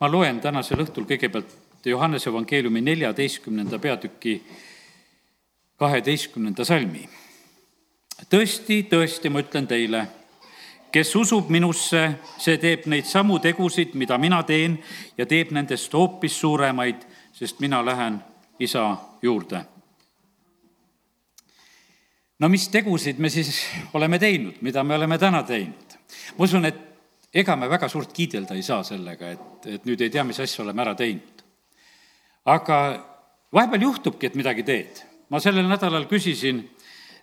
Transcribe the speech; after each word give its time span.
ma 0.00 0.10
loen 0.10 0.40
tänasel 0.40 0.84
õhtul 0.84 1.06
kõigepealt 1.08 1.56
Johannese 1.84 2.30
evangeeliumi 2.30 2.80
neljateistkümnenda 2.80 3.78
peatüki 3.78 4.42
kaheteistkümnenda 5.78 6.64
salmi. 6.64 7.08
tõesti, 8.30 8.82
tõesti, 8.90 9.30
ma 9.30 9.40
ütlen 9.40 9.66
teile, 9.66 10.06
kes 10.92 11.14
usub 11.16 11.50
minusse, 11.50 12.02
see 12.38 12.58
teeb 12.58 12.86
neid 12.86 13.06
samu 13.06 13.38
tegusid, 13.38 13.94
mida 13.94 14.18
mina 14.18 14.42
teen 14.42 14.78
ja 15.18 15.26
teeb 15.26 15.52
nendest 15.54 15.94
hoopis 15.94 16.40
suuremaid, 16.40 17.06
sest 17.32 17.60
mina 17.60 17.84
lähen 17.84 18.18
isa 18.58 18.96
juurde. 19.22 19.64
no 22.38 22.48
mis 22.48 22.68
tegusid 22.68 23.18
me 23.18 23.30
siis 23.30 23.66
oleme 23.94 24.18
teinud, 24.18 24.54
mida 24.60 24.84
me 24.84 24.94
oleme 24.94 25.18
täna 25.18 25.42
teinud? 25.42 25.98
ma 26.38 26.44
usun, 26.44 26.64
et 26.64 26.87
ega 27.34 27.56
me 27.56 27.68
väga 27.68 27.88
suurt 27.88 28.12
kiidelda 28.12 28.56
ei 28.56 28.62
saa 28.62 28.82
sellega, 28.86 29.32
et, 29.34 29.66
et 29.66 29.86
nüüd 29.88 30.00
ei 30.00 30.10
tea, 30.12 30.24
mis 30.24 30.40
asja 30.40 30.64
oleme 30.64 30.82
ära 30.84 30.94
teinud. 30.96 31.44
aga 32.48 32.78
vahepeal 33.52 33.82
juhtubki, 33.82 34.26
et 34.26 34.34
midagi 34.34 34.64
teed. 34.64 35.02
ma 35.28 35.40
sellel 35.40 35.68
nädalal 35.68 36.06
küsisin 36.08 36.62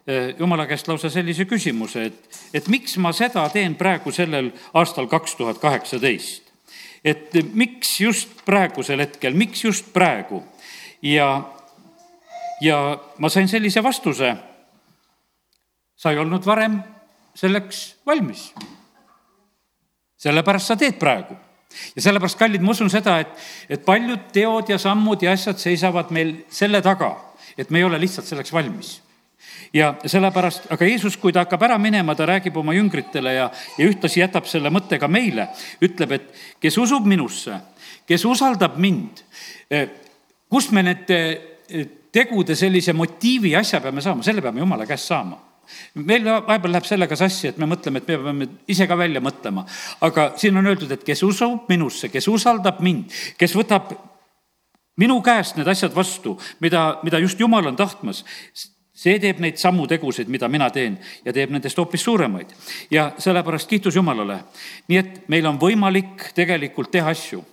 eh, 0.07 0.35
jumala 0.39 0.67
käest 0.69 0.87
lausa 0.87 1.09
sellise 1.09 1.45
küsimuse, 1.49 2.05
et, 2.05 2.41
et 2.53 2.67
miks 2.67 2.97
ma 2.97 3.11
seda 3.13 3.47
teen 3.49 3.75
praegu 3.75 4.11
sellel 4.11 4.51
aastal 4.73 5.07
kaks 5.07 5.35
tuhat 5.35 5.57
kaheksateist. 5.57 6.53
et 7.03 7.33
miks 7.53 7.99
just 8.01 8.45
praegusel 8.45 9.01
hetkel, 9.01 9.33
miks 9.33 9.63
just 9.65 9.93
praegu? 9.93 10.43
ja, 11.01 11.49
ja 12.61 13.01
ma 13.17 13.29
sain 13.29 13.47
sellise 13.47 13.83
vastuse. 13.83 14.35
sa 15.95 16.11
ei 16.11 16.17
olnud 16.21 16.45
varem 16.45 16.83
selleks 17.35 17.95
valmis 18.05 18.51
sellepärast 20.25 20.71
sa 20.71 20.77
teed 20.79 20.99
praegu. 21.01 21.37
ja 21.95 22.01
sellepärast, 22.01 22.37
kallid, 22.39 22.63
ma 22.63 22.71
usun 22.71 22.89
seda, 22.89 23.17
et, 23.19 23.31
et 23.69 23.81
paljud 23.85 24.29
teod 24.33 24.69
ja 24.71 24.77
sammud 24.79 25.23
ja 25.23 25.33
asjad 25.35 25.59
seisavad 25.59 26.13
meil 26.15 26.37
selle 26.49 26.79
taga, 26.81 27.11
et 27.57 27.69
me 27.69 27.81
ei 27.81 27.87
ole 27.87 27.99
lihtsalt 27.99 28.27
selleks 28.29 28.53
valmis. 28.55 28.93
Ja 29.75 29.89
sellepärast, 30.07 30.69
aga 30.71 30.87
Jeesus, 30.87 31.17
kui 31.19 31.33
ta 31.35 31.43
hakkab 31.43 31.65
ära 31.67 31.75
minema, 31.81 32.15
ta 32.15 32.29
räägib 32.29 32.55
oma 32.61 32.73
jüngritele 32.77 33.33
ja, 33.35 33.49
ja 33.75 33.89
ühtlasi 33.89 34.21
jätab 34.21 34.47
selle 34.47 34.71
mõtte 34.71 34.99
ka 35.01 35.09
meile, 35.11 35.49
ütleb, 35.83 36.15
et 36.15 36.29
kes 36.63 36.77
usub 36.79 37.09
minusse, 37.11 37.59
kes 38.07 38.23
usaldab 38.29 38.79
mind, 38.79 39.25
eh, 39.67 39.89
kust 40.47 40.71
me 40.71 40.85
need 40.85 41.11
eh, 41.11 41.83
tegude 42.15 42.55
sellise 42.55 42.95
motiivi 42.95 43.51
ja 43.51 43.65
asja 43.65 43.83
peame 43.83 44.05
saama, 44.05 44.23
selle 44.23 44.45
peame 44.45 44.63
jumala 44.63 44.87
käest 44.87 45.11
saama 45.11 45.41
meil 45.95 46.25
vahepeal 46.25 46.71
läheb 46.75 46.87
sellega 46.87 47.15
sassi, 47.19 47.47
et 47.49 47.57
me 47.57 47.69
mõtleme, 47.69 48.01
et 48.01 48.07
me 48.07 48.17
peame 48.17 48.47
ise 48.67 48.87
ka 48.87 48.97
välja 48.97 49.21
mõtlema. 49.21 49.65
aga 50.01 50.33
siin 50.37 50.57
on 50.57 50.67
öeldud, 50.67 50.91
et 50.91 51.03
kes 51.03 51.23
usub 51.23 51.69
minusse, 51.69 52.09
kes 52.09 52.27
usaldab 52.27 52.79
mind, 52.79 53.11
kes 53.37 53.55
võtab 53.55 53.95
minu 54.97 55.19
käest 55.21 55.57
need 55.57 55.67
asjad 55.67 55.95
vastu, 55.95 56.37
mida, 56.59 56.99
mida 57.03 57.19
just 57.19 57.39
Jumal 57.39 57.67
on 57.67 57.75
tahtmas, 57.75 58.23
see 58.95 59.17
teeb 59.19 59.41
neid 59.43 59.59
samu 59.59 59.87
tegusid, 59.91 60.29
mida 60.31 60.47
mina 60.51 60.69
teen 60.71 60.95
ja 61.25 61.33
teeb 61.35 61.51
nendest 61.51 61.77
hoopis 61.77 62.03
suuremaid. 62.03 62.53
ja 62.91 63.11
sellepärast 63.17 63.69
kiitus 63.69 63.95
Jumalale. 63.95 64.39
nii 64.87 64.97
et 64.97 65.27
meil 65.27 65.45
on 65.45 65.59
võimalik 65.59 66.31
tegelikult 66.35 66.91
teha 66.91 67.09
asju. 67.09 67.43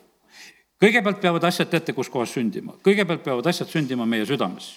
kõigepealt 0.82 1.20
peavad 1.20 1.44
asjad, 1.44 1.68
teate, 1.70 1.92
kus 1.92 2.08
kohas 2.08 2.32
sündima? 2.32 2.78
kõigepealt 2.82 3.24
peavad 3.24 3.46
asjad 3.46 3.68
sündima 3.68 4.06
meie 4.06 4.26
südames 4.26 4.76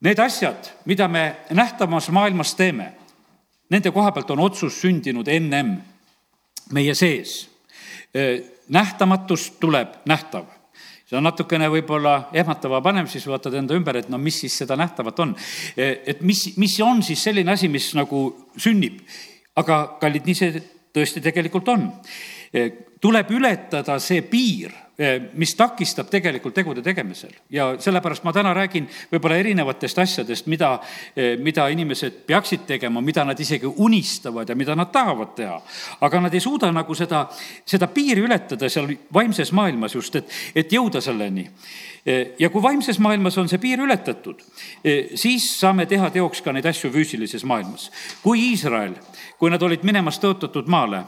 Need 0.00 0.18
asjad, 0.18 0.70
mida 0.84 1.08
me 1.08 1.36
nähtavas 1.50 2.08
maailmas 2.10 2.54
teeme, 2.56 2.92
nende 3.70 3.90
koha 3.92 4.12
pealt 4.12 4.30
on 4.30 4.40
otsus 4.40 4.80
sündinud 4.80 5.28
ennem 5.28 5.76
meie 6.72 6.94
sees. 6.94 7.50
nähtamatust 8.68 9.60
tuleb 9.60 10.00
nähtav 10.04 10.46
see 11.10 11.18
on 11.18 11.26
natukene 11.26 11.66
võib-olla 11.72 12.28
ehmatava 12.38 12.78
panev, 12.84 13.08
siis 13.10 13.24
vaatad 13.26 13.56
enda 13.58 13.74
ümber, 13.74 13.96
et 13.98 14.08
no 14.12 14.18
mis 14.22 14.36
siis 14.44 14.54
seda 14.62 14.76
nähtavat 14.78 15.18
on. 15.24 15.32
et 15.76 16.20
mis, 16.22 16.44
mis 16.56 16.76
on 16.86 17.02
siis 17.02 17.22
selline 17.26 17.50
asi, 17.50 17.68
mis 17.68 17.88
nagu 17.98 18.20
sünnib. 18.56 19.00
aga 19.58 19.98
kallid, 20.00 20.26
nii 20.26 20.38
see 20.38 20.62
tõesti 20.94 21.22
tegelikult 21.22 21.68
on. 21.68 21.88
tuleb 23.00 23.30
ületada 23.34 23.98
see 23.98 24.22
piir 24.22 24.70
mis 25.32 25.54
takistab 25.56 26.10
tegelikult 26.12 26.54
tegude 26.54 26.82
tegemisel 26.84 27.32
ja 27.50 27.70
sellepärast 27.80 28.24
ma 28.26 28.34
täna 28.36 28.52
räägin 28.54 28.88
võib-olla 29.12 29.38
erinevatest 29.40 29.98
asjadest, 30.02 30.48
mida, 30.50 30.74
eh, 31.16 31.38
mida 31.40 31.68
inimesed 31.72 32.18
peaksid 32.26 32.66
tegema, 32.68 33.00
mida 33.00 33.24
nad 33.24 33.40
isegi 33.40 33.66
unistavad 33.66 34.48
ja 34.48 34.56
mida 34.56 34.76
nad 34.76 34.92
tahavad 34.92 35.34
teha. 35.36 35.60
aga 36.00 36.20
nad 36.20 36.34
ei 36.34 36.40
suuda 36.40 36.72
nagu 36.72 36.94
seda, 36.94 37.28
seda 37.64 37.86
piiri 37.86 38.20
ületada 38.20 38.68
seal 38.68 38.90
vaimses 39.12 39.52
maailmas 39.52 39.94
just, 39.94 40.16
et, 40.16 40.28
et 40.54 40.72
jõuda 40.72 41.00
selleni. 41.00 41.48
Ja 42.38 42.48
kui 42.50 42.62
vaimses 42.62 42.98
maailmas 42.98 43.36
on 43.38 43.48
see 43.48 43.60
piir 43.60 43.80
ületatud, 43.84 44.40
siis 45.20 45.50
saame 45.60 45.84
teha 45.86 46.08
teoks 46.14 46.40
ka 46.40 46.52
neid 46.56 46.64
asju 46.70 46.88
füüsilises 46.94 47.44
maailmas. 47.44 47.90
kui 48.22 48.40
Iisrael, 48.50 48.94
kui 49.38 49.50
nad 49.52 49.62
olid 49.62 49.84
minemas 49.84 50.20
tõotatud 50.20 50.68
maale, 50.68 51.04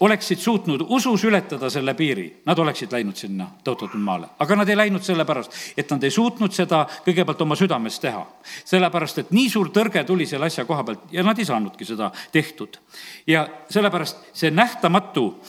oleksid 0.00 0.38
suutnud 0.40 0.86
usus 0.88 1.24
ületada 1.24 1.68
selle 1.70 1.92
piiri, 1.94 2.26
nad 2.46 2.58
oleksid 2.58 2.92
läinud 2.92 3.16
sinna 3.16 3.46
tõotatud 3.64 4.00
maale. 4.00 4.30
aga 4.38 4.56
nad 4.56 4.68
ei 4.68 4.76
läinud 4.76 5.04
sellepärast, 5.04 5.52
et 5.76 5.90
nad 5.90 6.04
ei 6.04 6.10
suutnud 6.10 6.52
seda 6.52 6.86
kõigepealt 7.04 7.42
oma 7.44 7.56
südames 7.56 8.00
teha. 8.00 8.26
sellepärast, 8.64 9.18
et 9.18 9.30
nii 9.30 9.50
suur 9.50 9.68
tõrge 9.68 10.04
tuli 10.04 10.26
selle 10.26 10.46
asja 10.46 10.64
koha 10.64 10.84
pealt 10.84 11.12
ja 11.12 11.22
nad 11.22 11.38
ei 11.38 11.44
saanudki 11.44 11.84
seda 11.84 12.10
tehtud. 12.32 12.78
ja 13.26 13.48
sellepärast 13.68 14.32
see 14.32 14.50
nähtamatu 14.50 15.42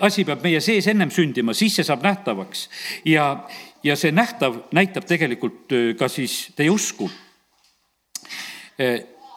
asi 0.00 0.24
peab 0.24 0.42
meie 0.42 0.60
sees 0.60 0.86
ennem 0.86 1.10
sündima, 1.10 1.54
siis 1.54 1.76
see 1.76 1.84
saab 1.84 2.02
nähtavaks. 2.02 2.68
ja, 3.04 3.38
ja 3.86 3.96
see 3.96 4.12
nähtav 4.12 4.66
näitab 4.76 5.06
tegelikult 5.06 5.72
eh, 5.72 5.94
ka 5.98 6.10
siis 6.12 6.50
teie 6.56 6.70
usku 6.70 7.10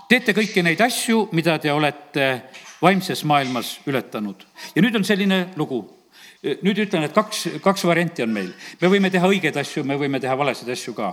teete 0.10 0.34
kõiki 0.36 0.64
neid 0.66 0.82
asju, 0.84 1.30
mida 1.38 1.56
te 1.62 1.72
olete 1.72 2.26
vaimses 2.82 3.24
maailmas 3.24 3.78
ületanud. 3.88 4.44
ja 4.76 4.82
nüüd 4.82 4.96
on 5.00 5.06
selline 5.08 5.48
lugu 5.56 5.84
nüüd 6.40 6.78
ütlen, 6.86 7.04
et 7.04 7.14
kaks, 7.14 7.46
kaks 7.64 7.84
varianti 7.84 8.24
on 8.24 8.32
meil. 8.32 8.52
me 8.82 8.92
võime 8.92 9.12
teha 9.12 9.28
õigeid 9.28 9.58
asju, 9.60 9.84
me 9.84 9.98
võime 10.00 10.22
teha 10.24 10.38
valesid 10.38 10.70
asju 10.72 10.94
ka. 10.96 11.12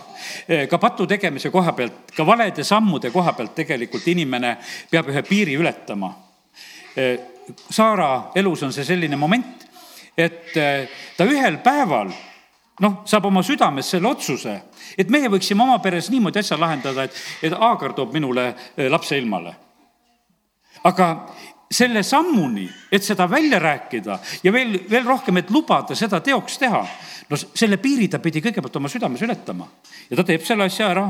ka 0.70 0.78
patu 0.78 1.06
tegemise 1.06 1.50
koha 1.50 1.72
pealt, 1.72 2.12
ka 2.16 2.26
valede 2.26 2.64
sammude 2.64 3.10
koha 3.10 3.32
pealt 3.32 3.54
tegelikult 3.54 4.06
inimene 4.06 4.56
peab 4.90 5.10
ühe 5.10 5.22
piiri 5.26 5.56
ületama. 5.58 6.12
Saara 7.70 8.32
elus 8.34 8.62
on 8.62 8.72
see 8.72 8.84
selline 8.84 9.16
moment, 9.16 9.66
et 10.16 10.54
ta 10.54 11.26
ühel 11.26 11.58
päeval 11.62 12.14
noh, 12.80 13.02
saab 13.08 13.28
oma 13.30 13.42
südames 13.46 13.88
selle 13.90 14.08
otsuse, 14.08 14.56
et 14.98 15.10
meie 15.12 15.30
võiksime 15.32 15.64
oma 15.64 15.78
peres 15.84 16.10
niimoodi 16.12 16.42
asja 16.42 16.58
lahendada, 16.60 17.06
et, 17.06 17.20
et 17.42 17.52
Aagar 17.52 17.94
toob 17.96 18.14
minule 18.14 18.50
lapse 18.90 19.18
ilmale. 19.18 19.54
aga 20.84 21.06
selle 21.70 22.02
sammuni, 22.06 22.68
et 22.92 23.02
seda 23.02 23.26
välja 23.30 23.58
rääkida 23.58 24.18
ja 24.42 24.52
veel, 24.52 24.78
veel 24.90 25.04
rohkem, 25.04 25.40
et 25.40 25.50
lubada 25.50 25.96
seda 25.98 26.20
teoks 26.20 26.60
teha, 26.62 26.82
no 27.30 27.38
selle 27.38 27.80
piiri 27.82 28.06
ta 28.08 28.20
pidi 28.22 28.42
kõigepealt 28.44 28.76
oma 28.78 28.88
südames 28.88 29.22
ületama. 29.22 29.66
ja 30.10 30.16
ta 30.16 30.24
teeb 30.24 30.44
selle 30.46 30.68
asja 30.70 30.90
ära 30.92 31.06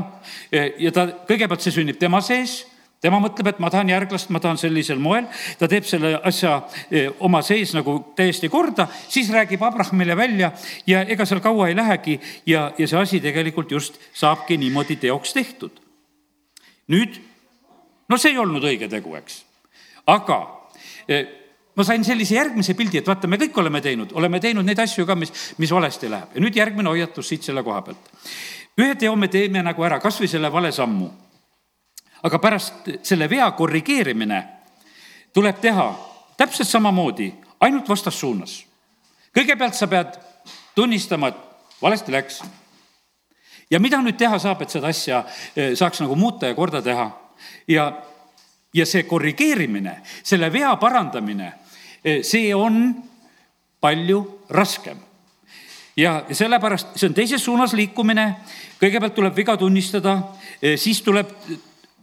ja 0.51 0.91
ta, 0.91 1.05
kõigepealt 1.27 1.61
see 1.61 1.75
sünnib 1.75 1.99
tema 1.99 2.21
sees, 2.25 2.63
tema 3.01 3.19
mõtleb, 3.21 3.51
et 3.51 3.59
ma 3.63 3.69
tahan 3.73 3.89
järglast, 3.89 4.29
ma 4.33 4.41
tahan 4.43 4.57
sellisel 4.57 4.99
moel, 5.01 5.27
ta 5.59 5.69
teeb 5.69 5.85
selle 5.85 6.15
asja 6.25 6.59
eh, 6.91 7.09
oma 7.19 7.41
sees 7.45 7.73
nagu 7.77 7.99
täiesti 8.17 8.49
korda, 8.49 8.87
siis 9.09 9.29
räägib 9.33 9.63
Abrahamile 9.63 10.17
välja 10.17 10.51
ja 10.87 11.03
ega 11.05 11.25
seal 11.25 11.43
kaua 11.45 11.69
ei 11.69 11.77
lähegi 11.77 12.19
ja, 12.45 12.71
ja 12.77 12.87
see 12.87 12.99
asi 12.99 13.21
tegelikult 13.23 13.71
just 13.71 13.99
saabki 14.13 14.57
niimoodi 14.57 14.97
teoks 15.01 15.33
tehtud. 15.33 15.83
nüüd, 16.87 17.19
no 18.09 18.17
see 18.17 18.31
ei 18.31 18.39
olnud 18.39 18.63
õige 18.63 18.89
tegu, 18.89 19.15
eks 19.19 19.43
aga 20.07 20.39
eh, 21.07 21.27
ma 21.75 21.85
sain 21.85 22.03
sellise 22.05 22.37
järgmise 22.37 22.73
pildi, 22.77 23.01
et 23.01 23.07
vaata, 23.07 23.29
me 23.29 23.39
kõik 23.41 23.59
oleme 23.61 23.81
teinud, 23.83 24.13
oleme 24.17 24.39
teinud 24.43 24.65
neid 24.65 24.79
asju 24.81 25.05
ka, 25.07 25.17
mis, 25.19 25.33
mis 25.61 25.73
valesti 25.73 26.09
läheb 26.11 26.37
ja 26.37 26.43
nüüd 26.43 26.57
järgmine 26.57 26.93
hoiatus 26.93 27.33
siit 27.33 27.47
selle 27.47 27.63
koha 27.65 27.83
pealt. 27.85 28.11
ühe 28.79 28.95
teo 28.95 29.15
me 29.15 29.27
teeme 29.27 29.63
nagu 29.65 29.83
ära, 29.83 29.99
kas 29.99 30.19
või 30.21 30.31
selle 30.31 30.51
vale 30.53 30.71
sammu. 30.71 31.09
Aga 32.27 32.39
pärast 32.43 32.89
selle 33.07 33.29
vea 33.29 33.47
korrigeerimine 33.55 34.43
tuleb 35.33 35.59
teha 35.61 35.87
täpselt 36.37 36.67
samamoodi, 36.67 37.31
ainult 37.59 37.89
vastassuunas. 37.89 38.65
kõigepealt 39.37 39.73
sa 39.73 39.87
pead 39.87 40.17
tunnistama, 40.75 41.27
et 41.27 41.35
valesti 41.81 42.11
läks. 42.11 42.41
ja 43.71 43.79
mida 43.79 44.01
nüüd 44.01 44.17
teha 44.17 44.39
saab, 44.39 44.61
et 44.61 44.69
seda 44.69 44.87
asja 44.87 45.23
eh, 45.55 45.75
saaks 45.75 46.01
nagu 46.01 46.15
muuta 46.15 46.47
ja 46.47 46.55
korda 46.55 46.81
teha 46.81 47.11
ja 47.67 47.91
ja 48.73 48.85
see 48.85 49.03
korrigeerimine, 49.03 50.01
selle 50.23 50.51
vea 50.53 50.75
parandamine, 50.75 51.53
eh, 52.03 52.23
see 52.23 52.55
on 52.55 52.95
palju 53.79 54.43
raskem. 54.49 54.97
ja 55.97 56.25
sellepärast 56.31 56.87
see 56.95 57.07
on 57.09 57.13
teises 57.13 57.45
suunas 57.45 57.73
liikumine, 57.73 58.35
kõigepealt 58.81 59.15
tuleb 59.15 59.35
viga 59.35 59.57
tunnistada, 59.57 60.19
eh, 60.61 60.77
siis 60.77 61.01
tuleb 61.01 61.31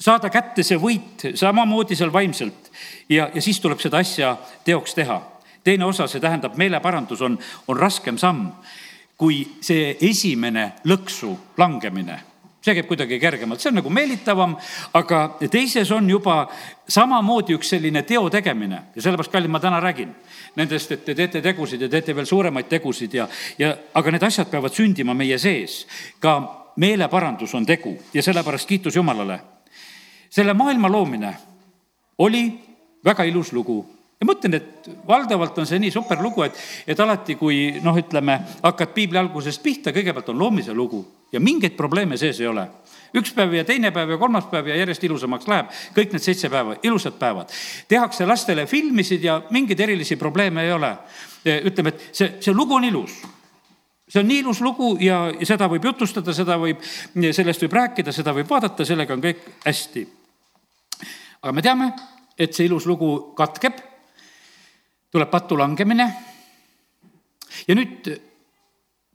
saada 0.01 0.31
kätte 0.31 0.63
see 0.63 0.79
võit 0.81 1.29
samamoodi 1.35 1.97
seal 1.97 2.13
vaimselt 2.13 2.71
ja, 3.09 3.31
ja 3.35 3.43
siis 3.43 3.61
tuleb 3.61 3.81
seda 3.81 4.03
asja 4.03 4.37
teoks 4.65 4.95
teha. 4.95 5.21
teine 5.65 5.85
osa, 5.85 6.07
see 6.07 6.21
tähendab, 6.21 6.57
meeleparandus 6.57 7.23
on, 7.23 7.39
on 7.69 7.77
raskem 7.77 8.19
samm 8.19 8.51
kui 9.17 9.45
see 9.61 9.97
esimene 10.01 10.73
lõksu 10.85 11.37
langemine 11.57 12.21
see 12.65 12.75
käib 12.79 12.89
kuidagi 12.89 13.19
kergemalt, 13.21 13.61
see 13.61 13.69
on 13.69 13.77
nagu 13.77 13.91
meelitavam, 13.93 14.55
aga 14.97 15.19
teises 15.53 15.91
on 15.93 16.07
juba 16.09 16.47
samamoodi 16.89 17.59
üks 17.59 17.75
selline 17.75 18.03
teo 18.09 18.31
tegemine 18.33 18.81
ja 18.95 19.05
sellepärast, 19.05 19.33
kallid, 19.33 19.53
ma 19.53 19.61
täna 19.61 19.83
räägin 19.85 20.15
nendest, 20.57 20.95
et 20.97 21.05
te 21.05 21.17
teete 21.19 21.43
tegusid 21.45 21.85
ja 21.85 21.91
teete 21.93 22.17
veel 22.17 22.29
suuremaid 22.29 22.71
tegusid 22.71 23.19
ja, 23.21 23.29
ja 23.61 23.75
aga 23.95 24.15
need 24.15 24.25
asjad 24.25 24.49
peavad 24.49 24.73
sündima 24.73 25.17
meie 25.17 25.39
sees. 25.39 25.85
ka 26.21 26.39
meeleparandus 26.81 27.55
on 27.55 27.67
tegu 27.67 27.99
ja 28.15 28.23
sellepärast 28.23 28.69
kiitus 28.69 28.97
Jumalale. 28.97 29.41
Selle 30.35 30.55
maailma 30.55 30.91
loomine 30.91 31.35
oli 32.19 32.47
väga 33.05 33.27
ilus 33.31 33.53
lugu 33.53 33.79
ja 34.21 34.27
ma 34.27 34.35
ütlen, 34.35 34.57
et 34.57 34.89
valdavalt 35.07 35.59
on 35.59 35.67
see 35.69 35.79
nii 35.83 35.93
super 35.93 36.21
lugu, 36.23 36.45
et, 36.47 36.57
et 36.87 37.01
alati, 37.01 37.37
kui 37.39 37.81
noh, 37.85 37.97
ütleme, 37.99 38.39
hakkad 38.63 38.95
piibli 38.97 39.21
algusest 39.21 39.63
pihta, 39.63 39.93
kõigepealt 39.95 40.33
on 40.33 40.41
loomise 40.41 40.75
lugu 40.75 41.03
ja 41.35 41.43
mingeid 41.43 41.77
probleeme 41.77 42.17
sees 42.21 42.41
ei 42.41 42.49
ole. 42.51 42.67
üks 43.15 43.31
päev 43.35 43.53
ja 43.55 43.65
teine 43.65 43.93
päev 43.95 44.11
ja 44.11 44.19
kolmas 44.19 44.49
päev 44.51 44.67
ja 44.71 44.77
järjest 44.81 45.05
ilusamaks 45.07 45.47
läheb, 45.51 45.71
kõik 45.95 46.15
need 46.15 46.23
seitse 46.23 46.51
päeva, 46.51 46.77
ilusad 46.83 47.19
päevad. 47.19 47.53
tehakse 47.89 48.27
lastele 48.27 48.67
filmisid 48.67 49.23
ja 49.25 49.43
mingeid 49.51 49.81
erilisi 49.81 50.17
probleeme 50.17 50.65
ei 50.65 50.73
ole. 50.73 50.97
ütleme, 51.45 51.89
et 51.89 52.09
see, 52.13 52.37
see 52.41 52.55
lugu 52.55 52.75
on 52.75 52.85
ilus 52.85 53.23
see 54.09 54.21
on 54.21 54.29
nii 54.29 54.41
ilus 54.45 54.61
lugu 54.61 54.97
ja 55.01 55.33
seda 55.43 55.69
võib 55.69 55.85
jutustada, 55.85 56.33
seda 56.33 56.57
võib, 56.61 56.83
sellest 57.33 57.63
võib 57.65 57.73
rääkida, 57.73 58.13
seda 58.13 58.35
võib 58.37 58.51
vaadata, 58.51 58.85
sellega 58.85 59.15
on 59.15 59.23
kõik 59.23 59.41
hästi. 59.65 60.07
Aga 61.45 61.53
me 61.53 61.63
teame, 61.63 61.91
et 62.41 62.57
see 62.57 62.65
ilus 62.65 62.87
lugu 62.89 63.11
katkeb 63.37 63.77
tuleb 65.13 65.29
patu 65.31 65.59
langemine. 65.61 66.07
ja 67.69 67.75
nüüd 67.77 68.09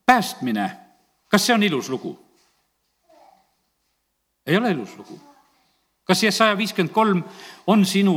päästmine, 0.05 0.69
kas 1.27 1.45
see 1.45 1.55
on 1.57 1.63
ilus 1.63 1.89
lugu? 1.89 2.13
ei 4.45 4.57
ole 4.57 4.71
ilus 4.71 4.93
lugu. 4.97 5.19
kas 6.05 6.23
Jesaja 6.23 6.57
viiskümmend 6.57 6.93
kolm 6.93 7.23
on 7.67 7.85
sinu 7.85 8.15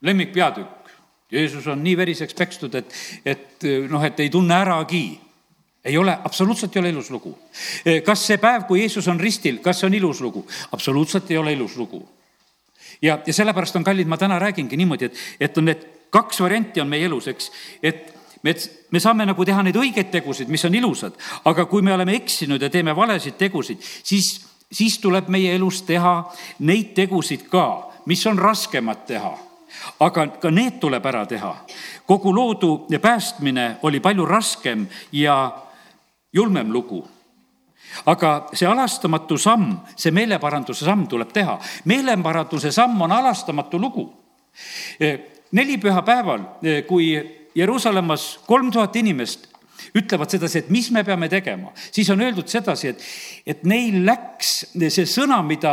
lemmikpeatükk? 0.00 0.78
Jeesus 1.32 1.66
on 1.66 1.80
nii 1.80 1.96
veriseks 1.96 2.34
pekstud, 2.36 2.74
et, 2.74 2.94
et 3.24 3.64
noh, 3.88 4.02
et 4.04 4.18
ei 4.20 4.28
tunne 4.28 4.52
äragi 4.52 5.06
ei 5.84 5.96
ole, 5.98 6.12
absoluutselt 6.24 6.76
ei 6.76 6.80
ole 6.80 6.90
ilus 6.92 7.08
lugu. 7.10 7.38
kas 8.04 8.26
see 8.26 8.36
päev, 8.36 8.68
kui 8.68 8.84
Jeesus 8.84 9.08
on 9.08 9.20
ristil, 9.20 9.62
kas 9.64 9.80
see 9.80 9.88
on 9.88 9.94
ilus 9.96 10.20
lugu? 10.20 10.44
absoluutselt 10.72 11.30
ei 11.30 11.40
ole 11.40 11.56
ilus 11.56 11.80
lugu. 11.80 12.04
Ja, 13.02 13.18
ja 13.26 13.34
sellepärast 13.34 13.76
on 13.76 13.84
kallid, 13.84 14.08
ma 14.08 14.16
täna 14.20 14.38
räägingi 14.38 14.76
niimoodi, 14.76 15.04
et, 15.10 15.20
et 15.40 15.58
on 15.58 15.70
need 15.70 15.86
kaks 16.12 16.40
varianti 16.40 16.80
on 16.80 16.88
meie 16.88 17.06
elus, 17.08 17.28
eks, 17.32 17.50
et 17.82 18.12
me, 18.42 18.54
me 18.90 19.00
saame 19.00 19.26
nagu 19.26 19.44
teha 19.48 19.62
neid 19.64 19.78
õigeid 19.78 20.10
tegusid, 20.12 20.50
mis 20.52 20.64
on 20.68 20.74
ilusad, 20.76 21.16
aga 21.48 21.66
kui 21.70 21.82
me 21.82 21.94
oleme 21.94 22.16
eksinud 22.18 22.62
ja 22.62 22.70
teeme 22.70 22.94
valesid 22.96 23.38
tegusid, 23.40 23.80
siis, 23.80 24.34
siis 24.72 24.98
tuleb 25.00 25.30
meie 25.32 25.54
elus 25.56 25.82
teha 25.88 26.18
neid 26.68 26.92
tegusid 26.98 27.48
ka, 27.52 27.66
mis 28.10 28.26
on 28.26 28.38
raskemad 28.38 29.06
teha. 29.08 29.32
Aga 30.04 30.26
ka 30.36 30.50
need 30.52 30.76
tuleb 30.82 31.06
ära 31.08 31.24
teha. 31.26 31.54
kogu 32.06 32.34
loodu 32.34 32.86
päästmine 33.00 33.78
oli 33.82 34.00
palju 34.00 34.26
raskem 34.26 34.86
ja 35.12 35.62
julmem 36.32 36.72
lugu 36.72 37.08
aga 38.06 38.48
see 38.52 38.68
halastamatu 38.68 39.38
samm, 39.38 39.76
see 39.96 40.10
meeleparanduse 40.10 40.84
samm 40.84 41.06
tuleb 41.08 41.32
teha. 41.32 41.58
meeleparanduse 41.84 42.72
samm 42.72 43.00
on 43.02 43.10
halastamatu 43.10 43.80
lugu 43.80 44.08
nelipühapäeval, 45.52 46.40
eh, 46.62 46.84
kui 46.86 47.38
Jeruusalemmas 47.54 48.40
kolm 48.46 48.70
tuhat 48.72 48.96
inimest 48.96 49.48
ütlevad 49.94 50.30
sedasi, 50.30 50.58
et 50.58 50.70
mis 50.70 50.90
me 50.94 51.02
peame 51.04 51.28
tegema, 51.28 51.72
siis 51.92 52.08
on 52.10 52.20
öeldud 52.20 52.48
sedasi, 52.48 52.88
et, 52.88 53.02
et 53.46 53.64
neil 53.68 53.98
läks 54.06 54.52
see 54.78 55.06
sõna, 55.08 55.42
mida 55.44 55.72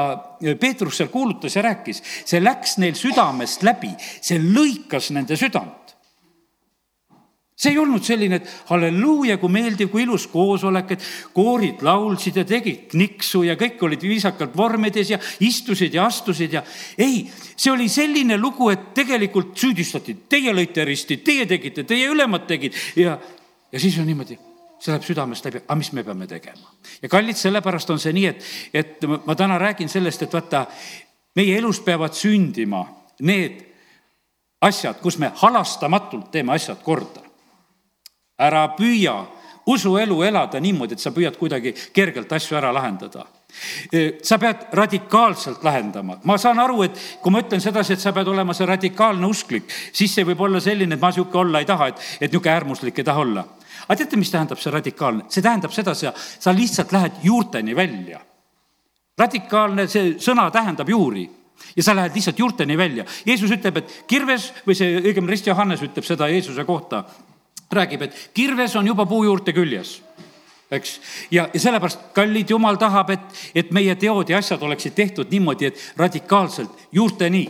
Peetrus 0.59 0.97
seal 0.99 1.11
kuulutas 1.13 1.55
ja 1.55 1.63
rääkis, 1.63 2.01
see 2.25 2.41
läks 2.43 2.77
neil 2.81 2.97
südamest 2.99 3.63
läbi, 3.63 3.93
see 3.99 4.41
lõikas 4.41 5.11
nende 5.15 5.37
südant 5.39 5.88
see 7.59 7.73
ei 7.73 7.77
olnud 7.77 8.03
selline, 8.03 8.39
et 8.39 8.51
halleluuja, 8.69 9.35
kui 9.39 9.51
meeldiv, 9.51 9.89
kui 9.91 10.05
ilus 10.05 10.29
koosolek, 10.31 10.93
et 10.95 11.07
koorid 11.35 11.83
laulsid 11.83 12.39
ja 12.39 12.45
tegid 12.47 12.85
kniksu 12.93 13.43
ja 13.43 13.57
kõik 13.59 13.81
olid 13.83 14.05
viisakalt 14.07 14.55
vormides 14.55 15.11
ja 15.11 15.19
istusid 15.43 15.97
ja 15.97 16.05
astusid 16.07 16.55
ja 16.55 16.63
ei, 16.97 17.25
see 17.55 17.73
oli 17.73 17.89
selline 17.91 18.39
lugu, 18.39 18.71
et 18.71 18.93
tegelikult 18.95 19.51
süüdistati, 19.59 20.15
teie 20.31 20.55
lõite 20.55 20.87
risti, 20.87 21.19
teie 21.19 21.49
tegite, 21.49 21.83
teie 21.83 22.07
ülemad 22.07 22.47
tegid. 22.47 22.79
Ja, 22.95 23.17
ja 23.71 23.79
siis 23.79 23.99
on 23.99 24.07
niimoodi 24.07 24.39
see 24.79 24.93
läheb 24.93 25.03
südamest 25.03 25.43
läbi, 25.43 25.59
aga 25.65 25.75
mis 25.75 25.91
me 25.91 26.07
peame 26.07 26.27
tegema? 26.31 26.77
ja 27.03 27.11
kallid, 27.11 27.35
sellepärast 27.35 27.89
on 27.91 27.99
see 27.99 28.15
nii, 28.15 28.29
et, 28.31 28.51
et 28.71 29.09
ma 29.27 29.35
täna 29.35 29.59
räägin 29.59 29.91
sellest, 29.91 30.23
et 30.23 30.33
vaata, 30.33 30.63
meie 31.35 31.57
elus 31.59 31.83
peavad 31.83 32.15
sündima 32.15 32.85
need 33.27 33.65
asjad, 34.63 35.01
kus 35.03 35.19
me 35.19 35.33
halastamatult 35.41 36.31
teeme 36.31 36.55
asjad 36.55 36.79
korda 36.83 37.27
ära 38.39 38.67
püüa 38.77 39.17
usuelu 39.69 40.23
elada 40.23 40.59
niimoodi, 40.59 40.95
et 40.95 41.03
sa 41.03 41.11
püüad 41.13 41.37
kuidagi 41.37 41.75
kergelt 41.93 42.31
asju 42.33 42.57
ära 42.57 42.71
lahendada 42.73 43.27
sa 44.23 44.37
pead 44.37 44.67
radikaalselt 44.77 45.63
lahendama, 45.65 46.19
ma 46.23 46.37
saan 46.37 46.59
aru, 46.61 46.83
et 46.85 46.99
kui 47.21 47.33
ma 47.33 47.41
ütlen 47.41 47.61
sedasi, 47.63 47.95
et 47.95 48.03
sa 48.03 48.13
pead 48.13 48.29
olema 48.29 48.53
see 48.53 48.67
radikaalne 48.69 49.25
usklik, 49.27 49.71
siis 49.91 50.13
see 50.13 50.27
võib 50.27 50.43
olla 50.45 50.61
selline, 50.63 50.95
et 50.95 51.01
ma 51.01 51.11
sihuke 51.13 51.37
olla 51.41 51.61
ei 51.61 51.67
taha, 51.69 51.89
et, 51.89 52.03
et 52.19 52.29
niisugune 52.29 52.53
äärmuslik 52.53 53.01
ei 53.01 53.07
taha 53.07 53.25
olla. 53.25 53.45
aga 53.87 53.97
teate, 53.97 54.19
mis 54.21 54.31
tähendab 54.31 54.61
see 54.61 54.73
radikaalne? 54.73 55.25
see 55.33 55.41
tähendab 55.41 55.73
seda, 55.73 55.95
sa, 55.97 56.13
sa 56.15 56.53
lihtsalt 56.53 56.93
lähed 56.93 57.23
juurteni 57.23 57.75
välja. 57.75 58.21
radikaalne, 59.17 59.87
see 59.87 60.13
sõna 60.21 60.49
tähendab 60.51 60.89
juuri 60.89 61.25
ja 61.75 61.83
sa 61.83 61.95
lähed 61.95 62.15
lihtsalt 62.15 62.39
juurteni 62.39 62.77
välja. 62.77 63.05
Jeesus 63.25 63.51
ütleb, 63.51 63.81
et 63.81 63.97
kirves 64.07 64.51
või 64.67 64.77
see 64.77 65.01
õigemini 65.01 65.33
Rist 65.33 65.49
Johannes 65.49 65.81
ütleb 65.83 66.05
seda 66.05 66.29
Jeesuse 66.29 66.63
kohta 66.65 67.03
räägib, 67.71 68.01
et 68.01 68.29
kirves 68.33 68.75
on 68.75 68.87
juba 68.87 69.05
puu 69.05 69.23
juurte 69.23 69.53
küljes 69.53 69.99
eks, 70.71 70.99
ja, 71.31 71.47
ja 71.53 71.59
sellepärast 71.59 72.11
kallid 72.13 72.49
Jumal 72.49 72.77
tahab, 72.77 73.09
et, 73.09 73.41
et 73.55 73.71
meie 73.71 73.95
teod 73.95 74.29
ja 74.29 74.37
asjad 74.37 74.61
oleksid 74.63 74.93
tehtud 74.95 75.31
niimoodi, 75.31 75.71
et 75.71 75.81
radikaalselt 75.97 76.89
juurteni 76.91 77.47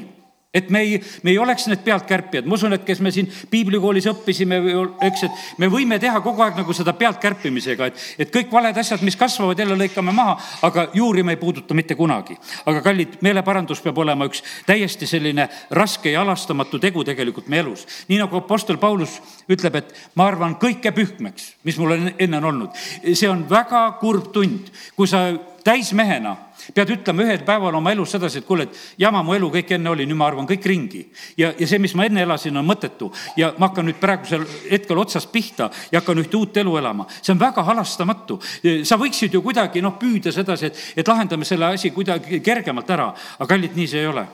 et 0.54 0.70
me 0.70 0.80
ei, 0.82 1.04
me 1.24 1.30
ei 1.30 1.38
oleks 1.38 1.68
need 1.70 1.84
pealtkärpijad, 1.86 2.48
ma 2.50 2.56
usun, 2.58 2.74
et 2.74 2.82
kes 2.86 3.04
me 3.06 3.12
siin 3.14 3.28
piiblikoolis 3.52 4.08
õppisime, 4.10 4.58
eks, 5.06 5.26
et 5.28 5.42
me 5.62 5.68
võime 5.70 6.00
teha 6.02 6.24
kogu 6.26 6.42
aeg 6.42 6.58
nagu 6.58 6.74
seda 6.74 6.96
pealtkärpimisega, 6.98 7.90
et, 7.92 8.06
et 8.26 8.32
kõik 8.34 8.50
valed 8.54 8.78
asjad, 8.82 9.04
mis 9.06 9.18
kasvavad, 9.20 9.62
jälle 9.62 9.78
lõikame 9.78 10.14
maha, 10.16 10.40
aga 10.66 10.88
juuri 10.98 11.22
me 11.24 11.36
ei 11.36 11.42
puuduta 11.42 11.78
mitte 11.78 11.94
kunagi. 12.00 12.38
aga 12.66 12.82
kallid, 12.82 13.20
meeleparandus 13.22 13.84
peab 13.86 14.02
olema 14.02 14.26
üks 14.26 14.42
täiesti 14.66 15.06
selline 15.10 15.46
raske 15.70 16.16
ja 16.16 16.24
halastamatu 16.24 16.82
tegu 16.82 17.06
tegelikult 17.06 17.46
meie 17.48 17.62
elus. 17.68 17.86
nii 18.10 18.18
nagu 18.18 18.42
Apostel 18.42 18.82
Paulus 18.82 19.20
ütleb, 19.50 19.76
et 19.76 19.94
ma 20.18 20.32
arvan 20.32 20.58
kõike 20.58 20.90
pühkmeks, 20.98 21.54
mis 21.64 21.78
mul 21.78 21.94
on 21.94 22.10
enne 22.18 22.42
on 22.42 22.50
olnud. 22.56 22.74
see 23.14 23.30
on 23.30 23.46
väga 23.50 23.86
kurb 24.02 24.34
tund, 24.34 24.74
kui 24.98 25.08
sa 25.08 25.28
täismehena 25.64 26.36
pead 26.76 26.92
ütlema 26.94 27.24
ühel 27.24 27.44
päeval 27.48 27.78
oma 27.80 27.92
elus 27.94 28.14
sedasi, 28.14 28.42
et 28.42 28.48
kuule, 28.48 28.68
et 28.68 28.80
jama 29.02 29.22
mu 29.26 29.34
elu 29.36 29.50
kõik 29.54 29.74
enne 29.78 29.92
oli, 29.92 30.06
nüüd 30.10 30.20
ma 30.20 30.28
arvan 30.30 30.48
kõik 30.50 30.66
ringi. 30.70 31.06
ja, 31.38 31.54
ja 31.58 31.68
see, 31.68 31.80
mis 31.80 31.96
ma 31.96 32.06
enne 32.06 32.24
elasin, 32.26 32.58
on 32.58 32.68
mõttetu 32.68 33.12
ja 33.40 33.54
ma 33.58 33.70
hakkan 33.70 33.88
nüüd 33.90 34.00
praegusel 34.02 34.46
hetkel 34.70 35.02
otsast 35.02 35.32
pihta 35.32 35.70
ja 35.92 36.02
hakkan 36.02 36.22
ühte 36.22 36.38
uut 36.38 36.58
elu 36.58 36.78
elama. 36.78 37.08
see 37.22 37.34
on 37.34 37.40
väga 37.40 37.64
halastamatu. 37.64 38.40
sa 38.84 39.00
võiksid 39.00 39.34
ju 39.34 39.42
kuidagi 39.42 39.82
noh, 39.82 39.98
püüda 40.00 40.32
sedasi, 40.36 40.66
et, 40.66 40.84
et 40.98 41.08
lahendame 41.08 41.46
selle 41.46 41.74
asi 41.74 41.92
kuidagi 41.92 42.42
kergemalt 42.44 42.90
ära, 42.90 43.14
aga 43.40 43.50
kallid, 43.50 43.76
nii 43.76 43.88
see 43.88 44.04
ei 44.04 44.08
ole. 44.12 44.28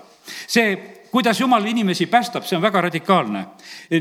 see 0.48 0.95
kuidas 1.12 1.40
jumal 1.40 1.66
inimesi 1.66 2.06
päästab, 2.06 2.44
see 2.44 2.58
on 2.58 2.62
väga 2.62 2.82
radikaalne. 2.82 3.46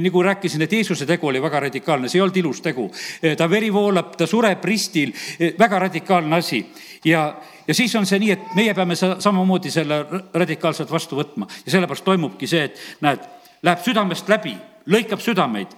nagu 0.01 0.23
rääkisin, 0.23 0.63
et 0.63 0.73
Jeesuse 0.73 1.07
tegu 1.07 1.27
oli 1.27 1.43
väga 1.43 1.61
radikaalne, 1.61 2.09
see 2.09 2.19
ei 2.19 2.23
olnud 2.23 2.37
ilus 2.37 2.61
tegu. 2.61 2.91
ta 3.37 3.51
veri 3.51 3.73
voolab, 3.73 4.17
ta 4.17 4.27
sureb 4.27 4.65
ristil, 4.65 5.13
väga 5.59 5.79
radikaalne 5.79 6.37
asi. 6.37 6.67
ja, 7.05 7.37
ja 7.69 7.75
siis 7.75 7.95
on 7.97 8.07
see 8.07 8.19
nii, 8.19 8.31
et 8.31 8.55
meie 8.55 8.75
peame 8.75 8.97
samamoodi 8.97 9.71
selle 9.71 10.05
radikaalselt 10.35 10.91
vastu 10.91 11.17
võtma 11.17 11.49
ja 11.67 11.73
sellepärast 11.73 12.05
toimubki 12.05 12.47
see, 12.47 12.65
et 12.65 12.81
näed, 13.01 13.21
läheb 13.63 13.85
südamest 13.85 14.29
läbi, 14.29 14.57
lõikab 14.87 15.21
südameid 15.21 15.73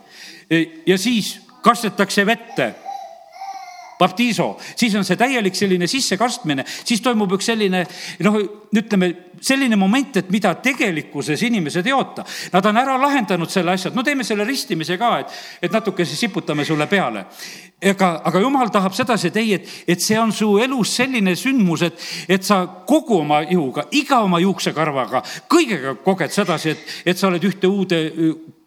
ja 0.87 0.99
siis 0.99 1.40
kastetakse 1.62 2.26
vette 2.26 2.75
baptiso, 3.99 4.55
siis 4.76 4.95
on 4.95 5.05
see 5.05 5.17
täielik 5.17 5.57
selline 5.57 5.87
sissekastmine, 5.91 6.65
siis 6.67 7.00
toimub 7.05 7.33
üks 7.37 7.49
selline 7.53 7.85
noh, 8.26 8.41
ütleme 8.76 9.12
selline 9.41 9.76
moment, 9.76 10.17
et 10.17 10.31
mida 10.33 10.55
tegelikkuses 10.62 11.43
inimesed 11.47 11.87
ei 11.87 11.93
oota. 11.93 12.25
Nad 12.53 12.67
on 12.67 12.81
ära 12.81 12.97
lahendanud 13.00 13.50
selle 13.53 13.75
asja, 13.75 13.91
et 13.91 13.97
no 13.99 14.05
teeme 14.07 14.25
selle 14.25 14.47
ristimise 14.49 14.97
ka, 15.00 15.12
et, 15.23 15.38
et 15.62 15.73
natukese 15.73 16.17
siputame 16.17 16.65
sulle 16.65 16.87
peale. 16.91 17.26
ega, 17.83 18.23
aga 18.25 18.41
jumal 18.41 18.71
tahab 18.73 18.95
sedasi, 18.97 19.29
et 19.29 19.37
ei, 19.37 19.53
et, 19.55 19.73
et 19.87 20.00
see 20.00 20.17
on 20.19 20.33
su 20.33 20.49
elus 20.59 20.95
selline 20.97 21.35
sündmus, 21.37 21.83
et, 21.83 22.07
et 22.29 22.45
sa 22.45 22.62
kogu 22.88 23.21
oma 23.21 23.43
ihuga, 23.43 23.85
iga 23.93 24.23
oma 24.25 24.41
juuksekarvaga, 24.41 25.23
kõigega 25.53 25.97
koged 26.05 26.33
sedasi, 26.33 26.73
et, 26.73 26.95
et 27.12 27.19
sa 27.19 27.29
oled 27.29 27.45
ühte 27.45 27.69
uude 27.69 28.00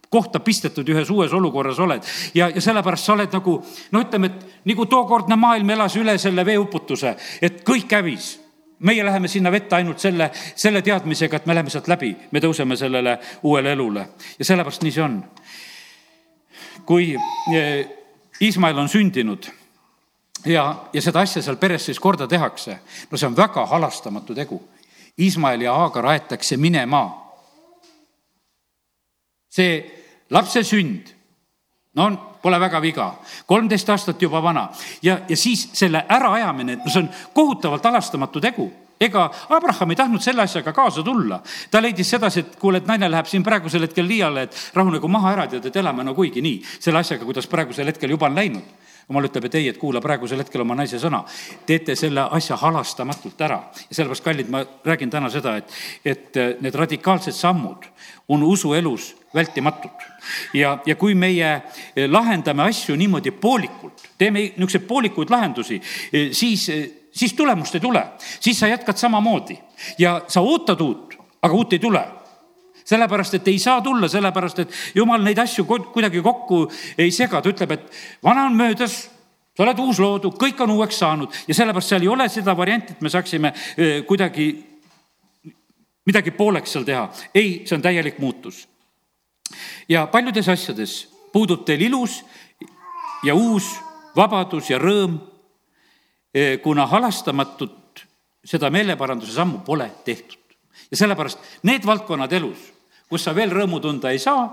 kohta 0.09 0.39
pistetud 0.39 0.89
ühes 0.89 1.09
uues 1.09 1.33
olukorras 1.33 1.79
oled 1.79 2.05
ja, 2.33 2.49
ja 2.49 2.61
sellepärast 2.61 3.05
sa 3.05 3.13
oled 3.13 3.33
nagu 3.33 3.59
no 3.91 4.01
ütleme, 4.01 4.31
et 4.31 4.69
nagu 4.71 4.85
tookordne 4.89 5.37
maailm 5.37 5.69
elas 5.75 5.95
üle 5.99 6.17
selle 6.17 6.45
veeuputuse, 6.45 7.15
et 7.41 7.61
kõik 7.67 7.93
hävis 7.93 8.31
meie 8.79 9.05
läheme 9.05 9.27
sinna 9.27 9.51
vette 9.51 9.75
ainult 9.75 9.99
selle, 9.99 10.31
selle 10.55 10.81
teadmisega, 10.81 11.37
et 11.37 11.45
me 11.45 11.53
läheme 11.53 11.69
sealt 11.69 11.87
läbi, 11.91 12.13
me 12.31 12.39
tõuseme 12.39 12.77
sellele 12.79 13.17
uuele 13.43 13.73
elule 13.75 14.07
ja 14.39 14.45
sellepärast 14.45 14.83
nii 14.83 14.95
see 14.95 15.03
on. 15.03 15.21
kui 16.85 17.13
eh, 17.53 17.87
Iismael 18.41 18.77
on 18.79 18.89
sündinud 18.89 19.49
ja, 20.45 20.85
ja 20.93 21.01
seda 21.01 21.19
asja 21.19 21.41
seal 21.43 21.59
peres 21.59 21.85
siis 21.85 21.99
korda 21.99 22.27
tehakse, 22.27 22.79
no 23.11 23.17
see 23.17 23.27
on 23.27 23.37
väga 23.37 23.65
halastamatu 23.65 24.35
tegu. 24.35 24.61
Iismael 25.19 25.61
ja 25.61 25.73
Aagar 25.75 26.05
aetakse 26.13 26.57
minema. 26.57 27.25
see 29.49 29.98
lapse 30.29 30.63
sünd, 30.63 31.13
no 31.95 32.09
pole 32.41 32.59
väga 32.59 32.81
viga, 32.81 33.07
kolmteist 33.47 33.89
aastat 33.89 34.21
juba 34.21 34.41
vana. 34.43 34.69
Ja, 35.03 35.19
ja 35.29 35.37
siis 35.37 35.69
selle 35.73 36.05
äraajamine, 36.09 36.77
no 36.79 36.91
see 36.91 37.03
on 37.03 37.09
kohutavalt 37.33 37.83
halastamatu 37.83 38.41
tegu. 38.43 38.69
Ega 38.99 39.29
Abraham 39.55 39.93
ei 39.93 39.95
tahtnud 39.95 40.23
selle 40.23 40.43
asjaga 40.43 40.73
kaasa 40.75 41.03
tulla. 41.03 41.39
ta 41.71 41.81
leidis 41.81 42.09
sedasi, 42.09 42.39
et 42.39 42.55
kuule, 42.59 42.81
et 42.81 42.87
naine 42.87 43.07
läheb 43.11 43.29
siin 43.31 43.43
praegusel 43.43 43.87
hetkel 43.87 44.07
liiale, 44.07 44.43
et 44.43 44.57
rahunegu 44.75 45.07
maha 45.07 45.31
ära, 45.37 45.47
tead, 45.47 45.65
et 45.65 45.75
elame 45.79 46.03
naguigi 46.03 46.43
nii. 46.43 46.59
Selle 46.79 46.99
asjaga, 46.99 47.23
kuidas 47.25 47.47
praegusel 47.47 47.87
hetkel 47.87 48.11
juba 48.11 48.27
on 48.27 48.35
läinud. 48.35 48.75
Jumal 49.09 49.25
ütleb, 49.25 49.47
et 49.47 49.55
ei, 49.55 49.69
et 49.71 49.79
kuula 49.79 50.01
praegusel 50.03 50.43
hetkel 50.43 50.61
oma 50.61 50.75
naise 50.75 50.99
sõna. 50.99 51.23
teete 51.65 51.95
selle 51.95 52.27
asja 52.29 52.59
halastamatult 52.59 53.41
ära. 53.41 53.63
Ja 53.87 53.95
sellepärast, 53.95 54.23
kallid, 54.23 54.51
ma 54.51 54.65
räägin 54.85 55.09
täna 55.09 55.31
seda, 55.33 55.55
et, 55.57 55.73
et 56.05 56.43
need 56.61 56.75
radikaalsed 56.75 57.33
sammud 57.33 57.87
on 58.27 58.43
usuelus 58.43 59.15
vältimatud. 59.33 60.08
Ja, 60.53 60.77
ja 60.85 60.95
kui 60.95 61.15
meie 61.15 61.49
äh, 61.55 62.05
lahendame 62.07 62.63
asju 62.69 62.95
niimoodi 62.99 63.31
poolikult, 63.31 64.05
teeme 64.17 64.45
niisuguseid 64.49 64.87
poolikuid 64.87 65.31
lahendusi, 65.33 65.79
äh, 65.79 66.29
siis, 66.31 66.69
siis 67.11 67.33
tulemust 67.33 67.75
ei 67.75 67.83
tule. 67.83 68.05
siis 68.39 68.59
sa 68.59 68.67
jätkad 68.67 68.97
samamoodi 68.97 69.59
ja 69.97 70.21
sa 70.27 70.41
ootad 70.41 70.81
uut, 70.81 71.17
aga 71.41 71.53
uut 71.53 71.73
ei 71.73 71.79
tule 71.79 72.05
sellepärast, 72.89 73.33
et 73.37 73.47
ei 73.47 73.59
saa 73.59 73.81
tulla, 73.85 74.07
sellepärast 74.09 74.59
et 74.59 74.71
jumal 74.95 75.21
neid 75.21 75.37
asju 75.37 75.65
kuidagi 75.65 76.23
kokku 76.25 76.63
ei 76.97 77.11
sega, 77.13 77.41
ta 77.41 77.51
ütleb, 77.51 77.75
et 77.75 77.99
vana 78.25 78.47
on 78.49 78.55
möödas, 78.57 79.03
sa 79.53 79.61
oled 79.61 79.81
uus 79.83 79.99
loodu, 80.01 80.31
kõik 80.33 80.63
on 80.65 80.73
uueks 80.73 80.97
saanud 81.03 81.35
ja 81.47 81.53
sellepärast 81.53 81.93
seal 81.93 82.07
ei 82.07 82.09
ole 82.09 82.25
seda 82.33 82.55
varianti, 82.57 82.95
et 82.95 83.05
me 83.05 83.11
saaksime 83.13 83.53
kuidagi 84.09 84.49
midagi 86.09 86.33
pooleks 86.33 86.73
seal 86.73 86.87
teha. 86.87 87.07
ei, 87.35 87.61
see 87.65 87.77
on 87.77 87.85
täielik 87.85 88.19
muutus. 88.19 88.65
Ja 89.89 90.07
paljudes 90.07 90.49
asjades 90.49 91.07
puudub 91.33 91.65
teil 91.65 91.81
ilus 91.81 92.23
ja 93.23 93.35
uus 93.35 93.67
vabadus 94.15 94.69
ja 94.69 94.79
rõõm, 94.79 95.19
kuna 96.63 96.85
halastamatut 96.87 98.03
seda 98.45 98.69
meeleparanduse 98.69 99.33
sammu 99.33 99.63
pole 99.65 99.91
tehtud. 100.05 100.37
ja 100.91 100.97
sellepärast 100.97 101.39
need 101.63 101.85
valdkonnad 101.85 102.33
elus 102.33 102.69
kus 103.09 103.25
sa 103.25 103.33
veel 103.35 103.51
rõõmu 103.53 103.81
tunda 103.81 104.13
ei 104.13 104.21
saa, 104.21 104.45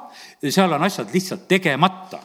seal 0.42 0.72
on 0.72 0.86
asjad 0.88 1.12
lihtsalt 1.12 1.46
tegemata. 1.48 2.22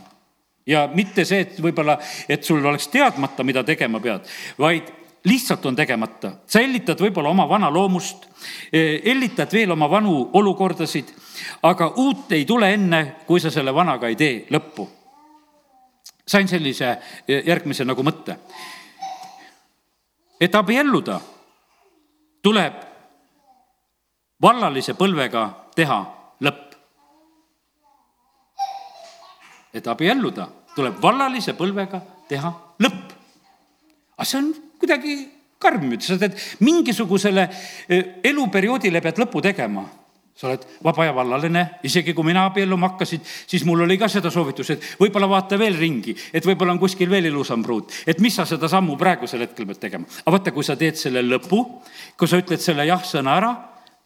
ja 0.66 0.86
mitte 0.94 1.26
see, 1.26 1.42
et 1.42 1.56
võib-olla, 1.60 1.98
et 2.30 2.44
sul 2.46 2.66
oleks 2.66 2.88
teadmata, 2.94 3.44
mida 3.44 3.64
tegema 3.66 4.00
pead, 4.00 4.28
vaid 4.62 4.92
lihtsalt 5.24 5.66
on 5.66 5.76
tegemata. 5.76 6.32
sa 6.48 6.60
hellitad 6.60 7.00
võib-olla 7.00 7.30
oma 7.30 7.50
vana 7.50 7.70
loomust, 7.74 8.26
hellitad 9.06 9.52
veel 9.54 9.72
oma 9.72 9.90
vanu 9.90 10.30
olukordasid, 10.34 11.14
aga 11.64 11.92
uut 11.96 12.32
ei 12.32 12.46
tule 12.46 12.74
enne, 12.74 13.16
kui 13.28 13.40
sa 13.40 13.52
selle 13.52 13.74
vanaga 13.74 14.08
ei 14.08 14.16
tee 14.16 14.46
lõppu. 14.50 14.88
sain 16.28 16.48
sellise 16.48 16.98
järgmise 17.28 17.86
nagu 17.86 18.04
mõtte. 18.04 18.38
et 20.40 20.56
abielluda 20.56 21.20
tuleb 22.42 22.74
vallalise 24.42 24.94
põlvega 24.94 25.50
teha 25.76 26.06
lõpp. 26.42 26.76
et 29.74 29.88
abielluda, 29.88 30.48
tuleb 30.76 31.02
vallalise 31.02 31.54
põlvega 31.54 32.02
teha 32.28 32.54
lõpp. 32.80 33.14
aga 34.18 34.26
see 34.26 34.38
on 34.38 34.71
kuidagi 34.82 35.16
karm, 35.62 35.94
sa 36.02 36.18
teed 36.20 36.38
mingisugusele 36.66 37.48
e, 37.88 38.00
eluperioodile 38.32 39.02
pead 39.04 39.22
lõpu 39.22 39.44
tegema. 39.46 39.86
Sa 40.42 40.48
oled 40.48 40.64
vaba 40.82 41.06
ja 41.06 41.14
vallaline, 41.14 41.62
isegi 41.86 42.16
kui 42.18 42.26
mina 42.26 42.48
abielluma 42.48 42.94
hakkasin, 42.94 43.20
siis 43.22 43.66
mul 43.68 43.84
oli 43.86 43.98
ka 44.00 44.08
seda 44.10 44.32
soovitust, 44.34 44.74
et 44.74 44.86
võib-olla 44.98 45.28
vaata 45.30 45.60
veel 45.60 45.76
ringi, 45.78 46.16
et 46.34 46.46
võib-olla 46.48 46.74
on 46.74 46.80
kuskil 46.82 47.12
veel 47.12 47.28
ilusam 47.30 47.62
pruut, 47.62 47.92
et 48.10 48.22
mis 48.24 48.34
sa 48.40 48.48
seda 48.50 48.70
sammu 48.72 48.96
praegusel 48.98 49.44
hetkel 49.46 49.68
pead 49.70 49.82
tegema. 49.84 50.08
aga 50.24 50.34
vaata, 50.38 50.54
kui 50.56 50.66
sa 50.66 50.78
teed 50.80 50.98
selle 50.98 51.22
lõpu, 51.28 51.62
kui 52.18 52.32
sa 52.32 52.40
ütled 52.42 52.64
selle 52.64 52.88
jah-sõna 52.90 53.36
ära, 53.38 53.52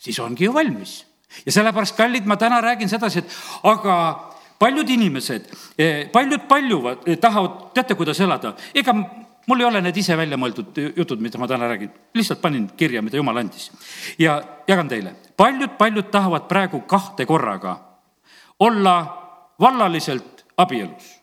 siis 0.02 0.20
ongi 0.20 0.50
ju 0.50 0.56
valmis. 0.56 1.04
Ja 1.46 1.54
sellepärast, 1.56 1.96
kallid, 1.96 2.28
ma 2.28 2.40
täna 2.42 2.60
räägin 2.64 2.90
sedasi, 2.90 3.22
et 3.22 3.38
aga 3.70 3.96
paljud 4.60 4.90
inimesed, 4.90 5.48
eh, 5.78 6.10
paljud 6.12 6.48
paljuvad, 6.50 7.06
eh, 7.06 7.20
tahavad, 7.22 7.72
teate, 7.74 7.96
kuidas 7.96 8.20
elada, 8.20 8.56
ega 8.74 8.94
mul 9.48 9.60
ei 9.60 9.66
ole 9.66 9.82
need 9.82 9.98
ise 9.98 10.18
välja 10.18 10.38
mõeldud 10.38 10.78
jutud, 10.96 11.22
mida 11.22 11.40
ma 11.42 11.48
täna 11.48 11.68
räägin, 11.70 11.92
lihtsalt 12.14 12.42
panin 12.42 12.68
kirja, 12.78 13.02
mida 13.02 13.18
jumal 13.18 13.38
andis. 13.38 13.72
ja 14.20 14.42
jagan 14.68 14.90
teile, 14.90 15.16
paljud, 15.38 15.78
paljud 15.78 16.10
tahavad 16.12 16.48
praegu 16.48 16.82
kahte 16.88 17.26
korraga 17.26 17.78
olla 18.60 18.96
vallaliselt 19.60 20.46
abielus. 20.58 21.22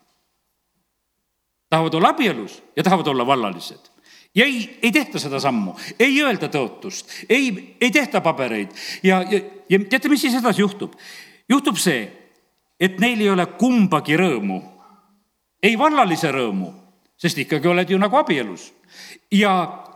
tahavad 1.71 1.95
olla 1.95 2.09
abielus 2.09 2.63
ja 2.77 2.83
tahavad 2.83 3.07
olla 3.07 3.27
vallalised. 3.27 3.93
Ja 4.35 4.45
ei, 4.45 4.79
ei 4.83 4.93
tehta 4.93 5.19
seda 5.19 5.41
sammu, 5.41 5.75
ei 6.01 6.23
öelda 6.23 6.49
tõotust, 6.49 7.11
ei, 7.29 7.77
ei 7.81 7.91
tehta 7.91 8.21
pabereid. 8.21 8.71
Ja, 9.03 9.21
ja, 9.29 9.41
ja 9.69 9.79
teate, 9.85 10.09
mis 10.09 10.21
siis 10.21 10.35
edasi 10.35 10.63
juhtub? 10.63 10.95
juhtub 11.49 11.77
see, 11.77 12.07
et 12.81 12.97
neil 13.01 13.21
ei 13.21 13.29
ole 13.31 13.45
kumbagi 13.61 14.17
rõõmu, 14.17 14.57
ei 15.63 15.77
vallalise 15.79 16.33
rõõmu, 16.33 16.71
sest 17.23 17.39
ikkagi 17.39 17.69
oled 17.71 17.91
ju 17.91 17.99
nagu 17.99 18.17
abielus 18.19 18.73
ja 19.31 19.53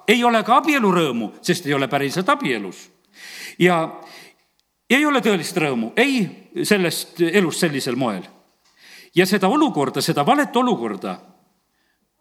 ei 0.09 0.23
ole 0.25 0.43
ka 0.47 0.61
abielu 0.61 0.91
rõõmu, 0.93 1.33
sest 1.43 1.67
ei 1.67 1.75
ole 1.75 1.89
päriselt 1.91 2.29
abielus. 2.31 2.91
ja 3.59 4.01
ei 4.91 5.07
ole 5.07 5.21
tõelist 5.21 5.57
rõõmu, 5.59 5.93
ei 5.97 6.63
sellest 6.63 7.21
elust 7.21 7.61
sellisel 7.61 7.97
moel. 7.97 8.23
ja 9.15 9.27
seda 9.27 9.49
olukorda, 9.49 10.01
seda 10.01 10.27
valet 10.27 10.57
olukorda 10.57 11.19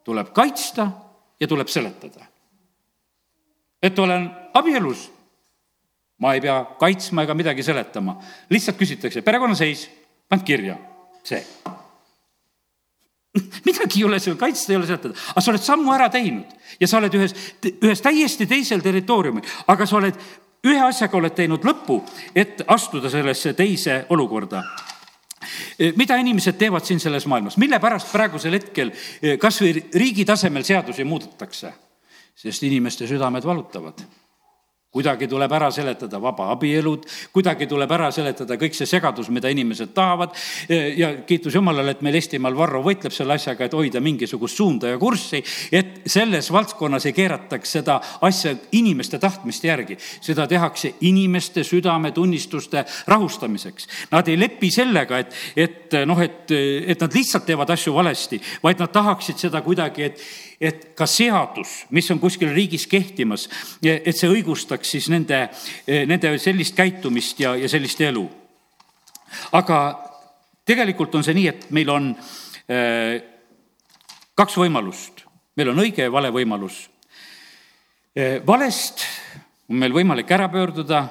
tuleb 0.04 0.34
kaitsta 0.34 0.90
ja 1.40 1.48
tuleb 1.48 1.68
seletada. 1.68 2.26
et 3.82 4.00
olen 4.00 4.30
abielus, 4.54 5.12
ma 6.18 6.34
ei 6.34 6.42
pea 6.42 6.64
kaitsma 6.80 7.24
ega 7.24 7.34
midagi 7.34 7.64
seletama, 7.64 8.18
lihtsalt 8.50 8.78
küsitakse 8.78 9.22
perekonnaseis, 9.22 9.90
pand 10.30 10.44
kirja, 10.44 10.78
see 11.24 11.46
midagi 13.68 14.02
ei 14.02 14.08
ole 14.08 14.20
seal 14.20 14.38
kaitsta, 14.40 14.74
ei 14.74 14.80
ole 14.80 14.88
seletada, 14.88 15.18
aga 15.34 15.44
sa 15.44 15.52
oled 15.54 15.66
sammu 15.66 15.94
ära 15.96 16.10
teinud. 16.14 16.56
Ja 16.80 16.90
sa 16.92 17.00
oled 17.00 17.14
ühes, 17.16 17.36
ühes 17.72 18.02
täiesti 18.04 18.48
teisel 18.50 18.84
territooriumil, 18.84 19.46
aga 19.72 19.88
sa 19.88 20.00
oled 20.00 20.18
ühe 20.66 20.82
asjaga 20.82 21.20
oled 21.20 21.36
teinud 21.38 21.64
lõpu, 21.66 22.02
et 22.36 22.66
astuda 22.68 23.12
sellesse 23.14 23.54
teise 23.58 24.04
olukorda. 24.16 24.64
Eh, 25.78 25.94
mida 25.96 26.18
inimesed 26.18 26.58
teevad 26.58 26.86
siin 26.88 27.00
selles 27.00 27.28
maailmas, 27.30 27.60
mille 27.62 27.80
pärast 27.80 28.12
praegusel 28.12 28.58
hetkel 28.58 28.92
eh, 28.92 29.38
kas 29.40 29.62
või 29.62 29.76
riigi 29.94 30.26
tasemel 30.26 30.66
seadusi 30.68 31.08
muudetakse? 31.08 31.74
sest 32.36 32.66
inimeste 32.68 33.08
südamed 33.08 33.46
valutavad 33.48 34.02
kuidagi 34.96 35.28
tuleb 35.28 35.52
ära 35.52 35.68
seletada 35.76 36.22
vabaabielud, 36.24 37.04
kuidagi 37.36 37.68
tuleb 37.68 37.92
ära 37.92 38.08
seletada 38.16 38.56
kõik 38.60 38.78
see 38.78 38.88
segadus, 38.88 39.28
mida 39.34 39.52
inimesed 39.52 39.92
tahavad. 39.96 40.32
ja 40.70 41.12
kiitus 41.28 41.56
Jumalale, 41.56 41.92
et 41.92 42.04
meil 42.06 42.16
Eestimaal 42.16 42.56
Varro 42.56 42.82
võitleb 42.86 43.12
selle 43.12 43.36
asjaga, 43.36 43.66
et 43.66 43.76
hoida 43.76 44.00
mingisugust 44.00 44.56
suunda 44.56 44.94
ja 44.94 45.00
kurssi, 45.02 45.44
et 45.72 46.08
selles 46.08 46.52
valdkonnas 46.52 47.10
ei 47.10 47.16
keerataks 47.18 47.76
seda 47.78 48.00
asja 48.24 48.56
inimeste 48.72 49.20
tahtmiste 49.20 49.68
järgi. 49.68 49.98
seda 50.22 50.48
tehakse 50.48 50.94
inimeste 51.02 51.64
südametunnistuste 51.64 52.86
rahustamiseks. 53.08 53.88
Nad 54.12 54.28
ei 54.28 54.40
lepi 54.40 54.72
sellega, 54.72 55.20
et, 55.20 55.36
et 55.56 56.00
noh, 56.06 56.22
et, 56.22 56.52
et 56.88 57.02
nad 57.02 57.14
lihtsalt 57.14 57.46
teevad 57.46 57.70
asju 57.76 57.94
valesti, 57.94 58.40
vaid 58.64 58.80
nad 58.80 58.92
tahaksid 58.96 59.44
seda 59.48 59.62
kuidagi, 59.66 60.04
et 60.04 60.22
et 60.62 60.92
ka 60.96 61.08
seadus, 61.10 61.84
mis 61.92 62.08
on 62.12 62.20
kuskil 62.20 62.52
riigis 62.56 62.86
kehtimas, 62.88 63.48
et 63.84 64.16
see 64.16 64.30
õigustaks 64.32 64.85
siis 64.92 65.10
nende, 65.10 65.48
nende 65.88 66.36
sellist 66.42 66.76
käitumist 66.78 67.40
ja, 67.40 67.56
ja 67.56 67.70
sellist 67.70 68.02
elu. 68.02 68.26
aga 69.52 69.80
tegelikult 70.66 71.16
on 71.16 71.24
see 71.26 71.38
nii, 71.38 71.48
et 71.52 71.68
meil 71.76 71.90
on 71.94 72.12
äh, 72.70 73.22
kaks 74.36 74.58
võimalust. 74.60 75.24
meil 75.56 75.72
on 75.72 75.84
õige 75.86 76.08
ja 76.08 76.12
vale 76.12 76.32
võimalus 76.36 76.86
äh,. 78.18 78.42
valest 78.46 79.06
on 79.70 79.80
meil 79.82 79.94
võimalik 79.94 80.32
ära 80.32 80.50
pöörduda 80.50 81.06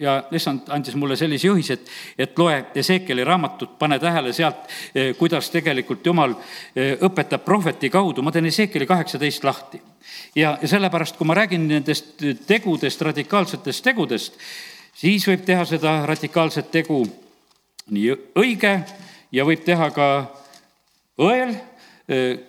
ja 0.00 0.16
issand 0.32 0.68
andis 0.72 0.94
mulle 0.98 1.16
sellise 1.16 1.46
juhise, 1.46 1.76
et, 1.76 1.90
et 2.18 2.38
loe 2.38 2.54
Ezekieli 2.74 3.24
raamatut, 3.24 3.76
pane 3.78 3.98
tähele 4.02 4.32
sealt, 4.32 4.68
eh, 4.94 5.12
kuidas 5.18 5.50
tegelikult 5.52 6.06
jumal 6.06 6.34
eh, 6.76 6.96
õpetab 7.00 7.44
prohveti 7.44 7.90
kaudu, 7.92 8.22
ma 8.22 8.32
teen 8.32 8.48
Ezekieli 8.50 8.86
kaheksateist 8.86 9.44
lahti. 9.44 9.82
ja, 10.34 10.56
ja 10.62 10.68
sellepärast, 10.68 11.16
kui 11.16 11.26
ma 11.26 11.36
räägin 11.38 11.68
nendest 11.68 12.22
tegudest, 12.46 13.02
radikaalsetest 13.02 13.84
tegudest, 13.84 14.38
siis 14.94 15.26
võib 15.28 15.44
teha 15.44 15.64
seda 15.68 16.00
radikaalset 16.06 16.70
tegu 16.70 17.02
nii 17.92 18.16
õige 18.38 18.78
ja 19.32 19.44
võib 19.44 19.64
teha 19.64 19.90
ka 19.90 20.08
õel, 21.20 21.54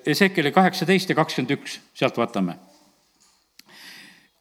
Ezekieli 0.10 0.50
kaheksateist 0.52 1.12
ja 1.12 1.16
kakskümmend 1.16 1.54
üks, 1.56 1.78
sealt 1.96 2.18
vaatame. 2.18 2.56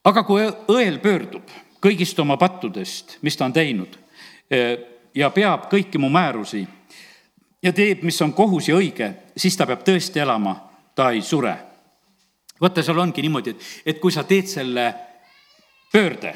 aga 0.09 0.23
kui 0.26 0.47
õel 0.73 0.97
pöördub 0.99 1.50
kõigist 1.82 2.18
oma 2.22 2.36
pattudest, 2.40 3.18
mis 3.22 3.36
ta 3.36 3.48
on 3.48 3.52
teinud 3.52 3.98
ja 5.14 5.30
peab 5.30 5.68
kõiki 5.72 6.00
mu 6.00 6.10
määrusi 6.12 6.62
ja 7.62 7.72
teeb, 7.72 8.02
mis 8.06 8.20
on 8.22 8.32
kohus 8.36 8.68
ja 8.68 8.76
õige, 8.78 9.12
siis 9.36 9.56
ta 9.56 9.66
peab 9.66 9.84
tõesti 9.86 10.22
elama, 10.22 10.54
ta 10.94 11.10
ei 11.10 11.22
sure. 11.22 11.56
vaata, 12.60 12.82
seal 12.82 12.98
ongi 12.98 13.22
niimoodi, 13.22 13.50
et, 13.50 13.68
et 13.86 14.00
kui 14.00 14.12
sa 14.12 14.24
teed 14.24 14.46
selle 14.46 14.92
pöörde 15.92 16.34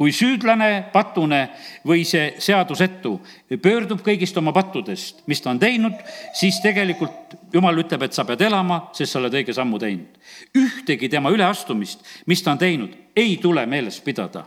kui 0.00 0.14
süüdlane, 0.16 0.86
patune 0.94 1.42
või 1.84 2.06
see 2.08 2.30
seadusetu 2.40 3.18
pöördub 3.60 4.00
kõigist 4.00 4.38
oma 4.40 4.54
pattudest, 4.56 5.18
mis 5.28 5.44
ta 5.44 5.50
on 5.52 5.58
teinud, 5.60 5.98
siis 6.32 6.56
tegelikult 6.64 7.34
jumal 7.52 7.82
ütleb, 7.82 8.06
et 8.06 8.16
sa 8.16 8.24
pead 8.24 8.40
elama, 8.46 8.86
sest 8.96 9.12
sa 9.12 9.20
oled 9.20 9.36
õige 9.36 9.52
sammu 9.52 9.76
teinud. 9.82 10.16
ühtegi 10.56 11.10
tema 11.12 11.28
üleastumist, 11.28 12.00
mis 12.24 12.40
ta 12.40 12.54
on 12.54 12.62
teinud, 12.62 12.96
ei 13.12 13.36
tule 13.42 13.66
meeles 13.68 14.00
pidada. 14.00 14.46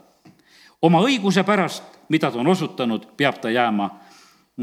Oma 0.83 0.99
õiguse 1.03 1.43
pärast, 1.47 1.83
mida 2.11 2.31
ta 2.31 2.39
on 2.39 2.51
osutanud, 2.51 3.07
peab 3.17 3.39
ta 3.41 3.49
jääma 3.49 3.89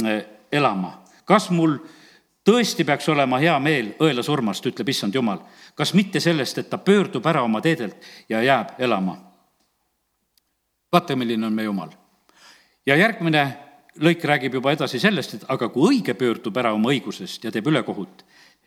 eh, 0.04 0.20
elama. 0.52 1.00
kas 1.24 1.50
mul 1.50 1.78
tõesti 2.44 2.84
peaks 2.84 3.08
olema 3.08 3.38
hea 3.38 3.58
meel 3.58 3.94
õela 4.00 4.22
surmast, 4.22 4.66
ütleb 4.66 4.88
issand 4.88 5.14
jumal. 5.14 5.40
kas 5.74 5.94
mitte 5.94 6.20
sellest, 6.20 6.58
et 6.58 6.70
ta 6.70 6.78
pöördub 6.78 7.26
ära 7.26 7.42
oma 7.42 7.60
teedelt 7.60 7.96
ja 8.28 8.42
jääb 8.42 8.78
elama 8.78 9.30
vaata, 10.92 11.16
milline 11.16 11.46
on 11.46 11.52
meie 11.52 11.64
jumal. 11.64 11.90
ja 12.86 12.96
järgmine 12.96 13.44
lõik 14.00 14.24
räägib 14.24 14.54
juba 14.54 14.72
edasi 14.72 15.00
sellest, 15.00 15.34
et 15.34 15.44
aga 15.48 15.68
kui 15.68 15.94
õige 15.94 16.14
pöördub 16.14 16.56
ära 16.56 16.72
oma 16.74 16.90
õigusest 16.90 17.44
ja 17.44 17.52
teeb 17.52 17.66
ülekohut, 17.66 18.24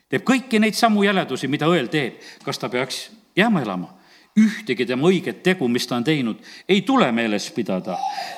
teeb 0.10 0.24
kõiki 0.28 0.60
neid 0.60 0.78
samu 0.78 1.04
jäledusi, 1.04 1.48
mida 1.48 1.68
õel 1.68 1.90
teeb, 1.92 2.22
kas 2.46 2.60
ta 2.60 2.70
peaks 2.70 3.10
jääma 3.36 3.64
elama? 3.64 3.94
Ühtegi 4.40 4.86
tema 4.86 5.08
õiget 5.08 5.44
tegu, 5.44 5.68
mis 5.68 5.88
ta 5.88 5.96
on 5.96 6.04
teinud, 6.04 6.40
ei 6.70 6.82
tule 6.82 7.12
meeles 7.12 7.52
pidada. 7.52 7.98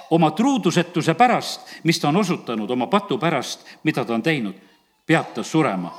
oma 0.10 0.32
truudusetuse 0.32 1.14
pärast, 1.14 1.62
mis 1.84 2.00
ta 2.00 2.10
on 2.10 2.18
osutanud, 2.18 2.70
oma 2.70 2.88
patu 2.88 3.18
pärast, 3.18 3.66
mida 3.84 4.06
ta 4.06 4.14
on 4.14 4.24
teinud, 4.24 4.56
peab 5.06 5.34
ta 5.34 5.44
surema. 5.44 5.94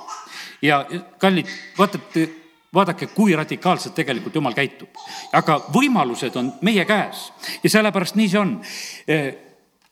ja 0.62 0.86
kallid, 1.18 1.46
vaata, 1.78 1.98
et 2.14 2.46
vaadake, 2.74 3.06
kui 3.06 3.36
radikaalselt 3.36 3.94
tegelikult 3.94 4.34
jumal 4.34 4.54
käitub. 4.54 4.88
aga 5.32 5.58
võimalused 5.72 6.36
on 6.36 6.52
meie 6.60 6.84
käes 6.84 7.32
ja 7.62 7.70
sellepärast 7.70 8.16
nii 8.16 8.28
see 8.28 8.40
on. 8.40 8.60
Eh, 9.08 9.34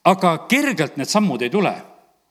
aga 0.04 0.38
kergelt 0.48 0.96
need 0.96 1.08
sammud 1.08 1.42
ei 1.42 1.50
tule. 1.50 1.74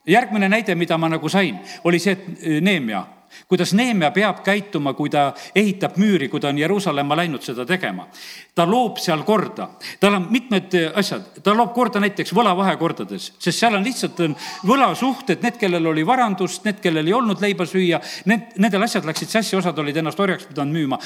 järgmine 0.07 0.49
näide, 0.49 0.75
mida 0.75 0.97
ma 0.97 1.09
nagu 1.09 1.29
sain, 1.29 1.59
oli 1.83 1.99
see, 1.99 2.11
et 2.11 2.61
Neemia 2.61 3.05
kuidas 3.47 3.73
Neemia 3.73 4.11
peab 4.11 4.43
käituma, 4.43 4.93
kui 4.93 5.09
ta 5.09 5.31
ehitab 5.55 5.97
müüri, 6.01 6.29
kui 6.29 6.39
ta 6.39 6.49
on 6.49 6.57
Jeruusalemma 6.57 7.15
läinud 7.15 7.43
seda 7.43 7.65
tegema. 7.65 8.07
ta 8.55 8.65
loob 8.69 8.99
seal 9.01 9.23
korda, 9.25 9.67
tal 9.99 10.13
on 10.13 10.27
mitmed 10.29 10.75
asjad, 10.93 11.39
ta 11.43 11.55
loob 11.57 11.71
korda 11.73 11.97
näiteks 12.03 12.35
võlavahekordades, 12.37 13.31
sest 13.41 13.59
seal 13.59 13.73
on 13.73 13.83
lihtsalt 13.83 14.19
on 14.21 14.35
võlasuhted, 14.67 15.41
need, 15.41 15.57
kellel 15.57 15.87
oli 15.89 16.03
varandust, 16.05 16.61
need, 16.67 16.77
kellel 16.83 17.07
ei 17.07 17.15
olnud 17.17 17.41
leiba 17.41 17.65
süüa, 17.65 17.97
need, 18.29 18.53
nendel 18.61 18.85
asjad 18.85 19.07
läksid 19.09 19.33
sassi, 19.33 19.55
osad 19.57 19.79
olid 19.81 19.97
ennast 19.97 20.21
orjaks 20.21 20.45
pidanud 20.51 20.77
müüma. 20.77 20.99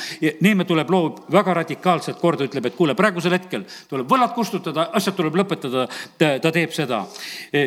Neemia 0.44 0.68
tuleb, 0.68 0.92
loob 0.92 1.24
väga 1.32 1.56
radikaalselt 1.62 2.20
korda, 2.20 2.48
ütleb, 2.50 2.68
et 2.68 2.76
kuule, 2.76 2.98
praegusel 3.00 3.38
hetkel 3.38 3.64
tuleb 3.90 4.12
võlad 4.12 4.36
kustutada, 4.36 4.90
asjad 5.00 5.16
tuleb 5.16 5.40
lõpetada, 5.40 5.88
ta 6.20 6.52
teeb 6.52 6.76
seda. 6.76 7.06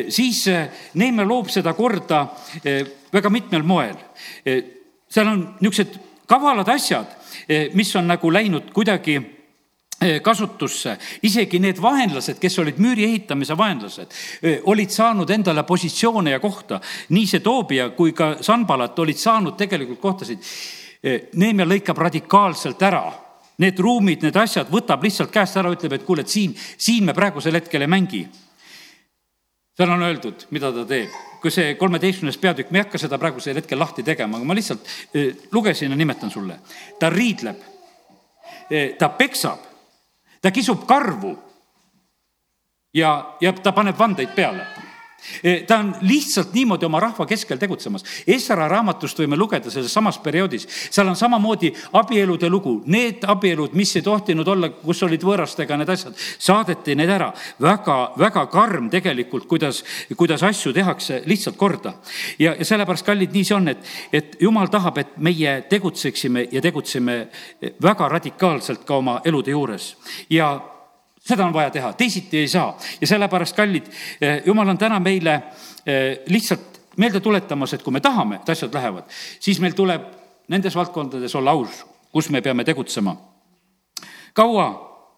siis 0.09 0.45
Neemia 0.93 1.25
loob 1.25 1.49
seda 1.49 1.73
korda 1.73 2.27
väga 3.11 3.29
mitmel 3.33 3.63
moel. 3.67 3.97
Eh, 4.45 4.63
seal 5.09 5.27
on 5.27 5.43
niisugused 5.59 5.99
kavalad 6.29 6.69
asjad, 6.69 7.07
eh, 7.47 7.69
mis 7.73 7.95
on 7.95 8.07
nagu 8.07 8.31
läinud 8.33 8.71
kuidagi 8.73 9.15
eh, 10.01 10.21
kasutusse, 10.21 10.97
isegi 11.23 11.59
need 11.59 11.81
vaenlased, 11.81 12.39
kes 12.41 12.59
olid 12.59 12.79
müüri 12.81 13.05
ehitamise 13.05 13.57
vaenlased, 13.57 14.13
olid 14.63 14.89
saanud 14.89 15.29
endale 15.29 15.63
positsioone 15.63 16.31
ja 16.31 16.39
kohta. 16.39 16.81
nii 17.09 17.27
see 17.27 17.39
Toobia 17.39 17.89
kui 17.89 18.13
ka 18.13 18.37
Sanbalat 18.41 18.99
olid 18.99 19.17
saanud 19.17 19.57
tegelikult 19.57 19.99
kohtasid. 19.99 20.39
Neemia 21.33 21.65
lõikab 21.65 21.97
radikaalselt 21.97 22.81
ära 22.81 23.11
need 23.57 23.79
ruumid, 23.79 24.21
need 24.21 24.37
asjad, 24.37 24.69
võtab 24.69 25.03
lihtsalt 25.03 25.31
käest 25.33 25.57
ära, 25.57 25.69
ütleb, 25.73 25.93
et 25.93 26.05
kuule, 26.05 26.21
et 26.21 26.29
siin, 26.29 26.53
siin 26.77 27.05
me 27.05 27.13
praegusel 27.13 27.57
hetkel 27.57 27.81
ei 27.81 27.89
mängi 27.89 28.21
seal 29.81 29.89
on 29.89 30.03
öeldud, 30.05 30.47
mida 30.53 30.69
ta 30.73 30.85
teeb. 30.85 31.30
Kui 31.41 31.51
see 31.51 31.75
kolmeteistkümnes 31.75 32.37
peatükk, 32.37 32.71
ma 32.71 32.77
ei 32.77 32.85
hakka 32.85 33.01
seda 33.01 33.17
praegusel 33.21 33.57
hetkel 33.57 33.79
lahti 33.79 34.03
tegema, 34.05 34.37
aga 34.37 34.47
ma 34.47 34.55
lihtsalt 34.57 34.87
eh, 35.13 35.31
lugesin 35.51 35.91
ja 35.91 35.97
nimetan 35.97 36.31
sulle. 36.31 36.59
ta 36.99 37.09
riidleb, 37.09 37.63
eh, 38.69 38.93
ta 38.97 39.09
peksab, 39.09 39.65
ta 40.41 40.51
kisub 40.51 40.85
karvu 40.87 41.33
ja, 42.93 43.37
ja 43.41 43.53
ta 43.53 43.71
paneb 43.71 43.97
vandeid 43.99 44.35
peale 44.35 44.67
ta 45.67 45.77
on 45.77 45.93
lihtsalt 46.01 46.53
niimoodi 46.53 46.85
oma 46.85 46.99
rahva 46.99 47.25
keskel 47.25 47.59
tegutsemas. 47.61 48.05
Esra 48.27 48.67
raamatust 48.71 49.19
võime 49.19 49.37
lugeda 49.37 49.71
selles 49.71 49.93
samas 49.93 50.17
perioodis, 50.21 50.67
seal 50.89 51.07
on 51.07 51.15
samamoodi 51.15 51.71
abielude 51.99 52.49
lugu, 52.49 52.81
need 52.85 53.25
abielud, 53.27 53.75
mis 53.77 53.95
ei 53.95 54.05
tohtinud 54.05 54.47
olla, 54.47 54.71
kus 54.81 55.03
olid 55.05 55.23
võõrastega 55.25 55.77
need 55.79 55.93
asjad, 55.93 56.17
saadeti 56.17 56.95
need 56.95 57.09
ära. 57.09 57.31
väga, 57.61 57.97
väga 58.17 58.45
karm 58.51 58.89
tegelikult, 58.89 59.45
kuidas, 59.47 59.83
kuidas 60.17 60.43
asju 60.43 60.73
tehakse 60.73 61.21
lihtsalt 61.25 61.57
korda. 61.57 61.93
ja, 62.39 62.55
ja 62.57 62.65
sellepärast, 62.65 63.05
kallid, 63.05 63.31
nii 63.33 63.45
see 63.45 63.55
on, 63.55 63.67
et, 63.67 63.85
et 64.13 64.35
jumal 64.41 64.67
tahab, 64.67 64.97
et 64.97 65.17
meie 65.17 65.61
tegutseksime 65.69 66.47
ja 66.51 66.61
tegutseme 66.61 67.27
väga 67.81 68.09
radikaalselt 68.09 68.85
ka 68.85 68.95
oma 68.95 69.21
elude 69.25 69.51
juures 69.51 69.95
ja 70.29 70.70
seda 71.27 71.45
on 71.45 71.53
vaja 71.53 71.69
teha, 71.69 71.93
teisiti 71.93 72.37
ei 72.37 72.47
saa 72.47 72.77
ja 73.01 73.07
sellepärast, 73.07 73.55
kallid, 73.55 73.87
eh, 74.21 74.41
jumal 74.45 74.69
on 74.69 74.77
täna 74.77 74.99
meile 74.99 75.33
eh, 75.85 76.19
lihtsalt 76.27 76.81
meelde 76.97 77.19
tuletamas, 77.19 77.73
et 77.73 77.83
kui 77.83 77.93
me 77.93 78.01
tahame, 78.01 78.41
et 78.41 78.49
asjad 78.49 78.73
lähevad, 78.73 79.09
siis 79.39 79.59
meil 79.61 79.75
tuleb 79.77 80.07
nendes 80.51 80.75
valdkondades 80.75 81.35
olla 81.35 81.51
aus, 81.51 81.85
kus 82.11 82.29
me 82.29 82.41
peame 82.41 82.63
tegutsema. 82.63 83.15
kaua 84.33 84.67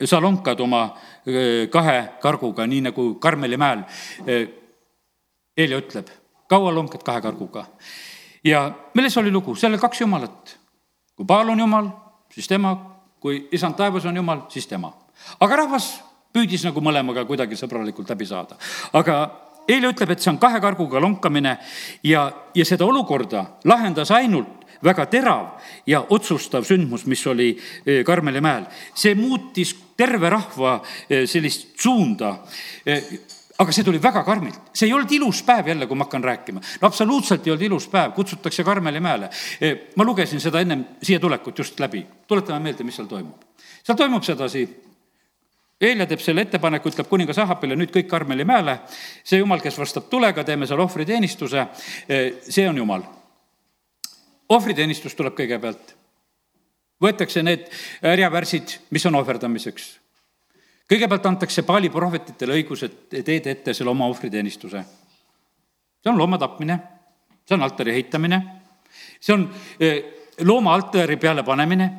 sa 0.06 0.22
lonkad 0.22 0.60
oma 0.60 0.84
eh, 1.26 1.70
kahe 1.70 2.10
karguga, 2.22 2.68
nii 2.68 2.82
nagu 2.82 3.16
Karmeli 3.16 3.58
mäel 3.58 3.84
Helja 5.58 5.78
ütleb, 5.78 6.08
kaua 6.50 6.74
lonkad 6.74 7.04
kahe 7.04 7.22
karguga? 7.22 7.66
ja 8.44 8.72
milles 8.94 9.18
oli 9.18 9.32
lugu, 9.32 9.56
seal 9.56 9.72
oli 9.72 9.80
kaks 9.80 10.02
jumalat. 10.02 10.60
kui 11.16 11.26
Paal 11.26 11.50
on 11.50 11.60
jumal, 11.60 11.88
siis 12.34 12.48
tema, 12.48 12.76
kui 13.20 13.48
isand 13.52 13.76
taevas 13.76 14.06
on 14.06 14.16
jumal, 14.16 14.42
siis 14.50 14.68
tema 14.68 15.03
aga 15.40 15.56
rahvas 15.64 15.94
püüdis 16.34 16.66
nagu 16.66 16.82
mõlemaga 16.82 17.26
kuidagi 17.30 17.58
sõbralikult 17.60 18.10
läbi 18.10 18.26
saada. 18.26 18.58
aga 18.94 19.20
eile 19.68 19.94
ütleb, 19.94 20.12
et 20.12 20.24
see 20.24 20.32
on 20.32 20.40
kahe 20.42 20.60
karguga 20.64 21.00
lonkamine 21.00 21.58
ja, 22.04 22.26
ja 22.56 22.66
seda 22.66 22.86
olukorda 22.86 23.46
lahendas 23.70 24.12
ainult 24.12 24.64
väga 24.84 25.06
terav 25.12 25.46
ja 25.88 26.04
otsustav 26.12 26.66
sündmus, 26.68 27.06
mis 27.08 27.22
oli 27.28 27.54
eh, 27.56 28.04
Karmeli 28.06 28.42
mäel. 28.44 28.66
see 28.96 29.16
muutis 29.16 29.76
terve 29.98 30.30
rahva 30.30 30.82
eh, 31.10 31.24
sellist 31.28 31.80
suunda 31.80 32.36
eh, 32.86 33.04
aga 33.60 33.72
see 33.72 33.86
tuli 33.86 34.02
väga 34.02 34.24
karmilt, 34.26 34.74
see 34.74 34.88
ei 34.90 34.94
olnud 34.94 35.12
ilus 35.14 35.44
päev 35.46 35.68
jälle, 35.70 35.88
kui 35.88 35.96
ma 35.96 36.08
hakkan 36.08 36.24
rääkima. 36.24 36.60
no 36.82 36.88
absoluutselt 36.88 37.48
ei 37.48 37.54
olnud 37.54 37.68
ilus 37.70 37.88
päev, 37.88 38.12
kutsutakse 38.12 38.64
Karmeli 38.64 39.00
mäele. 39.00 39.30
ma 39.96 40.04
lugesin 40.04 40.42
seda 40.42 40.60
ennem 40.60 40.86
siia 41.02 41.20
tulekut 41.20 41.58
just 41.58 41.80
läbi, 41.80 42.06
tuletame 42.28 42.60
meelde, 42.60 42.84
mis 42.84 42.96
seal 42.96 43.08
toimub. 43.08 43.40
seal 43.84 43.98
toimub 43.98 44.24
sedasi 44.24 44.68
Eelia 45.82 46.06
teeb 46.08 46.22
selle 46.22 46.46
ettepaneku, 46.46 46.92
ütleb 46.92 47.10
kuningas 47.10 47.40
Ahapile 47.42 47.76
nüüd 47.78 47.92
kõik 47.94 48.08
Karmeli 48.12 48.46
mäele. 48.46 48.80
see 49.24 49.40
jumal, 49.40 49.60
kes 49.62 49.78
vastab 49.78 50.08
tulega, 50.10 50.44
teeme 50.44 50.68
seal 50.68 50.80
ohvriteenistuse, 50.80 51.68
eh, 52.10 52.34
see 52.50 52.70
on 52.70 52.78
jumal. 52.78 53.02
ohvriteenistus 54.50 55.16
tuleb 55.16 55.34
kõigepealt. 55.34 55.96
võetakse 57.02 57.44
need 57.44 57.68
härjavärsid, 58.02 58.80
mis 58.92 59.06
on 59.06 59.16
ohverdamiseks. 59.16 60.00
kõigepealt 60.90 61.26
antakse 61.26 61.64
Paali 61.64 61.90
prohvetitele 61.90 62.54
õigus, 62.54 62.84
et 62.84 63.10
teed 63.26 63.48
ette 63.48 63.74
selle 63.74 63.90
oma 63.90 64.06
ohvriteenistuse. 64.06 64.86
see 66.04 66.12
on 66.12 66.18
looma 66.18 66.38
tapmine, 66.38 66.80
see 67.46 67.56
on 67.56 67.64
altari 67.64 67.92
ehitamine, 67.92 68.62
see 69.20 69.34
on 69.34 69.54
eh, 69.80 70.04
looma 70.40 70.74
altari 70.74 71.18
peale 71.18 71.44
panemine. 71.44 71.94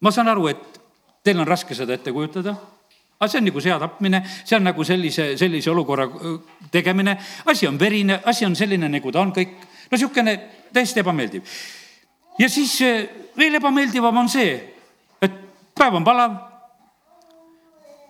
ma 0.00 0.10
saan 0.10 0.28
aru, 0.28 0.48
et 0.48 0.80
teil 1.22 1.40
on 1.40 1.46
raske 1.46 1.74
seda 1.74 1.94
ette 1.94 2.12
kujutada 2.12 2.73
aga 3.24 3.32
see 3.32 3.40
on 3.40 3.48
nagu 3.48 3.60
sea 3.60 3.78
tapmine, 3.80 4.20
see 4.44 4.56
on 4.56 4.66
nagu 4.68 4.84
sellise, 4.84 5.34
sellise 5.40 5.70
olukorra 5.72 6.06
tegemine, 6.70 7.16
asi 7.50 7.66
on 7.66 7.78
verine, 7.80 8.20
asi 8.24 8.44
on 8.44 8.56
selline, 8.56 8.88
nagu 8.92 9.12
ta 9.12 9.22
on 9.24 9.32
kõik. 9.32 9.56
no 9.90 9.96
niisugune 9.96 10.36
täiesti 10.72 11.00
ebameeldiv. 11.00 11.42
ja 12.38 12.48
siis 12.48 12.78
veel 13.36 13.60
ebameeldivam 13.60 14.24
on 14.24 14.28
see, 14.28 14.54
et 15.22 15.40
päev 15.74 15.94
on 15.94 16.04
palav. 16.04 16.36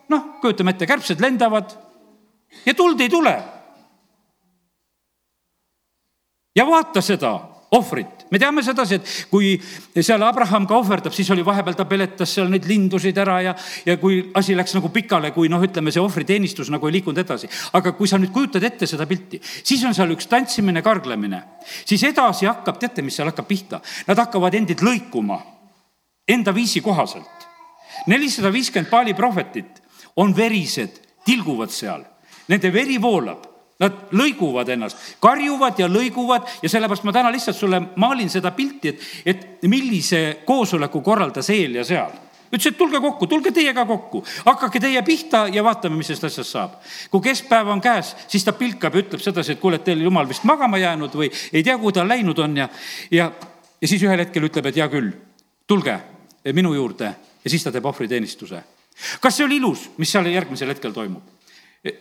noh, 0.09 0.29
kujutame 0.41 0.75
ette, 0.75 0.87
kärbsed 0.87 1.21
lendavad 1.21 1.77
ja 2.67 2.75
tuld 2.75 3.01
ei 3.01 3.09
tule. 3.09 3.35
ja 6.57 6.67
vaata 6.67 7.01
seda 7.03 7.39
ohvrit 7.71 8.24
me 8.35 8.41
teame 8.43 8.65
sedasi, 8.67 8.99
et 8.99 9.11
kui 9.31 9.53
seal 10.03 10.23
Abraham 10.27 10.67
ka 10.67 10.75
ohverdab, 10.81 11.15
siis 11.15 11.29
oli 11.31 11.45
vahepeal 11.47 11.77
ta 11.79 11.87
peletas 11.87 12.33
seal 12.35 12.51
neid 12.51 12.67
lindusid 12.67 13.19
ära 13.23 13.37
ja, 13.45 13.53
ja 13.87 13.95
kui 14.01 14.19
asi 14.35 14.57
läks 14.59 14.75
nagu 14.75 14.91
pikale, 14.95 15.31
kui 15.37 15.51
noh, 15.53 15.63
ütleme 15.63 15.95
see 15.95 16.03
ohvriteenistus 16.03 16.73
nagu 16.75 16.91
ei 16.91 16.97
liikunud 16.99 17.23
edasi. 17.23 17.51
aga 17.79 17.95
kui 17.95 18.11
sa 18.11 18.19
nüüd 18.19 18.35
kujutad 18.35 18.67
ette 18.67 18.91
seda 18.91 19.07
pilti, 19.07 19.39
siis 19.39 19.85
on 19.87 19.95
seal 19.95 20.11
üks 20.17 20.27
tantsimine, 20.31 20.83
karglemine, 20.83 21.45
siis 21.87 22.03
edasi 22.11 22.51
hakkab, 22.51 22.83
teate, 22.83 23.07
mis 23.07 23.15
seal 23.15 23.31
hakkab 23.31 23.47
pihta? 23.47 23.83
Nad 24.11 24.19
hakkavad 24.19 24.59
endid 24.59 24.83
lõikuma 24.83 25.39
enda 26.27 26.55
viisi 26.55 26.83
kohaselt. 26.83 27.31
nelisada 28.11 28.51
viiskümmend 28.53 28.91
paali 28.91 29.15
prohvetit 29.15 29.79
on 30.17 30.35
verised, 30.37 30.99
tilguvad 31.25 31.71
seal, 31.71 32.03
nende 32.51 32.73
veri 32.73 32.99
voolab 33.01 33.54
Nad 33.83 34.13
lõiguvad 34.15 34.69
ennast, 34.71 35.01
karjuvad 35.19 35.81
ja 35.83 35.89
lõiguvad 35.91 36.47
ja 36.63 36.69
sellepärast 36.71 37.03
ma 37.09 37.13
täna 37.13 37.33
lihtsalt 37.35 37.57
sulle 37.59 37.81
maalin 37.99 38.31
seda 38.31 38.53
pilti, 38.55 38.93
et, 38.93 39.09
et 39.27 39.67
millise 39.67 40.21
koosoleku 40.47 41.03
korraldas 41.03 41.51
eel 41.51 41.81
ja 41.81 41.87
seal 41.87 42.13
ütles, 42.55 42.71
et 42.71 42.79
tulge 42.79 43.01
kokku, 43.03 43.27
tulge 43.27 43.51
teie 43.55 43.73
ka 43.75 43.85
kokku, 43.89 44.23
hakake 44.47 44.81
teie 44.83 45.03
pihta 45.07 45.45
ja 45.53 45.65
vaatame, 45.65 45.99
mis 45.99 46.07
sellest 46.11 46.29
asjast 46.29 46.55
saab. 46.55 46.77
kui 47.11 47.21
keskpäev 47.25 47.69
on 47.73 47.81
käes, 47.83 48.15
siis 48.29 48.45
ta 48.45 48.55
pilkab 48.55 48.95
ja 48.95 49.03
ütleb 49.03 49.23
sedasi, 49.23 49.57
et 49.57 49.61
kuule, 49.61 49.81
et 49.81 49.85
teil 49.85 50.03
jumal 50.05 50.29
vist 50.29 50.45
magama 50.45 50.79
jäänud 50.79 51.15
või 51.19 51.31
ei 51.53 51.63
tea, 51.63 51.77
kuhu 51.79 51.93
ta 51.93 52.07
läinud 52.07 52.39
on 52.39 52.57
ja, 52.57 52.69
ja, 53.11 53.31
ja 53.81 53.89
siis 53.89 54.03
ühel 54.03 54.23
hetkel 54.23 54.47
ütleb, 54.47 54.71
et 54.71 54.79
hea 54.79 54.89
küll, 54.93 55.11
tulge 55.67 55.99
minu 56.53 56.75
juurde 56.75 57.11
ja 57.11 57.51
siis 57.51 57.65
ta 57.65 57.73
teeb 57.73 57.87
ohvriteenistuse. 57.87 58.63
kas 59.21 59.37
see 59.37 59.47
oli 59.47 59.59
ilus, 59.59 59.91
mis 59.99 60.13
seal 60.13 60.31
järgmisel 60.31 60.71
hetkel 60.71 60.93
toimub? 60.93 61.23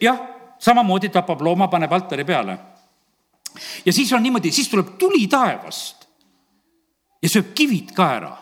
jah 0.01 0.19
samamoodi 0.63 1.09
tapab 1.09 1.41
looma, 1.41 1.67
paneb 1.67 1.91
altari 1.91 2.25
peale. 2.25 2.57
ja 3.85 3.93
siis 3.93 4.13
on 4.13 4.23
niimoodi, 4.23 4.51
siis 4.51 4.69
tuleb 4.69 4.95
tuli 4.97 5.27
taevast 5.27 6.07
ja 7.21 7.29
sööb 7.29 7.53
kivid 7.55 7.93
ka 7.95 8.09
ära. 8.15 8.35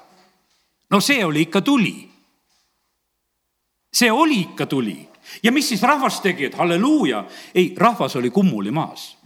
no 0.90 1.00
see 1.00 1.26
oli 1.26 1.42
ikka 1.48 1.62
tuli. 1.62 2.10
see 3.94 4.12
oli 4.12 4.42
ikka 4.42 4.66
tuli 4.66 4.98
ja 5.44 5.52
mis 5.52 5.70
siis 5.70 5.82
rahvas 5.82 6.22
tegi, 6.22 6.46
et 6.46 6.56
halleluuja, 6.56 7.26
ei, 7.56 7.74
rahvas 7.78 8.16
oli 8.16 8.30
kummuli 8.30 8.72
maas. 8.72 9.18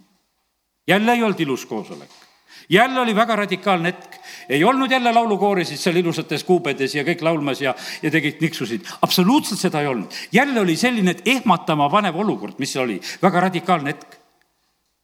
jälle 0.88 1.14
ei 1.14 1.24
olnud 1.24 1.40
ilus 1.40 1.66
koosolek 1.66 2.25
jälle 2.70 3.00
oli 3.00 3.16
väga 3.16 3.36
radikaalne 3.36 3.88
hetk, 3.88 4.16
ei 4.50 4.64
olnud 4.64 4.92
jälle 4.92 5.12
laulukoorisid 5.14 5.78
seal 5.78 5.96
ilusates 5.96 6.44
kuubedes 6.44 6.96
ja 6.96 7.04
kõik 7.04 7.22
laulmas 7.22 7.62
ja, 7.62 7.76
ja 8.02 8.12
tegid 8.12 8.42
niksusid. 8.42 8.86
absoluutselt 9.02 9.60
seda 9.60 9.82
ei 9.82 9.88
olnud. 9.88 10.12
jälle 10.32 10.60
oli 10.60 10.76
selline, 10.76 11.16
ehmatama 11.26 11.90
panev 11.90 12.16
olukord, 12.16 12.60
mis 12.60 12.76
oli, 12.78 13.02
väga 13.22 13.40
radikaalne 13.40 13.94
hetk. 13.94 14.18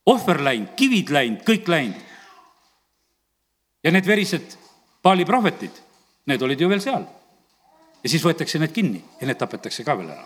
ohver 0.05 0.43
läinud, 0.43 0.73
kivid 0.75 1.09
läinud, 1.09 1.41
kõik 1.47 1.67
läinud. 1.67 2.01
ja 3.83 3.91
need 3.91 4.07
verised 4.07 4.57
Paali 5.01 5.25
prohvetid, 5.25 5.73
need 6.25 6.41
olid 6.41 6.61
ju 6.61 6.69
veel 6.69 6.81
seal. 6.81 7.05
ja 8.03 8.09
siis 8.09 8.23
võetakse 8.25 8.59
need 8.59 8.71
kinni 8.71 9.03
ja 9.21 9.27
need 9.27 9.37
tapetakse 9.37 9.83
ka 9.83 9.97
veel 9.97 10.09
ära. 10.09 10.25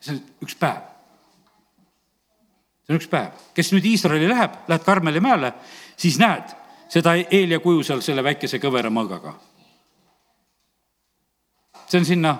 see 0.00 0.14
on 0.14 0.22
üks 0.42 0.54
päev 0.58 0.95
see 2.86 2.94
on 2.94 3.00
üks 3.00 3.08
päev, 3.10 3.34
kes 3.54 3.72
nüüd 3.74 3.86
Iisraeli 3.90 4.28
läheb, 4.30 4.60
lähed 4.70 4.84
Karmeli 4.86 5.20
mäele, 5.20 5.52
siis 5.98 6.20
näed 6.22 6.54
seda 6.88 7.16
Eelia 7.18 7.58
kuju 7.60 7.82
seal 7.82 8.02
selle 8.04 8.22
väikese 8.22 8.60
kõvera 8.62 8.90
mõõgaga. 8.90 9.34
see 11.86 11.98
on 11.98 12.04
sinna 12.04 12.36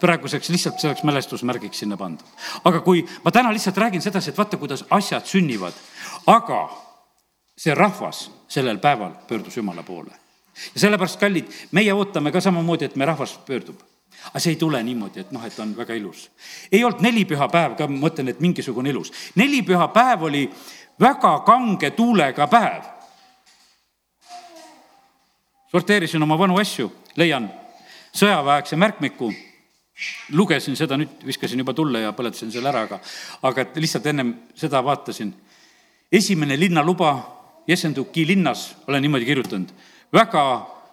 praeguseks 0.00 0.48
lihtsalt 0.52 0.80
selleks 0.80 1.02
mälestusmärgiks 1.02 1.78
sinna 1.78 1.96
pandud. 1.96 2.26
aga 2.64 2.80
kui 2.80 3.04
ma 3.24 3.30
täna 3.30 3.52
lihtsalt 3.52 3.76
räägin 3.76 4.02
sedasi, 4.02 4.30
et 4.30 4.38
vaata, 4.38 4.56
kuidas 4.56 4.84
asjad 4.90 5.26
sünnivad, 5.26 5.72
aga 6.26 6.70
see 7.56 7.74
rahvas 7.74 8.30
sellel 8.48 8.78
päeval 8.78 9.12
pöördus 9.28 9.56
Jumala 9.56 9.82
poole. 9.82 10.12
ja 10.74 10.80
sellepärast, 10.80 11.20
kallid, 11.20 11.52
meie 11.70 11.92
ootame 11.92 12.32
ka 12.32 12.40
samamoodi, 12.40 12.84
et 12.84 12.96
meie 12.96 13.06
rahvas 13.06 13.38
pöördub 13.46 13.91
aga 14.30 14.40
see 14.40 14.54
ei 14.54 14.60
tule 14.60 14.82
niimoodi, 14.82 15.20
et 15.20 15.32
noh, 15.32 15.44
et 15.44 15.58
on 15.58 15.76
väga 15.76 15.94
ilus. 15.94 16.30
ei 16.72 16.84
olnud 16.84 17.02
nelipühapäev 17.02 17.76
ka, 17.76 17.86
ma 17.88 18.08
mõtlen, 18.08 18.28
et 18.28 18.40
mingisugune 18.40 18.90
ilus. 18.90 19.12
nelipühapäev 19.34 20.22
oli 20.30 20.48
väga 21.00 21.38
kange 21.46 21.90
tuulega 21.90 22.46
päev 22.46 22.92
sorteerisin 25.72 26.22
oma 26.22 26.38
vanu 26.38 26.58
asju, 26.60 26.90
leian 27.16 27.48
sõjaväeaegse 28.12 28.76
märkmiku, 28.76 29.30
lugesin 30.36 30.76
seda, 30.76 30.98
nüüd 31.00 31.24
viskasin 31.24 31.62
juba 31.62 31.72
tulle 31.76 32.02
ja 32.04 32.12
põletasin 32.16 32.52
selle 32.52 32.68
ära, 32.68 32.84
aga, 32.88 32.98
aga 33.48 33.64
et 33.64 33.78
lihtsalt 33.80 34.06
ennem 34.12 34.34
seda 34.58 34.82
vaatasin. 34.84 35.32
esimene 36.12 36.58
linnaluba 36.60 37.12
Jessenduki 37.68 38.26
linnas, 38.26 38.74
olen 38.86 39.02
niimoodi 39.02 39.24
kirjutanud, 39.24 39.72
väga 40.12 40.44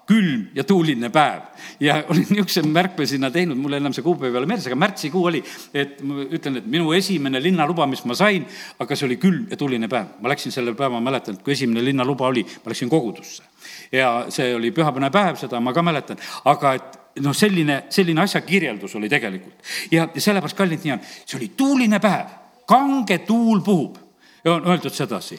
külm 0.09 0.47
ja 0.57 0.63
tuuline 0.65 1.11
päev 1.13 1.45
ja 1.79 1.99
olin 2.09 2.25
niisuguse 2.31 2.63
märkme 2.65 3.05
sinna 3.09 3.29
teinud, 3.31 3.57
mul 3.59 3.77
enam 3.77 3.93
see 3.93 4.05
kuupäev 4.05 4.33
ei 4.33 4.41
ole 4.41 4.49
meeles, 4.49 4.65
aga 4.67 4.77
märtsikuu 4.79 5.25
oli, 5.29 5.41
et 5.73 6.01
ma 6.05 6.23
ütlen, 6.25 6.59
et 6.59 6.69
minu 6.69 6.93
esimene 6.97 7.41
linnaluba, 7.43 7.85
mis 7.89 8.01
ma 8.09 8.17
sain, 8.17 8.47
aga 8.81 8.97
see 8.97 9.07
oli 9.09 9.19
külm 9.21 9.45
ja 9.51 9.59
tuuline 9.59 9.89
päev. 9.91 10.15
ma 10.21 10.31
läksin 10.33 10.55
selle 10.55 10.73
päeva, 10.77 10.97
ma 10.97 11.11
mäletan, 11.11 11.37
et 11.37 11.45
kui 11.45 11.53
esimene 11.53 11.83
linnaluba 11.85 12.27
oli, 12.27 12.43
ma 12.43 12.73
läksin 12.73 12.89
kogudusse. 12.89 13.43
ja 13.91 14.25
see 14.33 14.55
oli 14.55 14.71
pühapäevane 14.71 15.11
päev, 15.13 15.37
seda 15.41 15.61
ma 15.61 15.73
ka 15.73 15.83
mäletan, 15.85 16.21
aga 16.49 16.73
et 16.79 16.99
noh, 17.23 17.35
selline, 17.35 17.83
selline 17.93 18.25
asja 18.25 18.41
kirjeldus 18.41 18.95
oli 18.95 19.09
tegelikult. 19.09 19.61
ja, 19.91 20.07
ja 20.15 20.21
sellepärast, 20.21 20.57
kallid, 20.57 20.85
nii 20.85 20.95
on, 20.97 21.03
see 21.25 21.37
oli 21.37 21.51
tuuline 21.57 21.99
päev, 22.01 22.33
kange 22.69 23.21
tuul 23.27 23.61
puhub, 23.65 24.01
on 24.49 24.65
öeldud 24.71 24.95
sedasi. 24.95 25.37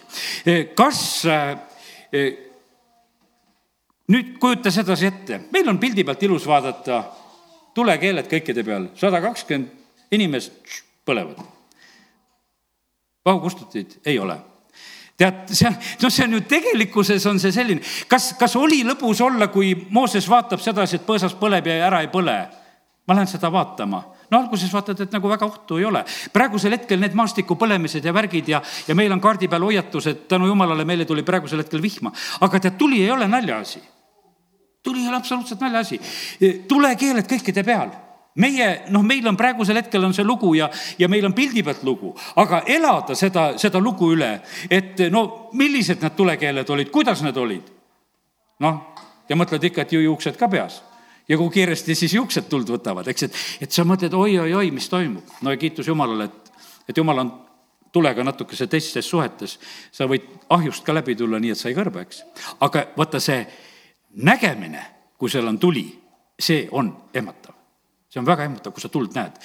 kas 0.77 1.03
äh, 1.27 1.59
nüüd 4.11 4.37
kujuta 4.43 4.73
sedasi 4.75 5.07
ette, 5.07 5.41
meil 5.55 5.69
on 5.71 5.79
pildi 5.79 6.05
pealt 6.05 6.23
ilus 6.27 6.47
vaadata 6.49 7.03
tulekeeled 7.75 8.29
kõikide 8.31 8.65
peal, 8.67 8.91
sada 8.99 9.21
kakskümmend 9.23 10.15
inimest 10.17 10.79
põlevad. 11.07 11.39
vahukustuteid 13.25 14.01
ei 14.07 14.19
ole 14.19 14.39
tead, 15.21 15.51
see 15.53 15.69
on, 15.69 15.77
noh, 15.77 16.11
see 16.11 16.25
on 16.25 16.39
ju 16.39 16.41
tegelikkuses 16.49 17.27
on 17.29 17.41
see 17.43 17.53
selline, 17.53 17.85
kas, 18.09 18.33
kas 18.41 18.57
oli 18.57 18.81
lõbus 18.89 19.21
olla, 19.21 19.51
kui 19.53 19.75
Mooses 19.93 20.29
vaatab 20.31 20.63
sedasi, 20.65 20.97
et 20.97 21.05
põõsas 21.07 21.37
põleb 21.37 21.69
ja 21.69 21.85
ära 21.91 22.01
ei 22.05 22.11
põle? 22.13 22.39
ma 23.09 23.15
lähen 23.17 23.27
seda 23.27 23.49
vaatama. 23.53 24.05
no 24.31 24.39
alguses 24.39 24.71
vaatad, 24.73 25.01
et 25.03 25.13
nagu 25.13 25.29
väga 25.29 25.47
ohtu 25.47 25.77
ei 25.77 25.85
ole. 25.85 26.05
praegusel 26.33 26.73
hetkel 26.73 27.01
need 27.01 27.15
maastiku 27.19 27.57
põlemised 27.61 28.05
ja 28.05 28.15
värgid 28.15 28.49
ja, 28.49 28.63
ja 28.89 28.95
meil 28.95 29.13
on 29.13 29.21
kaardi 29.21 29.49
peal 29.49 29.67
hoiatus, 29.67 30.07
et 30.07 30.29
tänu 30.29 30.47
jumalale 30.47 30.85
meile 30.85 31.05
tuli 31.05 31.23
praegusel 31.23 31.61
hetkel 31.65 31.83
vihma. 31.83 32.13
aga 32.41 32.61
tead, 32.61 32.79
tuli 32.79 33.03
ei 33.05 33.11
ole 33.11 33.29
naljaasi 33.29 33.83
tuli 34.83 35.03
ei 35.03 35.09
ole 35.09 35.17
absoluutselt 35.17 35.61
naljaasi. 35.61 36.01
tulekeeled 36.69 37.29
kõikide 37.29 37.65
peal 37.65 37.91
meie, 38.41 38.69
noh, 38.95 39.03
meil 39.03 39.27
on 39.29 39.37
praegusel 39.37 39.81
hetkel 39.81 40.05
on 40.07 40.15
see 40.15 40.25
lugu 40.25 40.53
ja, 40.55 40.71
ja 40.99 41.09
meil 41.09 41.27
on 41.27 41.35
pildi 41.35 41.65
pealt 41.67 41.83
lugu, 41.87 42.13
aga 42.41 42.63
elada 42.67 43.17
seda, 43.19 43.51
seda 43.59 43.81
lugu 43.83 44.13
üle, 44.15 44.37
et 44.71 45.03
no 45.11 45.51
millised 45.59 46.03
need 46.03 46.17
tulekeeled 46.17 46.71
olid, 46.71 46.93
kuidas 46.95 47.25
need 47.27 47.37
olid? 47.41 47.75
noh, 48.61 48.81
ja 49.29 49.37
mõtled 49.39 49.65
ikka, 49.71 49.83
et 49.83 49.93
ju 49.97 50.03
juuksed 50.05 50.39
ka 50.39 50.49
peas 50.53 50.83
ja 51.31 51.39
kui 51.39 51.53
kiiresti 51.55 51.95
siis 51.95 52.15
juuksed 52.15 52.49
tuld 52.51 52.71
võtavad, 52.71 53.09
eks, 53.11 53.29
et, 53.29 53.39
et 53.67 53.73
sa 53.73 53.87
mõtled 53.89 54.15
oi-oi-oi, 54.15 54.71
mis 54.75 54.89
toimub. 54.91 55.39
no 55.43 55.55
ja 55.55 55.61
kiitus 55.61 55.89
Jumalale, 55.89 56.27
et, 56.31 56.69
et 56.91 56.99
Jumal 56.99 57.25
on 57.25 57.33
tulega 57.93 58.25
natukese 58.25 58.67
teistes 58.71 59.09
suhetes. 59.11 59.59
sa 59.93 60.07
võid 60.11 60.27
ahjust 60.51 60.85
ka 60.87 60.95
läbi 60.95 61.17
tulla 61.17 61.41
nii, 61.43 61.55
et 61.55 61.59
sa 61.59 61.71
ei 61.71 61.79
kõrbe, 61.79 62.05
eks. 62.07 62.23
aga 62.61 62.87
vaata 62.97 63.21
see 63.23 63.45
nägemine, 64.15 64.85
kui 65.19 65.31
seal 65.31 65.47
on 65.47 65.59
tuli, 65.59 65.87
see 66.39 66.69
on 66.71 66.97
ehmatav. 67.15 67.55
see 68.11 68.19
on 68.21 68.27
väga 68.27 68.45
ehmatav, 68.45 68.73
kui 68.73 68.83
sa 68.83 68.89
tuld 68.89 69.15
näed. 69.15 69.37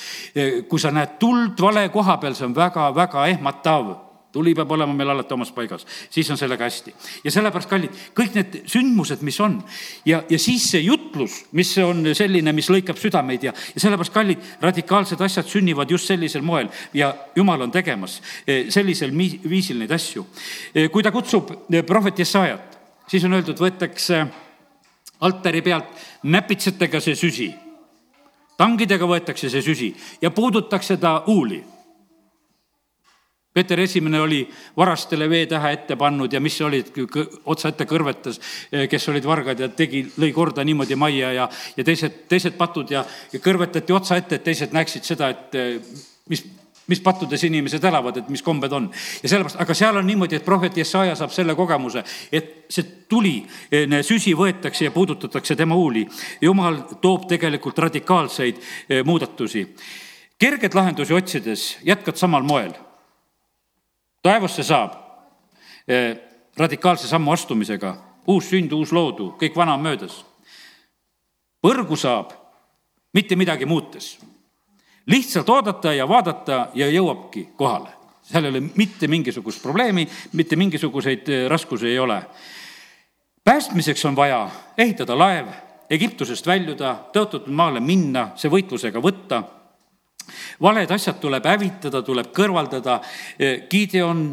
kui 0.70 0.80
sa 0.80 0.92
näed 0.92 1.20
tuld 1.20 1.62
vale 1.62 1.90
koha 1.90 2.18
peal, 2.18 2.34
see 2.34 2.46
on 2.46 2.56
väga-väga 2.56 3.28
ehmatav 3.28 3.94
tuli 4.36 4.52
peab 4.56 4.72
olema 4.76 4.94
meil 4.94 5.14
alati 5.14 5.32
omas 5.32 5.52
paigas, 5.56 5.86
siis 6.12 6.28
on 6.32 6.38
sellega 6.38 6.68
hästi. 6.68 6.94
ja 7.24 7.32
sellepärast, 7.32 7.70
kallid, 7.72 8.00
kõik 8.18 8.36
need 8.36 8.58
sündmused, 8.72 9.24
mis 9.24 9.40
on 9.40 9.62
ja, 10.06 10.22
ja 10.30 10.40
siis 10.42 10.66
see 10.74 10.82
jutlus, 10.84 11.38
mis 11.56 11.72
on 11.84 12.04
selline, 12.18 12.52
mis 12.56 12.68
lõikab 12.74 13.00
südameid 13.00 13.48
ja, 13.48 13.54
ja 13.56 13.84
sellepärast, 13.86 14.14
kallid, 14.14 14.44
radikaalsed 14.66 15.24
asjad 15.24 15.48
sünnivad 15.48 15.92
just 15.96 16.12
sellisel 16.12 16.44
moel 16.44 16.68
ja 16.94 17.14
jumal 17.38 17.64
on 17.64 17.72
tegemas 17.72 18.18
eh, 18.44 18.68
sellisel 18.74 19.16
viisil 19.16 19.80
neid 19.80 19.96
asju. 19.96 20.26
Eh, 20.74 20.90
kui 20.92 21.06
ta 21.06 21.16
kutsub 21.16 21.56
eh, 21.72 21.86
prohvet 21.88 22.20
Jesajat, 22.20 22.76
siis 23.08 23.24
on 23.24 23.40
öeldud, 23.40 23.62
võetakse 23.62 24.26
altari 25.22 25.62
pealt 25.62 25.86
näpitsetega 26.24 27.00
see 27.00 27.16
süsi. 27.16 27.54
tangidega 28.58 29.06
võetakse 29.06 29.50
see 29.50 29.62
süsi 29.62 29.96
ja 30.22 30.32
puudutakse 30.32 30.98
ta 30.98 31.24
huuli 31.28 31.64
Peeter 33.56 33.80
Esimene 33.80 34.20
oli 34.20 34.42
varastele 34.78 35.30
veetähe 35.32 35.70
ette 35.72 35.96
pannud 35.96 36.34
ja 36.34 36.42
mis 36.44 36.58
olid, 36.62 36.90
otsa 37.48 37.70
ette 37.72 37.86
kõrvetas, 37.88 38.36
kes 38.92 39.08
olid 39.14 39.24
vargad 39.24 39.62
ja 39.64 39.70
tegi, 39.72 40.02
lõi 40.20 40.34
korda 40.36 40.66
niimoodi 40.68 40.98
majja 41.00 41.30
ja, 41.38 41.46
ja 41.78 41.86
teised, 41.88 42.26
teised 42.28 42.58
patud 42.60 42.92
ja, 42.92 43.06
ja 43.32 43.40
kõrvetati 43.40 43.96
otsa 43.96 44.20
ette, 44.20 44.42
et 44.42 44.44
teised 44.44 44.76
näeksid 44.76 45.08
seda, 45.08 45.32
et 45.32 45.56
mis, 46.28 46.44
mis 46.88 47.02
pattudes 47.02 47.44
inimesed 47.44 47.84
elavad, 47.84 48.18
et 48.18 48.30
mis 48.30 48.44
kombed 48.46 48.72
on. 48.72 48.90
ja 49.24 49.30
sellepärast, 49.30 49.60
aga 49.62 49.74
seal 49.74 49.98
on 49.98 50.08
niimoodi, 50.08 50.36
et 50.36 50.46
prohvet 50.46 50.78
Jesaja 50.78 51.16
saab 51.16 51.34
selle 51.34 51.56
kogemuse, 51.56 52.04
et 52.32 52.66
see 52.70 53.06
tuli, 53.10 53.38
süsi 54.02 54.34
võetakse 54.38 54.86
ja 54.86 54.92
puudutatakse 54.92 55.56
tema 55.56 55.76
huuli. 55.76 56.08
jumal 56.42 56.82
toob 57.02 57.28
tegelikult 57.28 57.80
radikaalseid 57.80 58.58
eh, 58.90 59.04
muudatusi. 59.06 59.68
kerget 60.38 60.74
lahendusi 60.74 61.14
otsides 61.14 61.78
jätkad 61.84 62.16
samal 62.16 62.44
moel 62.44 62.74
taevasse 64.26 64.64
saab 64.66 64.96
eh, 65.88 66.18
radikaalse 66.58 67.08
sammu 67.08 67.34
astumisega, 67.36 67.94
uus 68.28 68.50
sünd, 68.50 68.74
uus 68.74 68.94
loodu, 68.96 69.36
kõik 69.42 69.58
vana 69.58 69.76
on 69.78 69.84
möödas. 69.86 70.24
põrgu 71.62 71.98
saab 71.98 72.34
mitte 73.14 73.36
midagi 73.36 73.66
muutes. 73.66 74.18
Lihtsalt 75.08 75.50
oodata 75.50 75.94
ja 75.94 76.08
vaadata 76.08 76.68
ja 76.74 76.90
jõuabki 76.90 77.50
kohale. 77.56 77.90
seal 78.24 78.44
ei 78.44 78.50
ole 78.50 78.62
mitte 78.76 79.08
mingisugust 79.08 79.62
probleemi, 79.62 80.08
mitte 80.34 80.56
mingisuguseid 80.56 81.30
eh, 81.30 81.50
raskusi 81.50 81.88
ei 81.88 82.00
ole. 82.00 82.24
päästmiseks 83.44 84.06
on 84.06 84.16
vaja 84.16 84.50
ehitada 84.78 85.18
laev, 85.18 85.48
Egiptusest 85.90 86.48
väljuda, 86.48 86.96
tõotatud 87.14 87.52
maale 87.54 87.80
minna, 87.80 88.32
see 88.36 88.50
võitlusega 88.50 89.02
võtta 89.02 89.44
valed 90.62 90.92
asjad 90.92 91.20
tuleb 91.22 91.46
hävitada, 91.46 92.02
tuleb 92.02 92.32
kõrvaldada. 92.34 93.00
Gideon, 93.70 94.24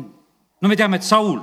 no 0.61 0.68
me 0.68 0.76
teame, 0.76 0.96
et 0.96 1.04
Saul 1.04 1.42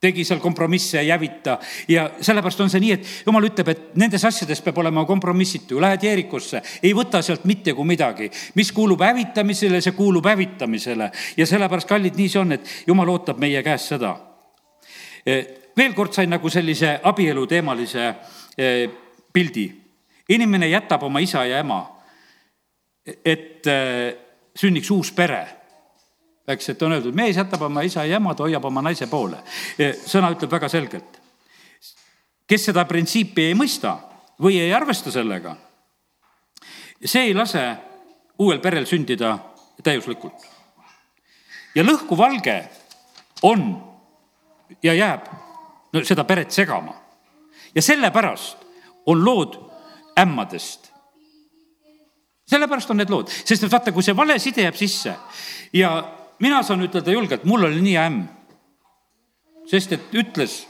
tegi 0.00 0.24
seal 0.24 0.38
kompromisse 0.40 1.00
ei 1.00 1.10
hävita 1.10 1.58
ja 1.88 2.04
sellepärast 2.20 2.60
on 2.60 2.70
see 2.70 2.82
nii, 2.82 2.92
et 2.94 3.26
jumal 3.26 3.48
ütleb, 3.48 3.72
et 3.72 3.96
nendes 3.98 4.24
asjades 4.24 4.62
peab 4.62 4.78
olema 4.78 5.04
kompromissitu, 5.08 5.80
lähed 5.82 6.06
Jeerikosse, 6.06 6.62
ei 6.82 6.94
võta 6.94 7.22
sealt 7.22 7.44
mitte 7.50 7.74
kui 7.74 7.86
midagi. 7.86 8.30
mis 8.54 8.72
kuulub 8.72 9.02
hävitamisele, 9.02 9.80
see 9.80 9.96
kuulub 9.98 10.26
hävitamisele 10.26 11.10
ja 11.36 11.46
sellepärast, 11.46 11.88
kallid, 11.88 12.16
nii 12.16 12.28
see 12.28 12.40
on, 12.40 12.52
et 12.52 12.72
jumal 12.86 13.08
ootab 13.08 13.38
meie 13.38 13.62
käest 13.62 13.94
seda. 13.94 14.16
veel 15.76 15.94
kord 15.94 16.12
sain 16.12 16.30
nagu 16.30 16.50
sellise 16.50 17.00
abielu 17.02 17.46
teemalise 17.46 18.14
eh, 18.58 18.88
pildi. 19.32 19.70
inimene 20.28 20.68
jätab 20.68 21.02
oma 21.02 21.20
isa 21.20 21.44
ja 21.44 21.58
ema 21.58 21.98
et 23.24 23.66
äh, 23.66 24.14
sünniks 24.54 24.90
uus 24.90 25.12
pere 25.12 25.57
eks, 26.48 26.68
et 26.72 26.82
on 26.82 26.92
öeldud, 26.96 27.14
mees 27.16 27.36
jätab 27.36 27.62
oma 27.66 27.82
isa 27.84 28.04
ja 28.08 28.16
ema, 28.16 28.34
ta 28.34 28.46
hoiab 28.46 28.64
oma 28.64 28.82
naise 28.82 29.06
poole. 29.06 29.40
sõna 30.06 30.30
ütleb 30.32 30.50
väga 30.50 30.68
selgelt. 30.68 31.20
kes 32.48 32.64
seda 32.64 32.84
printsiipi 32.84 33.50
ei 33.50 33.54
mõista 33.54 33.98
või 34.40 34.60
ei 34.60 34.72
arvesta 34.74 35.10
sellega, 35.10 35.56
see 37.04 37.28
ei 37.28 37.34
lase 37.34 37.64
uuel 38.38 38.60
perel 38.60 38.86
sündida 38.86 39.38
täiuslikult. 39.82 40.46
ja 41.74 41.84
lõhku 41.84 42.16
valge 42.16 42.62
on 43.42 43.82
ja 44.82 44.94
jääb 44.94 45.28
no, 45.92 46.04
seda 46.04 46.24
peret 46.24 46.50
segama. 46.50 46.94
ja 47.74 47.82
sellepärast 47.82 48.56
on 49.06 49.24
lood 49.24 49.58
ämmadest 50.18 50.88
sellepärast 52.48 52.90
on 52.90 52.96
need 52.96 53.10
lood, 53.10 53.28
sest 53.28 53.64
et 53.64 53.72
vaata, 53.72 53.92
kui 53.92 54.02
see 54.02 54.16
vale 54.16 54.38
side 54.38 54.64
jääb 54.64 54.76
sisse 54.78 55.14
ja 55.72 56.17
mina 56.38 56.62
saan 56.62 56.82
ütelda 56.86 57.12
julgelt, 57.12 57.44
mul 57.44 57.66
oli 57.68 57.80
nii 57.82 57.96
ämm. 58.02 58.26
sest 59.68 59.92
et 59.92 60.14
ütles 60.16 60.62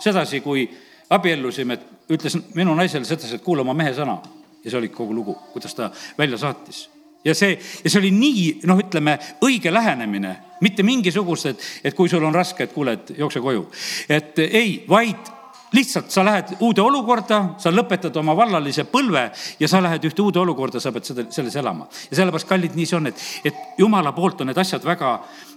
sedasi, 0.00 0.40
kui 0.40 0.64
abiellusime, 1.10 1.74
et 1.74 2.14
ütles 2.14 2.36
minu 2.54 2.74
naisele 2.74 3.04
sedasi, 3.04 3.36
et 3.36 3.44
kuula 3.44 3.64
oma 3.66 3.74
mehe 3.74 3.92
sõna. 3.96 4.20
ja 4.64 4.70
see 4.70 4.78
oli 4.78 4.88
kogu 4.92 5.14
lugu, 5.14 5.34
kuidas 5.52 5.74
ta 5.74 5.90
välja 6.18 6.38
saatis. 6.38 6.88
ja 7.24 7.34
see, 7.34 7.58
ja 7.84 7.90
see 7.90 8.00
oli 8.00 8.10
nii, 8.10 8.60
noh, 8.64 8.78
ütleme 8.78 9.18
õige 9.44 9.72
lähenemine, 9.72 10.36
mitte 10.60 10.82
mingisugust, 10.82 11.46
et, 11.46 11.66
et 11.84 11.94
kui 11.94 12.08
sul 12.08 12.24
on 12.24 12.34
raske, 12.34 12.64
et 12.64 12.72
kuule, 12.72 12.92
et 12.92 13.12
jookse 13.18 13.40
koju. 13.40 13.68
et 14.08 14.38
ei, 14.38 14.84
vaid 14.88 15.39
lihtsalt 15.72 16.10
sa 16.10 16.24
lähed 16.24 16.56
uude 16.60 16.82
olukorda, 16.82 17.40
sa 17.58 17.70
lõpetad 17.70 18.16
oma 18.18 18.34
vallalise 18.36 18.84
põlve 18.90 19.26
ja 19.60 19.68
sa 19.70 19.80
lähed 19.82 20.04
ühte 20.08 20.22
uude 20.22 20.40
olukorda, 20.42 20.80
sa 20.80 20.92
pead 20.92 21.06
seda, 21.06 21.24
selles 21.30 21.56
elama. 21.56 21.86
ja 22.10 22.16
sellepärast, 22.16 22.48
kallid, 22.48 22.74
nii 22.74 22.86
see 22.86 22.98
on, 22.98 23.10
et, 23.10 23.22
et 23.44 23.60
jumala 23.78 24.12
poolt 24.16 24.40
on 24.40 24.50
need 24.50 24.58
asjad 24.58 24.84
väga 24.84 25.12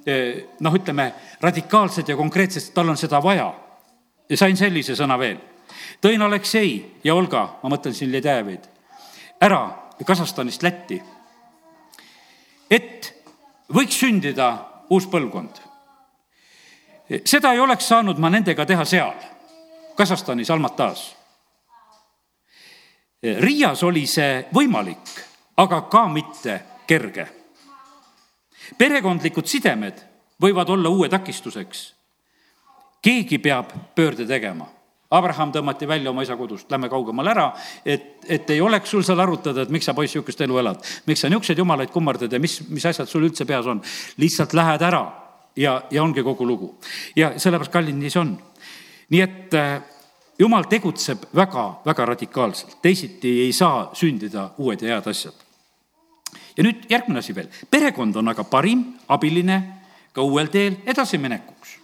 eh, 0.06 0.44
noh, 0.62 0.78
ütleme 0.78 1.10
radikaalsed 1.42 2.10
ja 2.10 2.18
konkreetsed, 2.20 2.70
tal 2.74 2.94
on 2.94 3.00
seda 3.00 3.22
vaja. 3.24 3.50
ja 4.30 4.38
sain 4.38 4.58
sellise 4.58 4.96
sõna 5.00 5.18
veel. 5.20 5.42
tõin 6.02 6.22
Aleksei 6.22 7.00
ja 7.04 7.16
Olga, 7.16 7.48
ma 7.64 7.74
mõtlen 7.74 7.98
siin 7.98 8.12
Ledejevid, 8.12 8.70
ära 9.42 9.66
Kasahstanist 10.06 10.64
Lätti. 10.64 11.02
et 12.70 13.14
võiks 13.74 13.98
sündida 13.98 14.54
uus 14.90 15.08
põlvkond. 15.08 15.62
seda 17.26 17.54
ei 17.54 17.60
oleks 17.60 17.88
saanud 17.88 18.20
ma 18.20 18.30
nendega 18.30 18.66
teha 18.66 18.86
seal 18.86 19.33
Kasahstanis 19.96 20.52
Almatas. 20.52 21.16
Riias 23.24 23.84
oli 23.84 24.04
see 24.10 24.44
võimalik, 24.54 25.12
aga 25.58 25.82
ka 25.88 26.08
mitte 26.12 26.60
kerge. 26.88 27.28
perekondlikud 28.78 29.48
sidemed 29.48 30.02
võivad 30.42 30.70
olla 30.70 30.90
uue 30.90 31.10
takistuseks. 31.10 31.94
keegi 33.02 33.40
peab 33.40 33.72
pöörde 33.96 34.26
tegema. 34.26 34.68
Abraham 35.12 35.52
tõmmati 35.52 35.88
välja 35.88 36.10
oma 36.10 36.24
isa 36.24 36.36
kodust, 36.36 36.72
lähme 36.72 36.90
kaugemale 36.90 37.30
ära, 37.30 37.54
et, 37.86 38.26
et 38.28 38.50
ei 38.50 38.62
oleks 38.62 38.90
sul 38.90 39.04
seal 39.04 39.20
arutada, 39.20 39.62
et 39.62 39.70
miks 39.70 39.86
sa 39.86 39.94
poiss 39.94 40.16
niisugust 40.16 40.42
elu 40.42 40.58
elad. 40.58 40.80
miks 41.06 41.22
sa 41.22 41.30
niisuguseid 41.30 41.58
jumalaid 41.58 41.92
kummardad 41.92 42.34
ja 42.34 42.40
mis, 42.40 42.62
mis 42.70 42.86
asjad 42.86 43.08
sul 43.08 43.28
üldse 43.28 43.46
peas 43.46 43.68
on. 43.68 43.82
lihtsalt 44.18 44.54
lähed 44.54 44.82
ära 44.82 45.04
ja, 45.56 45.84
ja 45.92 46.04
ongi 46.04 46.24
kogu 46.24 46.48
lugu. 46.48 46.80
ja 47.16 47.34
sellepärast, 47.38 47.72
kallid, 47.72 47.96
nii 47.96 48.10
see 48.10 48.22
on 48.22 48.38
nii 49.14 49.22
et 49.22 49.54
äh, 49.54 49.82
jumal 50.40 50.66
tegutseb 50.70 51.28
väga-väga 51.36 52.06
radikaalselt, 52.14 52.78
teisiti 52.82 53.36
ei 53.46 53.54
saa 53.54 53.92
sündida 53.98 54.50
uued 54.58 54.82
ja 54.82 54.96
head 54.96 55.10
asjad. 55.12 55.36
ja 56.58 56.64
nüüd 56.66 56.86
järgmine 56.90 57.20
asi 57.20 57.36
veel, 57.36 57.50
perekond 57.70 58.16
on 58.16 58.30
aga 58.34 58.44
parim 58.44 58.84
abiline 59.08 59.62
ka 60.14 60.22
uuel 60.22 60.50
teel 60.54 60.78
edasiminekuks. 60.86 61.78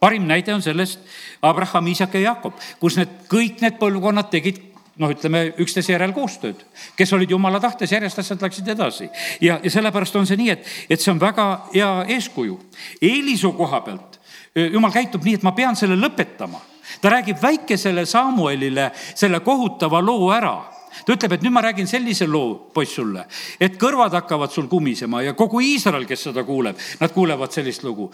parim 0.00 0.26
näide 0.26 0.54
on 0.54 0.62
sellest 0.62 1.00
Abraham, 1.42 1.86
Iisak 1.86 2.14
ja 2.14 2.20
Jakob, 2.20 2.54
kus 2.80 2.96
need 2.96 3.12
kõik 3.28 3.60
need 3.60 3.78
põlvkonnad 3.80 4.30
tegid 4.32 4.60
noh, 4.96 5.10
ütleme 5.10 5.52
üksteise 5.58 5.92
järel 5.92 6.12
koostööd, 6.14 6.60
kes 6.96 7.12
olid 7.12 7.30
jumala 7.30 7.60
tahtes, 7.60 7.92
järjest 7.92 8.18
asjad 8.18 8.42
läksid 8.42 8.68
edasi. 8.68 9.08
ja, 9.40 9.60
ja 9.62 9.70
sellepärast 9.70 10.16
on 10.16 10.26
see 10.26 10.40
nii, 10.40 10.50
et, 10.50 10.66
et 10.88 11.00
see 11.00 11.12
on 11.12 11.20
väga 11.20 11.46
hea 11.74 12.04
eeskuju. 12.16 12.60
Eelisu 13.02 13.52
koha 13.52 13.80
pealt 13.80 14.13
jumal 14.54 14.92
käitub 14.92 15.24
nii, 15.24 15.34
et 15.38 15.42
ma 15.42 15.52
pean 15.52 15.76
selle 15.76 15.96
lõpetama. 15.98 16.60
ta 17.00 17.10
räägib 17.10 17.42
väikesele 17.42 18.06
Samuelile 18.06 18.90
selle 19.14 19.40
kohutava 19.40 20.00
loo 20.02 20.30
ära 20.32 20.73
ta 21.06 21.14
ütleb, 21.14 21.36
et 21.36 21.44
nüüd 21.44 21.54
ma 21.54 21.62
räägin 21.64 21.88
sellise 21.90 22.26
loo, 22.30 22.70
poiss, 22.74 22.94
sulle, 22.94 23.24
et 23.60 23.78
kõrvad 23.80 24.14
hakkavad 24.14 24.52
sul 24.54 24.68
kumisema 24.70 25.22
ja 25.24 25.34
kogu 25.38 25.60
Iisrael, 25.64 26.06
kes 26.08 26.26
seda 26.28 26.44
kuuleb, 26.46 26.78
nad 27.00 27.14
kuulevad 27.14 27.52
sellist 27.54 27.84
lugu. 27.84 28.10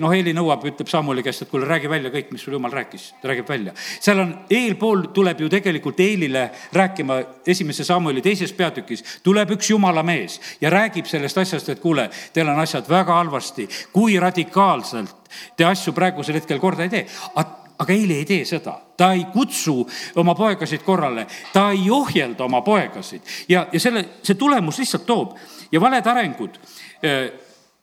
noh, 0.00 0.14
Eeli 0.14 0.34
nõuab, 0.36 0.64
ütleb 0.68 0.90
Samuli 0.90 1.24
käest, 1.26 1.46
et 1.46 1.52
kuule, 1.52 1.68
räägi 1.68 1.90
välja 1.90 2.10
kõik, 2.12 2.32
mis 2.34 2.44
sul 2.44 2.56
jumal 2.58 2.72
rääkis. 2.72 3.12
ta 3.22 3.28
räägib 3.28 3.48
välja. 3.48 3.72
seal 4.00 4.18
on, 4.18 4.34
eelpool 4.50 5.06
tuleb 5.14 5.40
ju 5.40 5.48
tegelikult 5.48 6.00
Eelile 6.00 6.50
rääkima 6.72 7.20
esimese 7.46 7.84
Samuli 7.84 8.22
teises 8.22 8.52
peatükis, 8.52 9.04
tuleb 9.22 9.50
üks 9.56 9.70
jumala 9.70 10.02
mees 10.02 10.40
ja 10.60 10.70
räägib 10.70 11.06
sellest 11.06 11.38
asjast, 11.38 11.68
et 11.68 11.80
kuule, 11.80 12.10
teil 12.32 12.48
on 12.48 12.58
asjad 12.60 12.88
väga 12.88 13.14
halvasti, 13.14 13.68
kui 13.92 14.18
radikaalselt 14.20 15.16
te 15.56 15.64
asju 15.64 15.92
praegusel 15.94 16.40
hetkel 16.40 16.58
korda 16.58 16.82
ei 16.82 16.90
tee 16.90 17.06
aga 17.34 17.59
Eili 17.88 18.16
ei 18.16 18.24
tee 18.24 18.44
seda, 18.44 18.74
ta 18.96 19.12
ei 19.12 19.24
kutsu 19.32 19.86
oma 20.20 20.34
poegasid 20.34 20.82
korrale, 20.84 21.26
ta 21.52 21.70
ei 21.70 21.90
ohjelda 21.90 22.44
oma 22.44 22.60
poegasid. 22.60 23.22
Ja, 23.48 23.66
ja 23.72 23.80
selle, 23.80 24.04
see 24.22 24.36
tulemus 24.36 24.78
lihtsalt 24.78 25.06
toob. 25.06 25.36
Ja 25.72 25.80
valed 25.80 26.06
arengud. 26.06 26.58
Eh, 27.02 27.30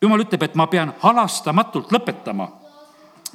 jumal 0.01 0.21
ütleb, 0.21 0.43
et 0.45 0.55
ma 0.55 0.67
pean 0.67 0.93
halastamatult 1.01 1.93
lõpetama. 1.95 2.47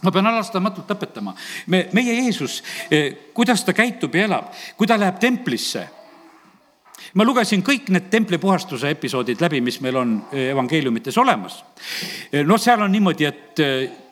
Ma 0.03 0.13
pean 0.13 0.31
halastamatult 0.31 0.91
lõpetama. 0.91 1.35
me, 1.67 1.89
meie 1.93 2.15
Jeesus, 2.15 2.63
eh, 2.91 3.17
kuidas 3.35 3.65
ta 3.65 3.73
käitub 3.73 4.15
ja 4.15 4.25
elab, 4.25 4.55
kui 4.77 4.87
ta 4.87 4.99
läheb 4.99 5.19
templisse. 5.19 5.89
Ma 7.15 7.25
lugesin 7.25 7.63
kõik 7.63 7.89
need 7.89 8.09
templipuhastuse 8.11 8.91
episoodid 8.91 9.41
läbi, 9.41 9.61
mis 9.61 9.81
meil 9.81 9.97
on 9.97 10.15
eh, 10.33 10.51
evangeeliumites 10.51 11.19
olemas. 11.19 11.65
noh, 12.45 12.61
seal 12.61 12.83
on 12.83 12.93
niimoodi, 12.93 13.25
et 13.25 13.59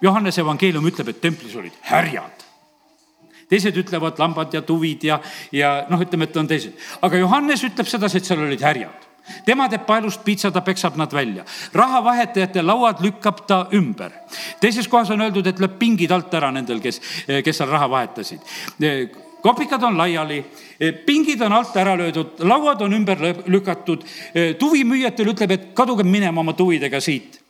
Johannese 0.02 0.40
evangeelium 0.40 0.86
ütleb, 0.86 1.08
et 1.08 1.20
templis 1.20 1.56
olid 1.56 1.72
härjad 1.82 2.39
teised 3.50 3.76
ütlevad 3.76 4.18
lambad 4.22 4.54
ja 4.54 4.62
tuvid 4.62 5.04
ja, 5.04 5.20
ja 5.52 5.74
noh, 5.90 6.00
ütleme, 6.00 6.28
et 6.30 6.36
on 6.36 6.50
teised. 6.50 6.74
aga 7.02 7.20
Johannes 7.20 7.64
ütleb 7.66 7.88
sedasi, 7.90 8.20
et 8.20 8.28
seal 8.30 8.44
olid 8.46 8.62
härjad 8.64 9.08
tema 9.46 9.68
teeb 9.70 9.84
paelust 9.86 10.24
piitsa, 10.24 10.50
ta 10.50 10.62
peksab 10.64 10.96
nad 10.98 11.12
välja. 11.12 11.44
rahavahetajate 11.72 12.62
lauad 12.62 13.02
lükkab 13.04 13.46
ta 13.46 13.66
ümber. 13.72 14.12
teises 14.60 14.88
kohas 14.88 15.10
on 15.10 15.20
öeldud, 15.20 15.46
et 15.46 15.60
lööb 15.60 15.78
pingid 15.78 16.10
alt 16.10 16.34
ära 16.34 16.50
nendel, 16.50 16.80
kes, 16.80 17.00
kes 17.26 17.56
seal 17.56 17.68
raha 17.70 17.90
vahetasid 17.90 18.40
kopikad 19.40 19.82
on 19.82 19.96
laiali, 19.98 20.44
pingid 21.06 21.40
on 21.40 21.52
alt 21.52 21.76
ära 21.76 21.96
löödud, 21.96 22.26
lauad 22.44 22.80
on 22.80 22.92
ümber 22.92 23.18
lükatud. 23.46 24.04
tuvimüüjatel 24.58 25.32
ütleb, 25.32 25.50
et 25.50 25.68
kaduge 25.74 26.02
minema 26.02 26.40
oma 26.40 26.52
tuvidega 26.52 27.00
siit. 27.00 27.40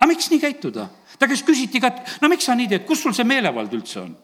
aga 0.00 0.08
miks 0.08 0.30
nii 0.30 0.40
käituda? 0.40 0.88
ta 1.18 1.28
käest 1.28 1.46
küsiti 1.46 1.80
ka, 1.80 1.86
et 1.86 2.22
no 2.22 2.28
miks 2.28 2.44
sa 2.44 2.54
nii 2.54 2.68
teed, 2.68 2.84
kus 2.86 3.02
sul 3.02 3.12
see 3.12 3.24
meelevald 3.24 3.72
üldse 3.72 4.00
on? 4.00 4.16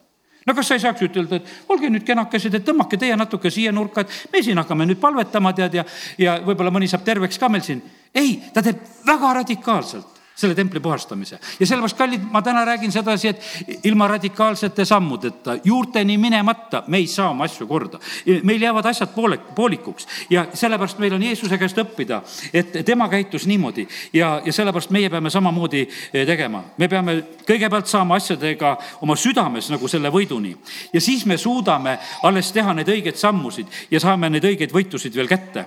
No 0.45 0.55
kas 0.55 0.67
sa 0.67 0.77
ei 0.77 0.83
saaks 0.83 1.07
ütelda, 1.09 1.39
et 1.39 1.71
olge 1.71 1.89
nüüd 1.89 2.05
kenakesed, 2.07 2.53
et 2.55 2.65
tõmmake 2.65 2.99
teie 2.99 3.15
natuke 3.19 3.51
siia 3.53 3.71
nurka, 3.75 4.01
et 4.01 4.33
me 4.33 4.43
siin 4.43 4.61
hakkame 4.61 4.87
nüüd 4.89 5.01
palvetama, 5.01 5.53
tead, 5.57 5.79
ja, 5.81 5.85
ja 6.17 6.37
võib-olla 6.45 6.73
mõni 6.73 6.89
saab 6.91 7.03
terveks 7.07 7.39
ka 7.39 7.49
meil 7.49 7.65
siin. 7.65 7.83
ei, 8.15 8.39
ta 8.53 8.63
teeb 8.65 8.81
väga 9.05 9.33
radikaalselt 9.41 10.18
selle 10.39 10.55
templi 10.55 10.79
puhastamise. 10.79 11.39
ja 11.59 11.65
sellepärast, 11.67 11.97
kallid, 11.97 12.21
ma 12.31 12.41
täna 12.41 12.65
räägin 12.65 12.91
sedasi, 12.91 13.27
et 13.27 13.41
ilma 13.83 14.07
radikaalsete 14.07 14.85
sammudeta, 14.85 15.57
juurteni 15.63 16.17
minemata, 16.17 16.83
me 16.87 16.97
ei 16.97 17.07
saa 17.07 17.29
oma 17.29 17.43
asju 17.43 17.67
korda. 17.67 17.99
meil 18.43 18.61
jäävad 18.61 18.85
asjad 18.85 19.09
poole, 19.15 19.37
poolikuks 19.37 20.07
ja 20.29 20.45
sellepärast 20.53 20.99
meil 20.99 21.13
on 21.13 21.23
Jeesuse 21.23 21.57
käest 21.57 21.77
õppida, 21.77 22.21
et 22.53 22.77
tema 22.85 23.09
käitus 23.09 23.47
niimoodi 23.47 23.87
ja, 24.13 24.41
ja 24.45 24.53
sellepärast 24.53 24.89
meie 24.95 25.09
peame 25.09 25.29
samamoodi 25.29 25.81
eh, 26.13 26.25
tegema. 26.27 26.63
me 26.77 26.87
peame 26.87 27.17
kõigepealt 27.47 27.91
saama 27.91 28.15
asjadega 28.15 28.77
oma 29.01 29.17
südames 29.19 29.67
nagu 29.69 29.87
selle 29.87 30.11
võiduni 30.13 30.53
ja 30.93 31.01
siis 31.01 31.25
me 31.25 31.37
suudame 31.37 31.97
alles 32.23 32.53
teha 32.55 32.73
neid 32.73 32.87
õigeid 32.87 33.19
sammusid 33.19 33.67
ja 33.91 33.99
saame 33.99 34.29
neid 34.29 34.47
õigeid 34.47 34.71
võitusid 34.71 35.15
veel 35.15 35.27
kätte. 35.27 35.65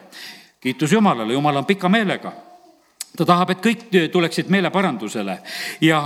kiitus 0.61 0.93
Jumalale, 0.93 1.33
Jumal 1.33 1.61
on 1.61 1.69
pika 1.69 1.89
meelega 1.89 2.33
ta 3.17 3.27
tahab, 3.27 3.51
et 3.51 3.63
kõik 3.65 3.87
tuleksid 4.13 4.49
meeleparandusele 4.49 5.39
ja 5.81 6.03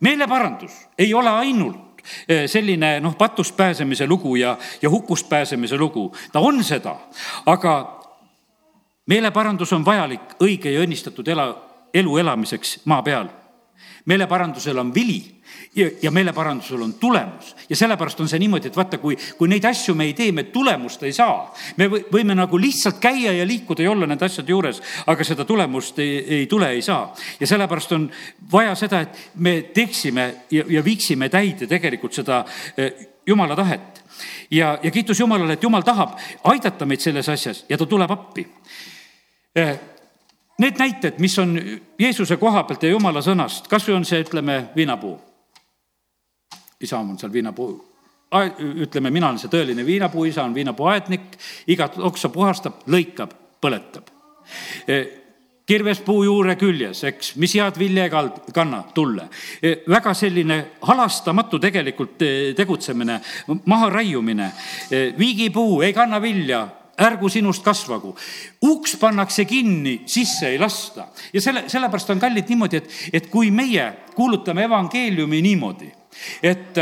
meeleparandus 0.00 0.72
ei 0.98 1.14
ole 1.14 1.30
ainult 1.30 2.02
eh, 2.28 2.46
selline 2.46 2.98
noh, 3.00 3.16
patust 3.18 3.56
pääsemise 3.56 4.06
lugu 4.06 4.36
ja, 4.36 4.56
ja 4.82 4.90
hukust 4.90 5.28
pääsemise 5.28 5.76
lugu, 5.76 6.12
ta 6.32 6.40
on 6.40 6.64
seda, 6.64 6.96
aga 7.46 7.74
meeleparandus 9.06 9.72
on 9.72 9.84
vajalik 9.84 10.38
õige 10.42 10.72
ja 10.72 10.84
õnnistatud 10.84 11.28
ela, 11.28 11.50
elu 11.94 12.18
elamiseks 12.18 12.80
maa 12.84 13.02
peal. 13.02 13.28
Meeleparandusel 14.04 14.78
on 14.78 14.94
vili 14.94 15.38
ja, 15.76 15.90
ja 16.02 16.10
meeleparandusel 16.10 16.82
on 16.82 16.94
tulemus. 16.94 17.56
ja 17.68 17.76
sellepärast 17.76 18.20
on 18.20 18.28
see 18.28 18.38
niimoodi, 18.38 18.68
et 18.68 18.76
vaata, 18.76 18.98
kui, 18.98 19.16
kui 19.38 19.48
neid 19.48 19.64
asju 19.64 19.94
me 19.94 20.08
ei 20.08 20.14
tee, 20.14 20.32
me 20.32 20.44
tulemust 20.52 21.02
ei 21.02 21.12
saa. 21.12 21.52
me 21.76 21.88
võime 21.88 22.34
nagu 22.34 22.58
lihtsalt 22.60 23.00
käia 23.00 23.32
ja 23.32 23.46
liikuda 23.46 23.82
ja 23.82 23.90
olla 23.90 24.06
nende 24.06 24.24
asjade 24.24 24.52
juures, 24.52 24.80
aga 25.06 25.24
seda 25.24 25.44
tulemust 25.44 25.98
ei, 25.98 26.18
ei 26.38 26.46
tule, 26.46 26.70
ei 26.70 26.82
saa. 26.82 27.12
ja 27.40 27.46
sellepärast 27.46 27.92
on 27.92 28.08
vaja 28.52 28.74
seda, 28.74 29.00
et 29.00 29.30
me 29.34 29.60
teeksime 29.74 30.28
ja, 30.50 30.64
ja 30.68 30.84
viiksime 30.84 31.28
täide 31.28 31.66
tegelikult 31.66 32.16
seda 32.16 32.44
eh, 32.76 32.92
jumala 33.26 33.56
tahet. 33.56 34.02
ja, 34.50 34.78
ja 34.82 34.90
kiitus 34.90 35.20
Jumalale, 35.20 35.52
et 35.52 35.62
Jumal 35.62 35.82
tahab 35.82 36.18
aidata 36.44 36.86
meid 36.86 37.00
selles 37.00 37.28
asjas 37.28 37.64
ja 37.68 37.78
ta 37.78 37.86
tuleb 37.86 38.10
appi 38.10 38.46
eh, 39.54 39.78
Need 40.58 40.78
näited, 40.78 41.20
mis 41.22 41.38
on 41.38 41.54
Jeesuse 41.98 42.36
koha 42.36 42.64
pealt 42.66 42.82
ja 42.82 42.90
Jumala 42.90 43.22
sõnast, 43.22 43.68
kas 43.70 43.86
või 43.86 44.00
on 44.00 44.06
see, 44.08 44.24
ütleme, 44.24 44.64
viinapuu 44.76 45.14
isa 46.80 46.98
on 46.98 47.18
seal 47.18 47.32
viinapuu, 47.32 47.70
ütleme, 48.84 49.10
mina 49.10 49.30
olen 49.30 49.40
see 49.40 49.50
tõeline 49.52 49.86
viinapuu, 49.86 50.26
isa 50.28 50.44
on 50.44 50.54
viinapuu 50.54 50.86
aednik, 50.92 51.30
igat 51.72 51.98
oksa 51.98 52.30
puhastab, 52.32 52.84
lõikab, 52.90 53.32
põletab 53.62 54.12
e, 54.86 54.98
kirves 55.68 56.00
puu 56.04 56.22
juure 56.24 56.54
küljes, 56.56 57.02
eks, 57.10 57.34
mis 57.36 57.56
head 57.58 57.76
vilja 57.80 58.06
ei 58.06 58.12
kanna 58.54 58.82
tulle. 58.94 59.26
E, 59.60 59.74
väga 59.90 60.14
selline 60.16 60.58
halastamatu 60.88 61.58
tegelikult 61.60 62.22
e, 62.22 62.30
tegutsemine, 62.56 63.18
maharaiumine. 63.66 64.52
viigipuu 65.18 65.82
ei 65.82 65.92
kanna 65.92 66.22
vilja, 66.22 66.62
ärgu 66.98 67.28
sinust 67.28 67.64
kasvagu. 67.64 68.14
uks 68.62 68.96
pannakse 68.96 69.44
kinni, 69.44 70.02
sisse 70.06 70.48
ei 70.48 70.58
lasta. 70.58 71.08
ja 71.32 71.40
selle, 71.40 71.64
sellepärast 71.68 72.10
on 72.10 72.20
kallid 72.20 72.48
niimoodi, 72.48 72.76
et, 72.76 72.90
et 73.12 73.30
kui 73.30 73.50
meie 73.50 73.92
kuulutame 74.14 74.64
evangeeliumi 74.64 75.42
niimoodi, 75.42 75.90
et, 76.42 76.78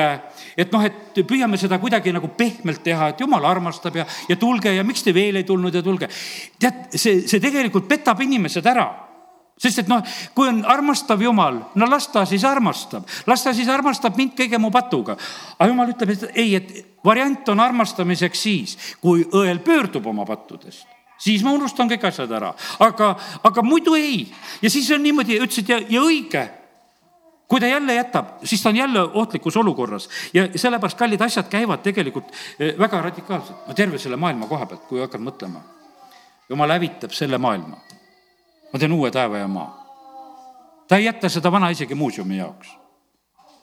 et 0.56 0.72
noh, 0.72 0.84
et 0.84 1.20
püüame 1.26 1.58
seda 1.60 1.78
kuidagi 1.78 2.12
nagu 2.12 2.28
pehmelt 2.36 2.82
teha, 2.84 3.10
et 3.12 3.20
jumal 3.20 3.44
armastab 3.44 3.96
ja, 3.96 4.06
ja 4.28 4.36
tulge 4.36 4.72
ja 4.74 4.84
miks 4.84 5.04
te 5.04 5.14
veel 5.14 5.42
ei 5.42 5.44
tulnud 5.44 5.74
ja 5.74 5.82
tulge. 5.82 6.08
tead, 6.58 6.86
see, 6.94 7.26
see 7.28 7.40
tegelikult 7.40 7.88
petab 7.88 8.20
inimesed 8.24 8.66
ära 8.66 9.05
sest 9.56 9.80
et 9.80 9.88
noh, 9.88 10.02
kui 10.36 10.48
on 10.50 10.64
armastav 10.68 11.22
jumal, 11.22 11.62
no 11.74 11.88
las 11.88 12.10
ta 12.12 12.26
siis 12.28 12.44
armastab, 12.44 13.06
las 13.26 13.44
ta 13.44 13.54
siis 13.56 13.68
armastab 13.72 14.18
mind 14.18 14.34
kõige 14.36 14.60
mu 14.60 14.70
patuga. 14.70 15.16
aga 15.58 15.70
jumal 15.70 15.94
ütleb, 15.94 16.12
et 16.12 16.26
ei, 16.34 16.54
et 16.54 17.00
variant 17.04 17.48
on 17.54 17.60
armastamiseks 17.60 18.42
siis, 18.42 18.76
kui 19.00 19.24
õel 19.32 19.62
pöördub 19.64 20.06
oma 20.06 20.26
pattudest 20.28 20.86
siis 21.16 21.40
ma 21.44 21.54
unustan 21.56 21.88
kõik 21.88 22.04
asjad 22.04 22.32
ära, 22.36 22.52
aga, 22.84 23.14
aga 23.42 23.62
muidu 23.64 23.94
ei. 23.96 24.26
ja 24.62 24.70
siis 24.70 24.90
on 24.92 25.02
niimoodi, 25.02 25.40
ütlesid 25.40 25.72
ja, 25.72 25.80
ja 25.88 26.04
õige 26.04 26.44
kui 27.48 27.60
ta 27.60 27.66
jälle 27.66 27.94
jätab, 27.94 28.26
siis 28.44 28.62
ta 28.62 28.68
on 28.68 28.76
jälle 28.76 29.00
ohtlikus 29.00 29.56
olukorras 29.56 30.08
ja 30.34 30.48
sellepärast 30.54 30.98
kallid 30.98 31.20
asjad 31.20 31.48
käivad 31.48 31.82
tegelikult 31.82 32.32
eh, 32.58 32.74
väga 32.78 33.02
radikaalselt, 33.02 33.68
no 33.68 33.74
terve 33.74 33.98
selle 33.98 34.16
maailma 34.16 34.46
koha 34.46 34.66
pealt, 34.66 34.86
kui 34.88 35.00
hakkad 35.00 35.22
mõtlema. 35.22 35.62
jumal 36.48 36.70
hävitab 36.70 37.10
selle 37.10 37.38
maailma. 37.38 37.76
Ma 38.72 38.78
teen 38.78 38.92
uue 38.92 39.10
taeva 39.10 39.38
ja 39.38 39.48
maa. 39.48 39.70
ta 40.88 40.96
ei 40.96 41.04
jäta 41.04 41.28
seda 41.28 41.52
vana 41.52 41.70
isegi 41.70 41.94
muuseumi 41.94 42.38
jaoks. 42.38 42.68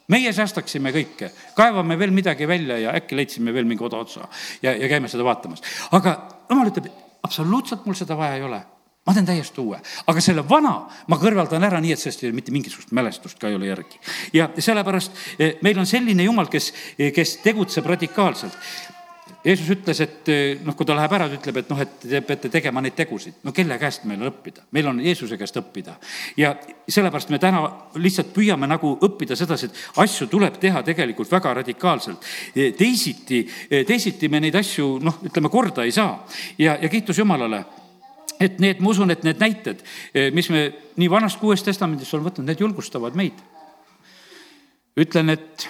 meie 0.08 0.34
säästaksime 0.34 0.92
kõike, 0.92 1.32
kaevame 1.56 2.00
veel 2.00 2.12
midagi 2.12 2.48
välja 2.48 2.78
ja 2.78 2.96
äkki 2.98 3.16
leidsime 3.16 3.54
veel 3.54 3.66
mingi 3.66 3.84
odaotsa 3.84 4.28
ja, 4.62 4.76
ja 4.76 4.90
käime 4.90 5.08
seda 5.08 5.24
vaatamas. 5.24 5.64
aga 5.92 6.18
jumal 6.50 6.72
ütleb, 6.72 6.92
absoluutselt 7.24 7.86
mul 7.86 7.96
seda 7.98 8.18
vaja 8.18 8.36
ei 8.36 8.44
ole 8.44 8.64
ma 9.04 9.14
teen 9.16 9.28
täiesti 9.28 9.60
uue, 9.60 9.80
aga 10.08 10.24
selle 10.24 10.46
vana 10.48 10.74
ma 11.12 11.20
kõrvaldan 11.20 11.66
ära 11.68 11.82
nii, 11.84 11.92
et 11.96 12.00
sellest 12.00 12.24
ei 12.24 12.30
ole 12.30 12.38
mitte 12.38 12.54
mingisugust 12.56 12.94
mälestust 12.96 13.40
ka 13.40 13.50
ei 13.52 13.58
ole 13.58 13.68
järgi. 13.68 14.00
ja 14.34 14.48
sellepärast 14.58 15.18
eh, 15.38 15.58
meil 15.62 15.80
on 15.80 15.90
selline 15.90 16.24
jumal, 16.24 16.48
kes, 16.52 16.72
eh, 16.98 17.12
kes 17.16 17.38
tegutseb 17.44 17.88
radikaalselt. 17.90 18.56
Jeesus 19.44 19.68
ütles, 19.74 20.00
et 20.00 20.30
eh, 20.32 20.62
noh, 20.64 20.76
kui 20.76 20.88
ta 20.88 20.96
läheb 20.96 21.14
ära, 21.18 21.28
ta 21.28 21.36
ütleb, 21.36 21.58
et 21.60 21.72
noh, 21.72 21.82
et 21.84 21.98
te 22.00 22.22
peate 22.24 22.52
tegema 22.54 22.82
neid 22.82 22.96
tegusid. 22.96 23.42
no 23.44 23.52
kelle 23.52 23.78
käest 23.80 24.08
meil 24.08 24.22
on 24.22 24.32
õppida? 24.32 24.64
meil 24.72 24.88
on 24.88 25.02
Jeesuse 25.04 25.38
käest 25.38 25.60
õppida. 25.60 25.98
ja 26.38 26.56
sellepärast 26.88 27.30
me 27.30 27.40
täna 27.44 27.64
lihtsalt 28.00 28.34
püüame 28.36 28.68
nagu 28.68 28.96
õppida 29.04 29.36
sedasi, 29.36 29.68
et 29.68 30.02
asju 30.06 30.28
tuleb 30.32 30.60
teha 30.60 30.84
tegelikult 30.84 31.32
väga 31.32 31.54
radikaalselt. 31.60 32.26
teisiti, 32.78 33.46
teisiti 33.88 34.30
me 34.30 34.40
neid 34.40 34.56
asju 34.56 34.98
noh, 35.04 35.20
ütleme 35.28 35.50
korda 35.50 35.84
ei 35.84 35.92
saa. 35.92 36.26
ja, 36.58 36.78
ja 36.82 36.90
kiitus 36.90 37.20
Jumalale 37.20 37.66
et 38.40 38.60
need, 38.60 38.82
ma 38.84 38.92
usun, 38.92 39.12
et 39.14 39.24
need 39.26 39.40
näited, 39.42 39.84
eh, 40.14 40.30
mis 40.36 40.50
me 40.54 40.66
nii 41.00 41.10
Vanast 41.12 41.40
kui 41.40 41.52
Uuest 41.52 41.68
Testamendist 41.68 42.14
oleme 42.14 42.30
võtnud, 42.30 42.48
need 42.48 42.64
julgustavad 42.64 43.16
meid. 43.16 43.40
ütlen, 45.00 45.30
et 45.34 45.70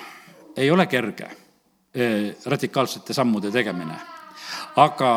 ei 0.57 0.71
ole 0.71 0.83
kerge 0.87 1.23
eh, 1.23 1.42
radikaalsete 2.45 3.13
sammude 3.13 3.51
tegemine, 3.51 3.95
aga 4.81 5.09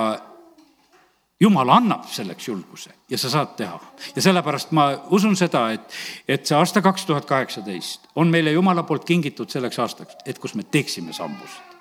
jumal 1.40 1.68
annab 1.68 2.04
selleks 2.08 2.48
julguse 2.48 2.90
ja 3.10 3.18
sa 3.18 3.30
saad 3.30 3.54
teha. 3.56 3.80
ja 4.16 4.22
sellepärast 4.22 4.70
ma 4.76 4.88
usun 5.10 5.36
seda, 5.36 5.70
et, 5.72 5.96
et 6.28 6.46
see 6.46 6.56
aasta 6.56 6.82
kaks 6.82 7.06
tuhat 7.06 7.24
kaheksateist 7.24 8.08
on 8.16 8.28
meile 8.28 8.52
Jumala 8.52 8.82
poolt 8.82 9.04
kingitud 9.04 9.50
selleks 9.50 9.78
aastaks, 9.78 10.16
et 10.26 10.38
kus 10.38 10.54
me 10.54 10.62
teeksime 10.62 11.12
sammusid 11.12 11.76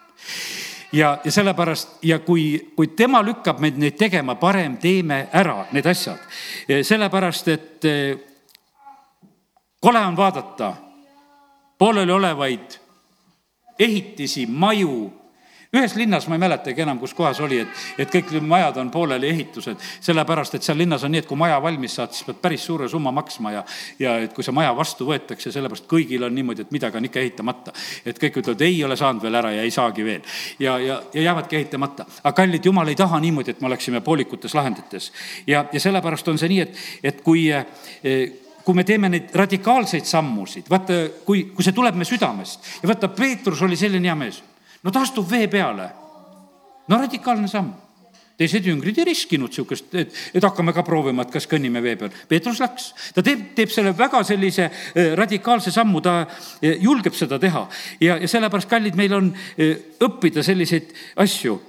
ja, 0.91 1.17
ja 1.23 1.31
sellepärast 1.31 1.97
ja 2.01 2.19
kui, 2.19 2.71
kui 2.75 2.87
tema 2.87 3.23
lükkab 3.23 3.59
meid 3.59 3.79
neid 3.79 3.97
tegema, 3.99 4.35
parem 4.35 4.77
teeme 4.77 5.27
ära 5.33 5.65
need 5.71 5.85
asjad. 5.85 6.19
sellepärast, 6.81 7.47
et 7.47 7.85
eh, 7.85 8.17
kole 9.79 9.99
on 9.99 10.17
vaadata 10.17 10.73
pooleliolevaid 11.77 12.84
ehitisi, 13.79 14.45
maju 14.47 15.11
ühes 15.75 15.95
linnas, 15.95 16.27
ma 16.29 16.37
ei 16.37 16.43
mäletagi 16.43 16.83
enam, 16.85 16.99
kus 16.99 17.13
kohas 17.15 17.39
oli, 17.43 17.59
et, 17.63 17.79
et 17.99 18.11
kõik 18.11 18.31
majad 18.45 18.77
on 18.81 18.91
pooleli 18.93 19.29
ehitused, 19.33 19.81
sellepärast 20.03 20.57
et 20.57 20.65
seal 20.65 20.77
linnas 20.79 21.03
on 21.03 21.11
nii, 21.13 21.23
et 21.23 21.29
kui 21.29 21.39
maja 21.39 21.57
valmis 21.63 21.97
saad, 21.97 22.13
siis 22.15 22.27
pead 22.27 22.39
päris 22.43 22.65
suure 22.67 22.87
summa 22.91 23.11
maksma 23.15 23.51
ja, 23.57 23.63
ja 23.99 24.15
et 24.23 24.33
kui 24.35 24.45
see 24.45 24.55
maja 24.55 24.71
vastu 24.77 25.07
võetakse, 25.09 25.51
sellepärast 25.51 25.89
kõigil 25.91 26.23
on 26.27 26.35
niimoodi, 26.35 26.65
et 26.65 26.71
midagi 26.75 26.99
on 26.99 27.09
ikka 27.09 27.21
ehitamata. 27.23 27.75
et 28.05 28.21
kõik 28.21 28.39
ütlevad, 28.41 28.63
ei 28.65 28.79
ole 28.87 28.97
saanud 28.99 29.25
veel 29.25 29.39
ära 29.41 29.51
ja 29.55 29.65
ei 29.65 29.73
saagi 29.73 30.05
veel 30.05 30.39
ja, 30.59 30.77
ja, 30.79 31.01
ja 31.13 31.27
jäävadki 31.29 31.59
ehitamata. 31.59 32.05
aga 32.23 32.35
kallid, 32.35 32.65
jumal 32.65 32.87
ei 32.87 32.95
taha 32.95 33.19
niimoodi, 33.19 33.51
et 33.51 33.61
me 33.61 33.67
oleksime 33.71 34.01
poolikutes 34.01 34.55
lahendites 34.55 35.11
ja, 35.47 35.65
ja 35.71 35.79
sellepärast 35.79 36.27
on 36.31 36.39
see 36.39 36.51
nii, 36.55 36.65
et, 36.67 36.83
et 37.03 37.21
kui 37.25 37.47
kui 38.65 38.73
me 38.73 38.83
teeme 38.83 39.09
neid 39.09 39.33
radikaalseid 39.37 40.07
sammusid, 40.09 40.69
vaata, 40.69 40.97
kui, 41.25 41.45
kui 41.53 41.65
see 41.65 41.75
tuleb 41.75 41.97
me 41.99 42.07
südamest 42.07 42.81
ja 42.81 42.89
vaata, 42.89 43.11
Peetrus 43.13 43.61
oli 43.61 43.77
selline 43.77 44.09
hea 44.09 44.17
mees. 44.17 44.41
no 44.83 44.91
ta 44.91 45.05
astub 45.05 45.29
vee 45.29 45.47
peale. 45.47 45.89
no 46.87 46.97
radikaalne 46.97 47.47
samm 47.47 47.73
teised 48.39 48.65
jüngrid 48.67 48.97
ei 48.99 49.07
riskinud 49.07 49.51
niisugust, 49.51 49.93
et, 49.95 50.15
et 50.35 50.43
hakkame 50.43 50.73
ka 50.75 50.83
proovima, 50.83 51.23
et 51.23 51.31
kas 51.31 51.47
kõnnime 51.47 51.81
vee 51.83 51.95
peal. 51.99 52.11
Peetrus 52.27 52.59
läks, 52.63 52.89
ta 53.15 53.23
teeb, 53.23 53.45
teeb 53.55 53.71
selle 53.71 53.93
väga 53.95 54.21
sellise 54.27 54.67
eh, 54.67 55.13
radikaalse 55.15 55.71
sammu, 55.71 56.01
ta 56.03 56.17
eh, 56.59 56.75
julgeb 56.83 57.15
seda 57.15 57.39
teha. 57.39 57.65
ja, 58.03 58.17
ja 58.19 58.27
sellepärast, 58.27 58.69
kallid, 58.71 58.97
meil 58.99 59.15
on 59.15 59.31
eh, 59.55 59.77
õppida 60.03 60.43
selliseid 60.43 60.91
asju 61.23 61.59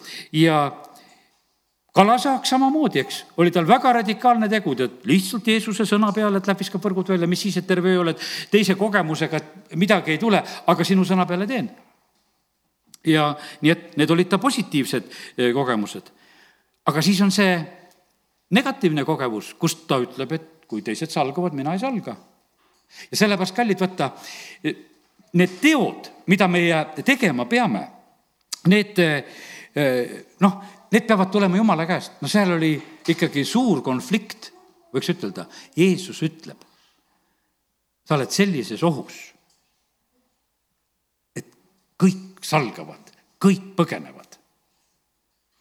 ja 0.42 0.64
kalasaak 1.96 2.44
samamoodi, 2.46 3.00
eks, 3.00 3.22
oli 3.40 3.50
tal 3.50 3.64
väga 3.68 3.92
radikaalne 4.00 4.50
tegu, 4.52 4.74
tead, 4.76 5.00
lihtsalt 5.08 5.48
Jeesuse 5.48 5.86
sõna 5.88 6.12
peale, 6.12 6.42
et 6.42 6.48
läheb 6.48 6.60
viskab 6.60 6.84
võrgud 6.84 7.08
välja, 7.14 7.28
mis 7.30 7.40
siis, 7.46 7.56
et 7.56 7.66
terve 7.66 7.94
öö 7.94 8.02
oled 8.02 8.20
teise 8.52 8.76
kogemusega, 8.76 9.40
et 9.40 9.76
midagi 9.80 10.12
ei 10.12 10.20
tule, 10.20 10.42
aga 10.44 10.84
sinu 10.84 11.06
sõna 11.08 11.26
peale 11.26 11.48
teen. 11.48 11.70
ja 13.06 13.30
nii 13.62 13.70
et 13.70 13.96
need 13.96 14.10
olid 14.10 14.28
ta 14.28 14.38
positiivsed 14.42 15.10
kogemused 15.54 16.10
aga 16.86 17.02
siis 17.02 17.20
on 17.24 17.32
see 17.34 17.56
negatiivne 18.56 19.04
kogemus, 19.06 19.54
kus 19.58 19.74
ta 19.88 19.98
ütleb, 20.02 20.32
et 20.36 20.66
kui 20.70 20.82
teised 20.86 21.10
salgavad, 21.12 21.54
mina 21.54 21.74
ei 21.74 21.82
salga. 21.82 22.16
ja 23.10 23.18
sellepärast, 23.18 23.54
kallid, 23.54 23.80
võtta, 23.82 24.10
need 25.36 25.58
teod, 25.60 26.10
mida 26.30 26.48
meie 26.48 26.84
tegema 27.04 27.46
peame, 27.50 27.82
need 28.70 28.98
noh, 30.40 30.58
need 30.92 31.06
peavad 31.06 31.30
tulema 31.30 31.56
jumala 31.56 31.86
käest. 31.86 32.20
no 32.20 32.28
seal 32.28 32.56
oli 32.56 32.74
ikkagi 33.08 33.44
suur 33.44 33.82
konflikt, 33.84 34.50
võiks 34.94 35.10
ütelda. 35.12 35.46
Jeesus 35.76 36.22
ütleb, 36.24 36.62
sa 38.06 38.16
oled 38.16 38.32
sellises 38.32 38.82
ohus, 38.86 39.18
et 41.36 41.48
kõik 42.00 42.40
salgavad, 42.44 43.12
kõik 43.42 43.74
põgenevad 43.76 44.38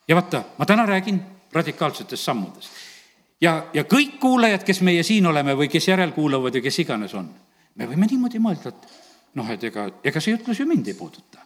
ja 0.08 0.16
vaata, 0.16 0.44
ma 0.58 0.66
täna 0.66 0.86
räägin 0.86 1.22
radikaalsetest 1.54 2.24
sammudest. 2.24 2.70
ja, 3.42 3.66
ja 3.74 3.84
kõik 3.84 4.20
kuulajad, 4.20 4.64
kes 4.64 4.82
meie 4.82 5.04
siin 5.04 5.26
oleme 5.28 5.56
või 5.58 5.68
kes 5.70 5.88
järelkuulavad 5.88 6.56
ja 6.56 6.62
kes 6.62 6.80
iganes 6.80 7.14
on, 7.14 7.30
me 7.76 7.88
võime 7.90 8.08
niimoodi 8.08 8.40
mõelda, 8.40 8.70
et 8.70 9.36
noh, 9.36 9.50
et 9.52 9.64
ega, 9.64 9.90
ega 10.04 10.22
see 10.22 10.38
jutlus 10.38 10.60
ju 10.60 10.68
mind 10.70 10.88
ei 10.88 10.94
puuduta 10.94 11.45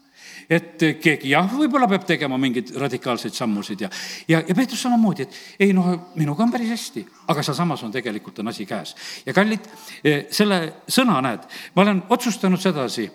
et 0.50 0.84
keegi 1.02 1.32
jah, 1.34 1.48
võib-olla 1.52 1.88
peab 1.90 2.06
tegema 2.08 2.38
mingeid 2.42 2.72
radikaalseid 2.80 3.36
sammusid 3.36 3.84
ja, 3.86 3.90
ja, 4.30 4.42
ja 4.48 4.56
Peetrus 4.56 4.82
samamoodi, 4.86 5.26
et 5.26 5.66
ei 5.66 5.74
noh, 5.76 5.90
minuga 6.20 6.44
on 6.46 6.54
päris 6.54 6.72
hästi, 6.74 7.06
aga 7.30 7.44
sealsamas 7.46 7.84
on 7.86 7.94
tegelikult 7.94 8.40
on 8.40 8.52
asi 8.52 8.66
käes. 8.70 8.96
ja 9.26 9.34
kallid, 9.34 9.70
eh, 10.04 10.26
selle 10.32 10.60
sõna 10.90 11.20
näed, 11.26 11.48
ma 11.76 11.86
olen 11.86 12.04
otsustanud 12.10 12.62
sedasi, 12.62 13.10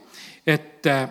et, 0.47 0.87
eh, 0.87 1.07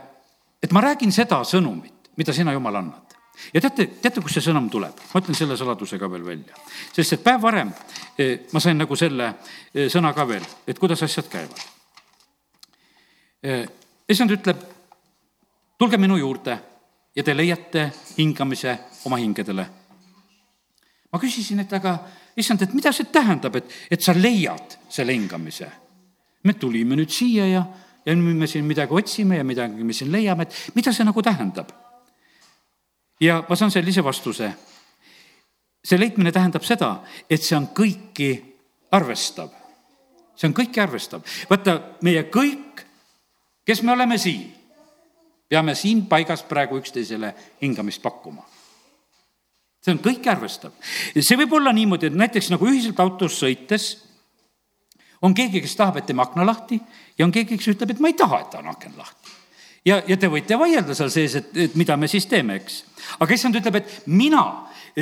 et 0.64 0.72
ma 0.72 0.84
räägin 0.84 1.12
seda 1.12 1.42
sõnumit, 1.48 2.12
mida 2.18 2.34
sina, 2.34 2.54
Jumal, 2.54 2.82
annad 2.82 3.18
ja 3.54 3.62
teate, 3.62 3.88
teate, 4.02 4.22
kust 4.22 4.38
see 4.38 4.46
sõnum 4.46 4.70
tuleb? 4.72 5.00
ma 5.14 5.22
ütlen 5.22 5.38
selle 5.38 5.58
saladuse 5.58 6.00
ka 6.00 6.10
veel 6.12 6.26
välja. 6.26 6.60
sest 6.94 7.18
et 7.18 7.24
päev 7.24 7.42
varem 7.42 7.74
eh, 8.18 8.46
ma 8.54 8.60
sain 8.60 8.78
nagu 8.78 8.96
selle 8.96 9.34
sõna 9.74 10.14
ka 10.14 10.28
veel, 10.28 10.46
et 10.68 10.80
kuidas 10.80 11.04
asjad 11.04 11.28
käivad. 11.32 11.64
issand 14.10 14.32
ütleb, 14.32 14.62
tulge 15.84 16.00
minu 16.00 16.16
juurde 16.16 16.54
ja 17.16 17.24
te 17.24 17.34
leiate 17.36 17.90
hingamise 18.18 18.78
oma 19.06 19.18
hingedele. 19.20 19.66
ma 21.12 21.20
küsisin, 21.20 21.60
et 21.60 21.74
aga 21.76 21.98
issand, 22.40 22.62
et 22.64 22.74
mida 22.74 22.92
see 22.96 23.10
tähendab, 23.12 23.58
et, 23.60 23.74
et 23.92 24.02
sa 24.02 24.16
leiad 24.16 24.78
selle 24.90 25.14
hingamise? 25.14 25.68
me 26.44 26.56
tulime 26.56 26.96
nüüd 26.96 27.12
siia 27.12 27.50
ja, 27.50 27.66
ja 28.06 28.16
nüüd 28.16 28.40
me 28.40 28.48
siin 28.48 28.64
midagi 28.66 28.96
otsime 28.96 29.42
ja 29.42 29.44
midagi 29.44 29.84
me 29.84 29.94
siin 29.94 30.12
leiame, 30.12 30.48
et 30.48 30.76
mida 30.76 30.96
see 30.96 31.04
nagu 31.04 31.22
tähendab 31.22 31.76
ja 33.20 33.44
ma 33.50 33.56
saan 33.60 33.72
sellise 33.72 34.04
vastuse. 34.04 34.54
see 35.84 36.00
leidmine 36.00 36.32
tähendab 36.32 36.64
seda, 36.64 36.96
et 37.30 37.44
see 37.44 37.60
on 37.60 37.68
kõiki 37.76 38.32
arvestav. 38.92 39.52
see 40.36 40.48
on 40.48 40.56
kõiki 40.56 40.80
arvestav. 40.80 41.28
vaata, 41.50 41.80
meie 42.02 42.24
kõik, 42.32 42.88
kes 43.68 43.84
me 43.84 43.92
oleme 43.92 44.18
siin, 44.18 44.63
peame 45.54 45.76
siin 45.78 46.06
paigas 46.10 46.44
praegu 46.50 46.80
üksteisele 46.82 47.34
hingamist 47.62 48.02
pakkuma 48.02 48.46
see 49.84 49.94
on 49.94 50.02
kõike 50.02 50.32
arvestav. 50.32 50.74
see 51.20 51.38
võib 51.38 51.60
olla 51.60 51.74
niimoodi, 51.76 52.10
et 52.10 52.18
näiteks 52.18 52.50
nagu 52.54 52.68
ühiselt 52.70 53.00
autos 53.04 53.38
sõites 53.42 53.94
on 55.24 55.36
keegi, 55.36 55.62
kes 55.64 55.78
tahab, 55.80 56.02
et 56.02 56.10
teeme 56.10 56.24
akna 56.24 56.46
lahti 56.48 56.80
ja 57.18 57.26
on 57.26 57.32
keegi, 57.32 57.58
kes 57.58 57.74
ütleb, 57.76 57.94
et 57.94 58.04
ma 58.04 58.12
ei 58.12 58.20
taha, 58.20 58.44
et 58.44 58.60
on 58.60 58.70
aken 58.72 59.00
lahti 59.00 59.40
ja, 59.88 60.02
ja 60.08 60.18
te 60.20 60.30
võite 60.32 60.58
vaielda 60.60 60.96
seal 60.98 61.12
sees, 61.14 61.38
et, 61.40 61.56
et 61.68 61.76
mida 61.80 61.98
me 62.00 62.10
siis 62.12 62.28
teeme, 62.32 62.58
eks. 62.62 62.84
aga 63.20 63.36
issand 63.36 63.60
ütleb, 63.60 63.82
et 63.82 64.08
mina 64.12 64.46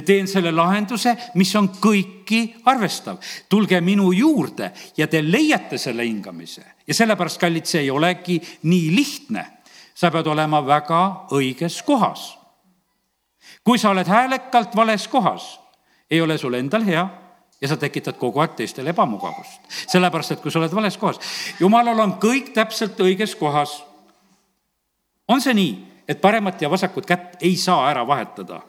teen 0.05 0.27
selle 0.29 0.53
lahenduse, 0.55 1.13
mis 1.35 1.51
on 1.59 1.67
kõiki 1.81 2.41
arvestav. 2.71 3.19
tulge 3.49 3.81
minu 3.83 4.11
juurde 4.15 4.71
ja 4.97 5.07
te 5.07 5.21
leiate 5.21 5.77
selle 5.77 6.05
hingamise 6.07 6.63
ja 6.87 6.95
sellepärast, 6.95 7.39
kallid, 7.39 7.67
see 7.67 7.85
ei 7.85 7.91
olegi 7.91 8.39
nii 8.63 8.87
lihtne. 8.95 9.45
Sa 10.01 10.09
pead 10.09 10.27
olema 10.27 10.63
väga 10.65 11.01
õiges 11.37 11.81
kohas. 11.85 12.37
kui 13.63 13.77
sa 13.77 13.89
oled 13.89 14.07
häälekalt 14.07 14.75
vales 14.75 15.07
kohas, 15.07 15.59
ei 16.09 16.21
ole 16.21 16.37
sul 16.37 16.53
endal 16.57 16.85
hea 16.85 17.03
ja 17.61 17.67
sa 17.67 17.77
tekitad 17.77 18.17
kogu 18.17 18.39
aeg 18.41 18.55
teistele 18.57 18.89
ebamugavust. 18.89 19.61
sellepärast, 19.87 20.31
et 20.31 20.41
kui 20.41 20.51
sa 20.51 20.59
oled 20.59 20.73
vales 20.73 20.97
kohas, 20.97 21.19
jumalal 21.59 21.99
on 21.99 22.17
kõik 22.17 22.53
täpselt 22.53 22.99
õiges 22.99 23.35
kohas 23.37 23.83
on 25.27 25.41
see 25.41 25.53
nii, 25.53 25.75
et 26.07 26.21
paremat 26.21 26.61
ja 26.61 26.69
vasakut 26.69 27.05
kätt 27.05 27.37
ei 27.41 27.55
saa 27.55 27.89
ära 27.91 28.07
vahetada? 28.07 28.61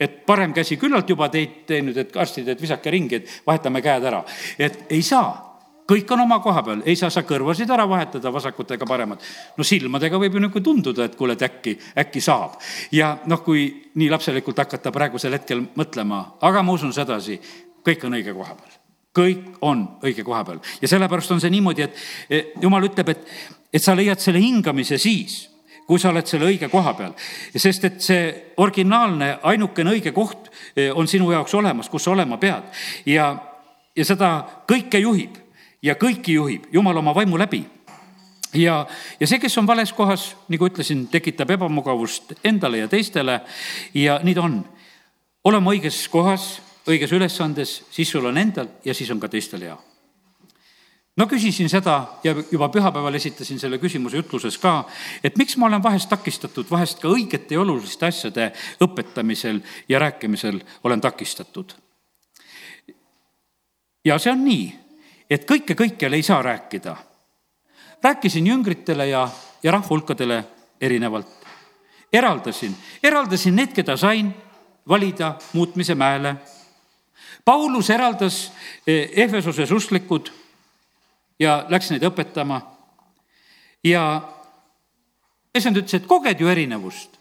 et 0.00 0.26
parem 0.26 0.52
käsi 0.52 0.76
küllalt 0.76 1.08
juba 1.08 1.28
teid 1.28 1.66
teinud, 1.66 1.96
et 1.96 2.16
arstid, 2.16 2.48
et 2.48 2.62
visake 2.62 2.90
ringi, 2.90 3.16
et 3.20 3.42
vahetame 3.46 3.82
käed 3.82 4.04
ära. 4.04 4.24
et 4.58 4.90
ei 4.90 5.02
saa 5.02 5.49
kõik 5.90 6.12
on 6.14 6.24
oma 6.24 6.38
koha 6.42 6.62
peal, 6.62 6.82
ei 6.86 6.96
saa 6.98 7.10
sa 7.10 7.22
kõrvasid 7.26 7.70
ära 7.74 7.86
vahetada 7.88 8.32
vasakut 8.32 8.70
ega 8.76 8.86
paremat. 8.86 9.22
no 9.56 9.66
silmadega 9.66 10.18
võib 10.18 10.36
ju 10.36 10.44
nagu 10.46 10.60
tunduda, 10.60 11.04
et 11.04 11.16
kuule, 11.18 11.34
et 11.34 11.42
äkki, 11.42 11.78
äkki 11.98 12.20
saab. 12.20 12.60
ja 12.92 13.16
noh, 13.26 13.42
kui 13.42 13.90
nii 13.94 14.10
lapselikult 14.10 14.58
hakata 14.58 14.92
praegusel 14.92 15.34
hetkel 15.38 15.64
mõtlema, 15.76 16.24
aga 16.40 16.62
ma 16.62 16.72
usun 16.72 16.92
sedasi, 16.92 17.40
kõik 17.86 18.06
on 18.06 18.18
õige 18.18 18.34
koha 18.34 18.54
peal. 18.54 18.76
kõik 19.18 19.46
on 19.66 19.86
õige 20.06 20.24
koha 20.24 20.44
peal 20.44 20.60
ja 20.80 20.88
sellepärast 20.88 21.32
on 21.34 21.40
see 21.40 21.50
niimoodi, 21.50 21.82
et 21.88 22.52
jumal 22.62 22.84
ütleb, 22.86 23.08
et, 23.08 23.26
et 23.72 23.82
sa 23.82 23.94
leiad 23.94 24.20
selle 24.20 24.38
hingamise 24.38 24.98
siis 24.98 25.46
kui 25.90 25.98
sa 25.98 26.12
oled 26.12 26.26
selle 26.26 26.46
õige 26.46 26.68
koha 26.70 26.94
peal. 26.94 27.14
sest 27.56 27.84
et 27.84 28.00
see 28.00 28.30
originaalne, 28.62 29.38
ainukene 29.42 29.90
õige 29.90 30.12
koht 30.14 30.46
eh, 30.76 30.92
on 30.94 31.08
sinu 31.10 31.32
jaoks 31.32 31.54
olemas, 31.58 31.88
kus 31.90 32.04
sa 32.06 32.12
olema 32.12 32.38
pead. 32.38 32.62
ja, 33.06 33.32
ja 33.96 34.04
seda 34.06 34.28
kõike 34.70 35.02
juhib 35.02 35.39
ja 35.82 35.94
kõiki 35.94 36.36
juhib 36.36 36.66
Jumal 36.72 36.96
oma 36.96 37.14
vaimu 37.14 37.38
läbi 37.38 37.64
ja, 38.54 38.86
ja 39.20 39.26
see, 39.26 39.38
kes 39.38 39.58
on 39.58 39.66
vales 39.66 39.92
kohas, 39.92 40.34
nagu 40.48 40.66
ütlesin, 40.66 41.06
tekitab 41.10 41.50
ebamugavust 41.56 42.34
endale 42.44 42.82
ja 42.82 42.88
teistele 42.88 43.40
ja 43.94 44.20
nii 44.22 44.34
ta 44.34 44.42
on. 44.42 44.64
olema 45.44 45.72
õiges 45.72 46.02
kohas, 46.10 46.60
õiges 46.88 47.12
ülesandes, 47.12 47.82
siis 47.90 48.10
sul 48.10 48.26
on 48.26 48.38
endal 48.38 48.68
ja 48.84 48.94
siis 48.94 49.10
on 49.10 49.20
ka 49.20 49.28
teistel 49.28 49.62
hea 49.68 49.78
no 51.16 51.26
küsisin 51.28 51.68
seda 51.68 51.96
ja 52.24 52.34
juba 52.50 52.68
pühapäeval 52.72 53.14
esitasin 53.14 53.58
selle 53.60 53.78
küsimuse 53.78 54.20
ütluses 54.22 54.56
ka, 54.60 54.86
et 55.24 55.36
miks 55.38 55.56
ma 55.60 55.68
olen 55.68 55.82
vahest 55.82 56.08
takistatud, 56.08 56.68
vahest 56.70 57.00
ka 57.02 57.10
õigete 57.12 57.56
ja 57.56 57.60
oluliste 57.60 58.08
asjade 58.08 58.50
õpetamisel 58.80 59.60
ja 59.88 59.98
rääkimisel 59.98 60.60
olen 60.84 61.00
takistatud. 61.00 61.74
ja 64.04 64.18
see 64.18 64.32
on 64.32 64.44
nii, 64.44 64.70
et 65.30 65.46
kõike 65.46 65.76
kõikjal 65.78 66.12
ei 66.12 66.22
saa 66.22 66.42
rääkida. 66.42 66.96
rääkisin 68.02 68.46
jüngritele 68.46 69.06
ja, 69.06 69.28
ja 69.62 69.70
rahvahulkadele 69.70 70.44
erinevalt. 70.80 71.28
eraldasin, 72.12 72.76
eraldasin 73.02 73.56
need, 73.56 73.72
keda 73.72 73.96
sain 73.96 74.34
valida 74.88 75.38
muutmise 75.52 75.94
mäele. 75.94 76.36
Paulus 77.44 77.90
eraldas 77.90 78.52
eh, 78.86 79.10
Ehvesoses 79.16 79.70
usklikud 79.70 80.32
ja 81.38 81.66
läks 81.68 81.90
neid 81.90 82.02
õpetama. 82.02 82.60
ja 83.84 84.22
issand 85.54 85.76
ütles, 85.76 85.94
et 85.94 86.06
koged 86.06 86.40
ju 86.40 86.48
erinevust 86.48 87.20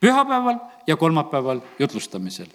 pühapäeval 0.00 0.58
ja 0.86 0.96
kolmapäeval 0.96 1.60
jutlustamisel. 1.78 2.46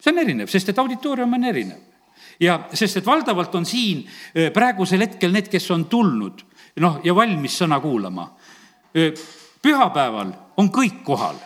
see 0.00 0.12
on 0.12 0.18
erinev, 0.18 0.48
sest 0.48 0.68
et 0.68 0.78
auditoorium 0.78 1.32
on 1.32 1.44
erinev. 1.44 1.91
Ja 2.40 2.58
sest, 2.72 2.96
et 2.96 3.06
valdavalt 3.06 3.54
on 3.54 3.66
siin 3.66 4.04
praegusel 4.54 5.04
hetkel 5.04 5.32
need, 5.32 5.48
kes 5.52 5.70
on 5.70 5.84
tulnud 5.90 6.44
noh, 6.80 7.00
ja 7.04 7.14
valmis 7.14 7.58
sõna 7.62 7.80
kuulama. 7.80 8.30
pühapäeval 9.62 10.32
on 10.56 10.70
kõik 10.72 11.02
kohal 11.04 11.36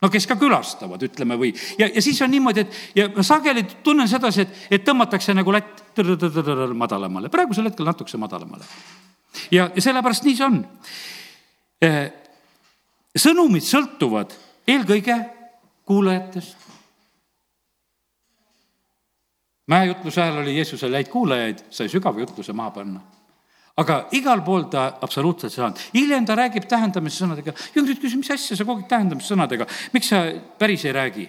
no 0.00 0.08
kes 0.08 0.26
ka 0.26 0.36
külastavad, 0.40 1.02
ütleme, 1.04 1.36
või, 1.36 1.50
ja, 1.78 1.88
ja 1.92 2.02
siis 2.02 2.20
on 2.24 2.30
niimoodi, 2.32 2.64
et 2.64 2.78
ja 2.96 3.08
ma 3.12 3.24
sageli 3.26 3.66
tunnen 3.84 4.08
sedasi, 4.08 4.46
et, 4.46 4.62
et 4.78 4.84
tõmmatakse 4.86 5.34
nagu 5.36 5.52
latt 5.52 6.00
madalamale, 6.74 7.28
praegusel 7.32 7.68
hetkel 7.68 7.88
natukese 7.88 8.20
madalamale. 8.20 8.64
ja, 9.50 9.68
ja 9.74 9.82
sellepärast 9.82 10.24
nii 10.24 10.38
see 10.38 10.46
on. 10.46 10.62
Sõnumid 13.20 13.64
sõltuvad 13.66 14.34
eelkõige 14.70 15.16
kuulajatest. 15.88 16.56
Mäejutluse 19.70 20.22
ajal 20.22 20.42
oli 20.42 20.58
Jeesusel 20.58 20.98
häid 20.98 21.08
kuulajaid, 21.12 21.64
sai 21.70 21.88
sügava 21.92 22.22
jutluse 22.22 22.52
maha 22.56 22.76
panna 22.80 23.00
aga 23.80 24.00
igal 24.16 24.42
pool 24.44 24.66
ta 24.72 24.86
absoluutselt 25.00 25.52
ei 25.52 25.56
saanud. 25.56 25.82
hiljem 25.94 26.26
ta 26.26 26.36
räägib 26.36 26.66
tähendamissõnadega. 26.68 27.54
jüngrid 27.74 28.00
küsisid, 28.00 28.20
mis 28.20 28.30
asja 28.30 28.56
sa 28.56 28.64
kogu 28.64 28.82
aeg 28.82 28.90
tähendamissõnadega, 28.90 29.66
miks 29.94 30.10
sa 30.12 30.24
päris 30.58 30.84
ei 30.84 30.96
räägi? 30.96 31.28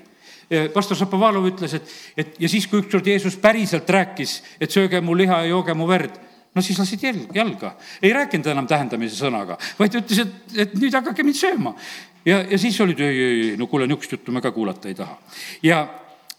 pastor 0.74 0.98
Šapovalov 1.00 1.46
ütles, 1.48 1.78
et, 1.78 1.94
et 2.18 2.36
ja 2.44 2.50
siis, 2.52 2.66
kui 2.68 2.82
ükskord 2.82 3.08
Jeesus 3.08 3.38
päriselt 3.40 3.88
rääkis, 3.90 4.42
et 4.60 4.74
sööge 4.74 5.00
mu 5.00 5.16
liha 5.16 5.38
ja 5.46 5.54
jooge 5.54 5.76
mu 5.78 5.88
verd, 5.88 6.18
no 6.52 6.64
siis 6.66 6.80
lasid 6.80 7.06
jalga. 7.34 7.76
ei 8.04 8.12
rääkinud 8.14 8.52
enam 8.52 8.68
tähendamise 8.68 9.16
sõnaga, 9.16 9.56
vaid 9.80 9.96
ütles, 10.02 10.26
et, 10.26 10.58
et 10.66 10.76
nüüd 10.76 10.98
hakake 10.98 11.24
mind 11.24 11.40
sööma. 11.40 11.72
ja, 12.26 12.42
ja 12.44 12.60
siis 12.60 12.80
olid, 12.84 13.00
ei, 13.00 13.16
ei, 13.16 13.42
ei, 13.52 13.58
no 13.58 13.68
kuule, 13.72 13.88
niisugust 13.88 14.18
juttu 14.18 14.36
me 14.36 14.44
ka 14.44 14.52
kuulata 14.52 14.92
ei 14.92 14.98
taha. 15.00 15.16
ja, 15.64 15.86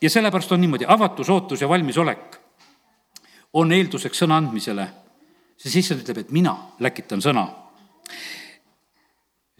ja 0.03 0.11
sellepärast 0.11 0.53
on 0.53 0.61
niimoodi, 0.61 0.85
avatus, 0.89 1.31
ootus 1.31 1.61
ja 1.61 1.69
valmisolek 1.69 2.41
on 3.53 3.73
eelduseks 3.73 4.25
sõna 4.25 4.41
andmisele 4.41 4.89
siis 5.63 5.77
issand 5.83 6.03
ütleb, 6.03 6.23
et 6.25 6.33
mina 6.35 6.55
läkitan 6.83 7.23
sõna. 7.23 7.47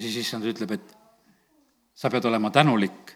siis 0.01 0.17
issand 0.17 0.45
ütleb, 0.45 0.71
et 0.75 0.97
sa 1.95 2.11
pead 2.11 2.25
olema 2.25 2.51
tänulik 2.51 3.15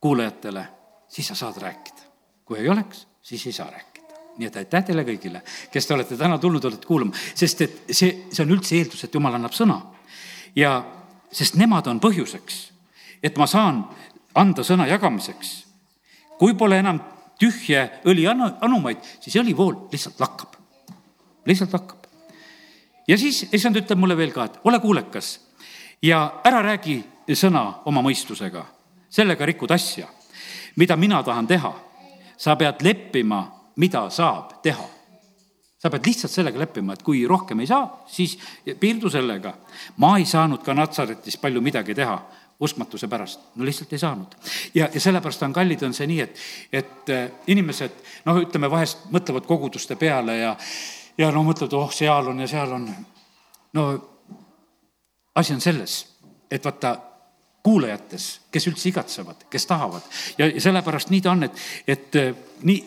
kuulajatele, 0.00 0.64
siis 1.08 1.28
sa 1.28 1.34
saad 1.34 1.62
rääkida. 1.62 2.02
kui 2.44 2.58
ei 2.58 2.68
oleks, 2.68 3.06
siis 3.22 3.46
ei 3.46 3.52
saa 3.52 3.70
rääkida 3.70 3.90
nii 4.38 4.46
et 4.46 4.56
aitäh 4.56 4.84
teile 4.84 5.04
kõigile, 5.04 5.42
kes 5.72 5.86
te 5.86 5.94
olete 5.94 6.16
täna 6.16 6.38
tulnud, 6.38 6.64
olete 6.64 6.86
kuulama, 6.86 7.12
sest 7.34 7.60
et 7.60 7.80
see, 7.90 8.26
see 8.32 8.42
on 8.44 8.54
üldse 8.54 8.76
eeldus, 8.78 9.04
et 9.04 9.14
jumal 9.14 9.34
annab 9.36 9.52
sõna. 9.52 9.80
ja 10.56 10.84
sest 11.32 11.54
nemad 11.60 11.86
on 11.86 12.00
põhjuseks, 12.00 12.60
et 13.22 13.36
ma 13.36 13.46
saan 13.46 13.84
anda 14.34 14.62
sõna 14.64 14.86
jagamiseks. 14.88 15.50
Kui 16.40 16.56
pole 16.56 16.80
enam 16.80 17.00
tühje 17.40 17.86
õli 18.08 18.26
anumaid, 18.28 19.04
siis 19.20 19.36
õlivool 19.40 19.86
lihtsalt 19.92 20.20
lakkab, 20.20 20.56
lihtsalt 21.48 21.76
lakkab 21.76 22.00
ja 23.10 23.18
siis 23.18 23.44
issand 23.52 23.78
ütleb 23.80 23.98
mulle 23.98 24.16
veel 24.16 24.32
ka, 24.34 24.46
et 24.46 24.60
ole 24.64 24.78
kuulekas 24.80 25.32
ja 26.02 26.22
ära 26.46 26.62
räägi 26.62 27.00
sõna 27.36 27.82
oma 27.86 28.02
mõistusega, 28.04 28.62
sellega 29.10 29.46
rikud 29.46 29.70
asja, 29.74 30.08
mida 30.76 30.96
mina 30.96 31.22
tahan 31.22 31.46
teha. 31.46 31.74
sa 32.40 32.56
pead 32.56 32.80
leppima, 32.82 33.52
mida 33.76 34.10
saab 34.10 34.62
teha. 34.62 34.84
sa 35.78 35.90
pead 35.90 36.06
lihtsalt 36.06 36.32
sellega 36.32 36.58
leppima, 36.58 36.92
et 36.92 37.02
kui 37.02 37.26
rohkem 37.26 37.60
ei 37.60 37.66
saa, 37.66 38.04
siis 38.06 38.38
piirdu 38.80 39.10
sellega. 39.10 39.54
ma 39.96 40.18
ei 40.18 40.24
saanud 40.24 40.62
ka 40.62 40.74
Natsaretis 40.74 41.36
palju 41.36 41.60
midagi 41.60 41.94
teha 41.94 42.18
uskmatuse 42.60 43.08
pärast, 43.08 43.40
no 43.56 43.64
lihtsalt 43.64 43.92
ei 43.92 43.98
saanud. 43.98 44.34
ja, 44.74 44.88
ja 44.94 45.00
sellepärast 45.00 45.42
on 45.42 45.52
kallid, 45.52 45.82
on 45.82 45.94
see 45.96 46.06
nii, 46.06 46.20
et, 46.20 46.40
et 46.72 47.12
äh, 47.14 47.26
inimesed 47.46 48.00
noh, 48.26 48.40
ütleme 48.42 48.70
vahest 48.70 49.06
mõtlevad 49.12 49.48
koguduste 49.48 49.96
peale 49.96 50.38
ja 50.38 50.56
ja 51.18 51.30
no 51.34 51.42
mõtled, 51.44 51.72
oh, 51.76 51.92
seal 51.92 52.32
on 52.32 52.40
ja 52.40 52.48
seal 52.48 52.72
on. 52.72 52.88
no 53.76 53.86
asi 55.34 55.54
on 55.54 55.60
selles, 55.60 56.00
et 56.50 56.64
vaata, 56.64 56.96
kuulajates, 57.62 58.26
kes 58.52 58.66
üldse 58.70 58.88
igatsevad, 58.88 59.44
kes 59.52 59.66
tahavad 59.68 60.04
ja 60.38 60.48
sellepärast 60.60 61.10
nii 61.12 61.20
ta 61.20 61.34
on, 61.34 61.44
et, 61.44 61.58
et 61.88 62.16
eh, 62.16 62.30
nii 62.64 62.78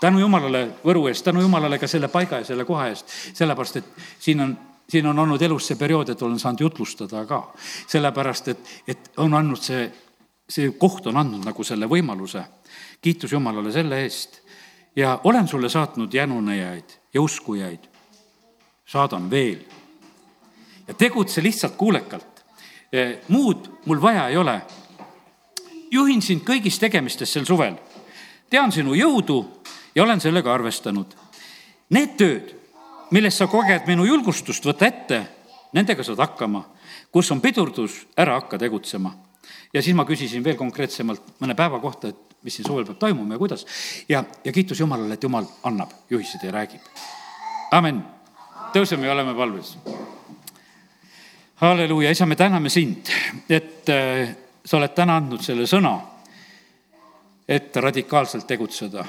tänu 0.00 0.20
jumalale 0.20 0.66
Võru 0.84 1.06
eest, 1.08 1.24
tänu 1.24 1.40
jumalale 1.40 1.78
ka 1.80 1.88
selle 1.88 2.08
paiga 2.12 2.42
ja 2.42 2.44
selle 2.44 2.66
koha 2.68 2.90
eest, 2.90 3.08
sellepärast 3.38 3.80
et 3.80 3.88
siin 4.20 4.44
on 4.44 4.52
siin 4.88 5.06
on 5.06 5.18
olnud 5.18 5.42
elus 5.42 5.66
see 5.66 5.76
periood, 5.76 6.08
et 6.08 6.22
olen 6.22 6.38
saanud 6.38 6.60
jutlustada 6.60 7.24
ka. 7.26 7.52
sellepärast, 7.86 8.48
et, 8.48 8.68
et 8.88 9.10
on 9.16 9.34
andnud 9.34 9.62
see, 9.62 9.90
see 10.48 10.70
koht 10.78 11.06
on 11.06 11.16
andnud 11.16 11.44
nagu 11.44 11.64
selle 11.64 11.86
võimaluse. 11.86 12.44
kiitus 13.00 13.32
Jumalale 13.32 13.72
selle 13.72 14.02
eest. 14.02 14.40
ja 14.96 15.20
olen 15.24 15.48
sulle 15.48 15.68
saatnud 15.68 16.14
jänunejaid 16.14 16.98
ja 17.14 17.22
uskujaid 17.22 17.96
saadan 18.86 19.30
veel. 19.30 19.58
ja 20.88 20.94
tegutse 20.94 21.42
lihtsalt 21.42 21.74
kuulekalt. 21.76 22.44
E, 22.92 23.18
muud 23.28 23.70
mul 23.84 24.02
vaja 24.02 24.28
ei 24.28 24.36
ole. 24.36 24.60
juhin 25.90 26.22
sind 26.22 26.42
kõigis 26.46 26.78
tegemistes 26.78 27.32
sel 27.32 27.44
suvel. 27.44 27.74
tean 28.50 28.72
sinu 28.72 28.94
jõudu 28.94 29.44
ja 29.94 30.02
olen 30.02 30.20
sellega 30.20 30.54
arvestanud. 30.54 31.16
Need 31.90 32.16
tööd, 32.16 32.54
milles 33.10 33.36
sa 33.38 33.46
koged 33.50 33.86
minu 33.86 34.06
julgustust, 34.06 34.64
võta 34.66 34.88
ette, 34.88 35.20
nendega 35.76 36.04
saad 36.04 36.20
hakkama. 36.22 36.64
kus 37.12 37.30
on 37.30 37.40
pidurdus, 37.40 38.06
ära 38.16 38.34
hakka 38.40 38.58
tegutsema. 38.58 39.14
ja 39.74 39.82
siis 39.82 39.96
ma 39.96 40.04
küsisin 40.04 40.44
veel 40.44 40.56
konkreetsemalt 40.56 41.40
mõne 41.40 41.54
päeva 41.54 41.80
kohta, 41.80 42.08
et 42.08 42.16
mis 42.42 42.54
siin 42.54 42.66
suvel 42.66 42.84
peab 42.86 42.98
toimuma 42.98 43.34
ja 43.34 43.38
kuidas. 43.38 43.66
ja, 44.08 44.24
ja 44.44 44.52
kiitus 44.52 44.80
Jumalale, 44.80 45.14
et 45.14 45.22
Jumal 45.22 45.46
annab 45.62 45.90
juhised 46.10 46.42
ja 46.42 46.52
räägib. 46.52 46.80
amin. 47.70 48.02
tõuseme 48.72 49.06
ja 49.06 49.12
oleme 49.12 49.34
palves. 49.34 49.78
halleluuja, 51.56 52.10
isa, 52.10 52.26
me 52.26 52.36
täname 52.36 52.68
sind, 52.68 53.08
et 53.48 53.88
äh, 53.88 54.36
sa 54.64 54.76
oled 54.76 54.94
täna 54.94 55.16
andnud 55.16 55.42
selle 55.42 55.66
sõna, 55.66 56.00
et 57.48 57.76
radikaalselt 57.76 58.46
tegutseda. 58.46 59.04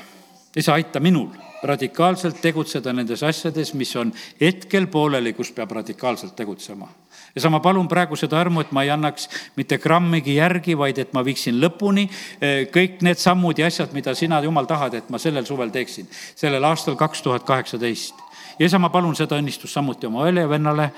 Isa, 0.57 0.73
aita 0.73 0.99
minul 1.03 1.29
radikaalselt 1.63 2.37
tegutseda 2.41 2.93
nendes 2.93 3.23
asjades, 3.25 3.73
mis 3.73 3.95
on 3.97 4.11
hetkel 4.41 4.87
pooleli, 4.93 5.33
kus 5.33 5.51
peab 5.55 5.71
radikaalselt 5.79 6.35
tegutsema. 6.37 6.89
Ja 7.35 7.41
sa, 7.41 7.49
ma 7.53 7.59
palun 7.61 7.89
praegu 7.89 8.17
seda 8.17 8.39
armu, 8.39 8.61
et 8.61 8.71
ma 8.73 8.83
ei 8.85 8.91
annaks 8.93 9.27
mitte 9.57 9.79
grammigi 9.81 10.37
järgi, 10.37 10.77
vaid 10.77 11.01
et 11.01 11.13
ma 11.17 11.23
viiksin 11.25 11.57
lõpuni 11.61 12.07
eh, 12.07 12.67
kõik 12.73 13.01
need 13.05 13.21
sammud 13.21 13.57
ja 13.57 13.69
asjad, 13.71 13.93
mida 13.97 14.13
sina, 14.17 14.41
Jumal, 14.45 14.69
tahad, 14.69 14.97
et 14.97 15.09
ma 15.13 15.21
sellel 15.21 15.45
suvel 15.49 15.73
teeksin, 15.73 16.07
sellel 16.37 16.65
aastal 16.69 16.97
kaks 16.99 17.25
tuhat 17.25 17.45
kaheksateist 17.47 18.26
ja 18.59 18.65
isa, 18.65 18.79
ma 18.79 18.89
palun 18.89 19.15
seda 19.15 19.37
õnnistust 19.39 19.73
samuti 19.73 20.07
oma 20.07 20.23
õele 20.25 20.43
ja 20.43 20.49
vennale, 20.49 20.89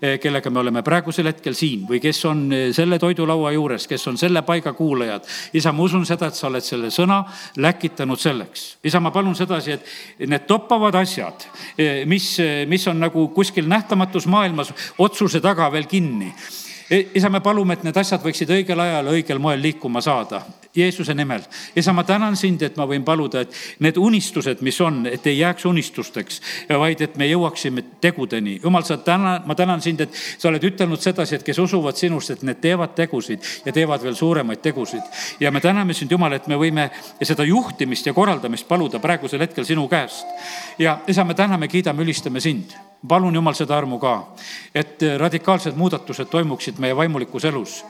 eh, 0.00 0.18
kellega 0.22 0.50
me 0.50 0.60
oleme 0.62 0.82
praegusel 0.86 1.30
hetkel 1.30 1.56
siin 1.58 1.86
või 1.88 2.00
kes 2.02 2.22
on 2.30 2.44
eh, 2.52 2.68
selle 2.76 2.98
toidulaua 2.98 3.52
juures, 3.56 3.86
kes 3.90 4.06
on 4.10 4.18
selle 4.20 4.42
paiga 4.42 4.72
kuulajad. 4.72 5.26
isa, 5.52 5.72
ma 5.72 5.82
usun 5.82 6.06
seda, 6.06 6.28
et 6.28 6.38
sa 6.38 6.46
oled 6.48 6.64
selle 6.64 6.92
sõna 6.94 7.24
läkitanud 7.56 8.20
selleks. 8.20 8.76
isa, 8.84 9.00
ma 9.00 9.10
palun 9.10 9.34
sedasi, 9.34 9.72
et 9.72 10.28
need 10.28 10.46
toppavad 10.46 10.94
asjad, 10.94 11.48
eh, 11.78 12.04
mis, 12.06 12.38
mis 12.66 12.86
on 12.88 13.00
nagu 13.00 13.28
kuskil 13.34 13.68
nähtamatus 13.68 14.26
maailmas 14.26 14.72
otsuse 14.98 15.40
taga 15.40 15.70
veel 15.72 15.86
kinni 15.86 16.32
isa, 16.90 17.28
me 17.28 17.40
palume, 17.44 17.76
et 17.76 17.84
need 17.84 17.96
asjad 18.00 18.22
võiksid 18.24 18.48
õigel 18.48 18.80
ajal 18.80 19.12
õigel 19.12 19.38
moel 19.42 19.60
liikuma 19.60 20.00
saada. 20.00 20.40
Jeesuse 20.76 21.14
nimel. 21.14 21.42
isa, 21.76 21.92
ma 21.92 22.04
tänan 22.04 22.36
sind, 22.36 22.62
et 22.62 22.76
ma 22.76 22.84
võin 22.86 23.04
paluda, 23.04 23.40
et 23.40 23.54
need 23.80 23.96
unistused, 23.96 24.60
mis 24.62 24.80
on, 24.80 25.06
et 25.06 25.26
ei 25.26 25.38
jääks 25.38 25.64
unistusteks, 25.64 26.40
vaid 26.68 27.00
et 27.00 27.16
me 27.16 27.26
jõuaksime 27.26 27.84
tegudeni. 28.00 28.60
jumal, 28.62 28.84
sa 28.84 28.96
täna, 28.96 29.40
ma 29.46 29.54
tänan 29.54 29.80
sind, 29.82 30.00
et 30.00 30.14
sa 30.38 30.48
oled 30.48 30.64
ütelnud 30.64 31.00
sedasi, 31.00 31.34
et 31.34 31.42
kes 31.42 31.58
usuvad 31.58 31.96
sinust, 31.96 32.30
et 32.30 32.42
need 32.42 32.60
teevad 32.60 32.94
tegusid 32.94 33.40
ja 33.64 33.72
teevad 33.72 34.02
veel 34.02 34.14
suuremaid 34.14 34.62
tegusid. 34.62 35.02
ja 35.40 35.50
me 35.50 35.60
täname 35.60 35.94
sind, 35.94 36.10
Jumal, 36.10 36.32
et 36.32 36.46
me 36.46 36.56
võime 36.56 36.90
seda 37.22 37.44
juhtimist 37.44 38.06
ja 38.06 38.12
korraldamist 38.12 38.68
paluda 38.68 38.98
praegusel 38.98 39.40
hetkel 39.40 39.64
sinu 39.64 39.88
käest. 39.88 40.26
ja 40.78 41.00
isa, 41.08 41.24
me 41.24 41.34
täname, 41.34 41.68
kiidame, 41.68 42.02
ülistame 42.02 42.40
sind 42.40 42.76
palun 43.08 43.34
Jumal 43.34 43.54
seda 43.54 43.76
armu 43.78 43.98
ka, 43.98 44.34
et 44.74 45.02
radikaalsed 45.18 45.76
muudatused 45.76 46.28
toimuksid 46.28 46.78
meie 46.78 46.96
vaimulikus 46.96 47.44
elus 47.44 47.84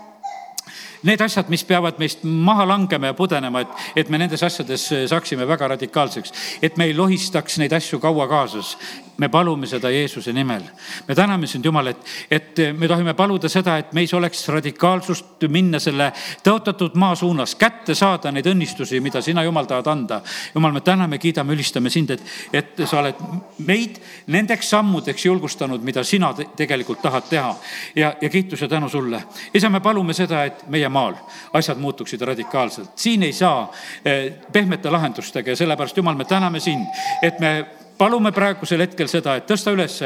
need 1.03 1.21
asjad, 1.21 1.49
mis 1.49 1.65
peavad 1.65 1.99
meist 1.99 2.25
maha 2.25 2.67
langema 2.69 3.13
ja 3.13 3.15
pudenema, 3.15 3.61
et, 3.61 3.85
et 3.97 4.09
me 4.11 4.19
nendes 4.19 4.43
asjades 4.43 4.89
saaksime 5.11 5.47
väga 5.49 5.69
radikaalseks, 5.75 6.33
et 6.63 6.77
me 6.77 6.89
ei 6.89 6.97
lohistaks 6.97 7.59
neid 7.63 7.73
asju 7.73 8.01
kaua 8.03 8.29
kaasas. 8.29 8.77
Me 9.19 9.29
palume 9.29 9.67
seda 9.67 9.91
Jeesuse 9.91 10.33
nimel. 10.33 10.63
me 11.09 11.15
täname 11.15 11.47
sind, 11.47 11.65
Jumal, 11.65 11.87
et, 11.87 11.97
et 12.31 12.61
me 12.79 12.89
tohime 12.89 13.15
paluda 13.15 13.49
seda, 13.49 13.79
et 13.79 13.93
meis 13.93 14.13
oleks 14.15 14.45
radikaalsust 14.49 15.47
minna 15.51 15.81
selle 15.83 16.13
tõotatud 16.45 16.95
maa 16.95 17.17
suunas, 17.19 17.57
kätte 17.59 17.95
saada 17.99 18.31
neid 18.33 18.47
õnnistusi, 18.47 19.01
mida 19.03 19.23
sina, 19.23 19.43
Jumal, 19.43 19.67
tahad 19.67 19.91
anda. 19.91 20.21
Jumal, 20.55 20.73
me 20.73 20.83
täname, 20.87 21.19
kiidame, 21.19 21.57
ülistame 21.57 21.91
sind, 21.91 22.15
et, 22.15 22.23
et 22.53 22.85
sa 22.87 23.01
oled 23.01 23.19
meid 23.67 23.99
nendeks 24.31 24.71
sammudeks 24.71 25.27
julgustanud, 25.27 25.83
mida 25.83 26.05
sina 26.07 26.31
te 26.35 26.47
tegelikult 26.57 27.03
tahad 27.03 27.27
teha. 27.31 27.55
ja, 27.97 28.15
ja 28.21 28.29
kiitus 28.31 28.63
ja 28.63 28.69
tänu 28.69 28.89
sulle. 28.89 29.23
isa, 29.55 29.71
me 29.71 29.81
palume 29.81 30.15
seda, 30.15 30.45
et 30.45 30.63
meie 30.71 30.89
maal 30.89 31.19
asjad 31.53 31.79
muutuksid 31.79 32.21
radikaalselt. 32.23 32.91
siin 32.95 33.23
ei 33.23 33.33
saa 33.33 33.73
eh, 34.05 34.33
pehmete 34.53 34.91
lahendustega 34.91 35.51
ja 35.51 35.57
sellepärast, 35.57 35.97
Jumal, 35.97 36.15
me 36.15 36.25
täname 36.25 36.61
sind, 36.61 36.87
et 37.23 37.41
me 37.41 37.67
palume 37.99 38.33
praegusel 38.33 38.81
hetkel 38.85 39.09
seda, 39.11 39.35
et 39.39 39.47
tõsta 39.49 39.73
üles 39.75 39.97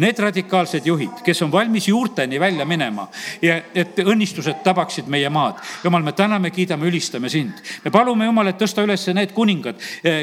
need 0.00 0.18
radikaalsed 0.18 0.86
juhid, 0.86 1.20
kes 1.24 1.42
on 1.44 1.52
valmis 1.52 1.88
juurteni 1.88 2.40
välja 2.40 2.64
minema 2.64 3.06
ja 3.42 3.58
et 3.74 3.98
õnnistused 4.00 4.62
tabaksid 4.64 5.10
meie 5.12 5.28
maad. 5.30 5.60
jumal, 5.84 6.02
me 6.02 6.12
täname, 6.12 6.50
kiidame, 6.50 6.86
ülistame 6.86 7.28
sind. 7.28 7.52
me 7.84 7.90
palume, 7.90 8.24
Jumal, 8.26 8.48
et 8.48 8.58
tõsta 8.58 8.82
üles 8.82 9.06
need 9.14 9.32
kuningad, 9.32 9.76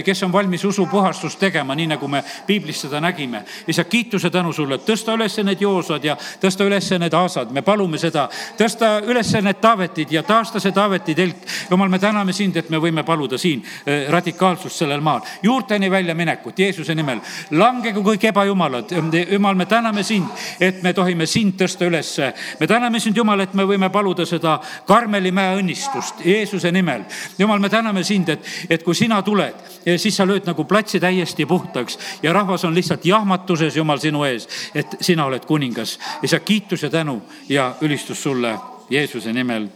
kes 0.06 0.24
on 0.24 0.32
valmis 0.34 0.64
usupuhastust 0.66 1.40
tegema, 1.40 1.76
nii 1.76 1.88
nagu 1.94 2.08
me 2.08 2.24
piiblis 2.48 2.82
seda 2.82 3.00
nägime. 3.02 3.44
isa, 3.68 3.84
kiituse 3.84 4.30
tänu 4.30 4.54
sulle, 4.54 4.78
tõsta 4.78 5.14
üles 5.16 5.38
need 5.44 5.62
Joosad 5.62 6.04
ja 6.04 6.18
tõsta 6.42 6.66
üles 6.66 6.90
need 7.00 7.14
Aasad, 7.14 7.52
me 7.52 7.62
palume 7.62 7.98
seda, 7.98 8.28
tõsta 8.58 8.98
üles 9.06 9.34
need 9.42 9.62
Taavetid 9.62 10.12
ja 10.12 10.24
taasta 10.24 10.60
see 10.60 10.72
Taaveti 10.72 11.16
telk. 11.16 11.46
jumal, 11.70 11.90
me 11.90 12.00
täname 12.00 12.34
sind, 12.34 12.58
et 12.58 12.70
me 12.70 12.78
võime 12.78 13.04
paluda 13.04 13.38
siin 13.38 13.64
eh, 13.86 14.10
radikaalsust 14.10 14.84
sellel 14.84 15.02
maal, 15.02 15.22
juurteni 15.44 15.92
väljaminekut 15.92 16.60
Jeesuse 16.60 16.96
nimel. 17.04 17.22
langegu 17.52 18.02
kõik 18.04 18.24
ebajumalad, 18.32 18.92
jumal, 19.32 19.56
me 19.56 19.66
täname 19.66 20.04
sind, 20.04 20.28
et 20.60 20.82
me 20.84 20.94
tohime 20.94 21.28
sind 21.28 21.60
tõsta 21.60 21.86
ülesse. 21.88 22.34
me 22.60 22.68
täname 22.68 23.00
sind, 23.00 23.18
Jumal, 23.18 23.40
et 23.40 23.54
me 23.54 23.64
võime 23.64 23.90
paluda 23.94 24.26
seda 24.26 24.60
Karmeli 24.88 25.32
mäe 25.32 25.58
õnnistust 25.60 26.26
Jeesuse 26.26 26.72
nimel. 26.72 27.04
jumal, 27.38 27.60
me 27.60 27.70
täname 27.70 28.04
sind, 28.04 28.30
et, 28.30 28.50
et 28.70 28.84
kui 28.84 28.96
sina 28.96 29.22
tuled, 29.22 29.56
siis 29.98 30.16
sa 30.16 30.26
lööd 30.26 30.48
nagu 30.48 30.66
platsi 30.66 31.00
täiesti 31.00 31.46
puhtaks 31.46 32.00
ja 32.24 32.34
rahvas 32.34 32.66
on 32.66 32.76
lihtsalt 32.76 33.06
jahmatuses, 33.06 33.76
Jumal, 33.76 34.00
sinu 34.00 34.24
ees, 34.24 34.48
et 34.76 34.98
sina 35.02 35.26
oled 35.26 35.46
kuningas. 35.46 36.00
isa, 36.24 36.40
kiitus 36.40 36.84
ja 36.84 36.90
tänu 36.90 37.22
ja 37.50 37.74
ülistus 37.82 38.24
sulle 38.24 38.58
Jeesuse 38.90 39.34
nimel. 39.34 39.68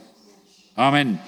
amin 0.75 1.15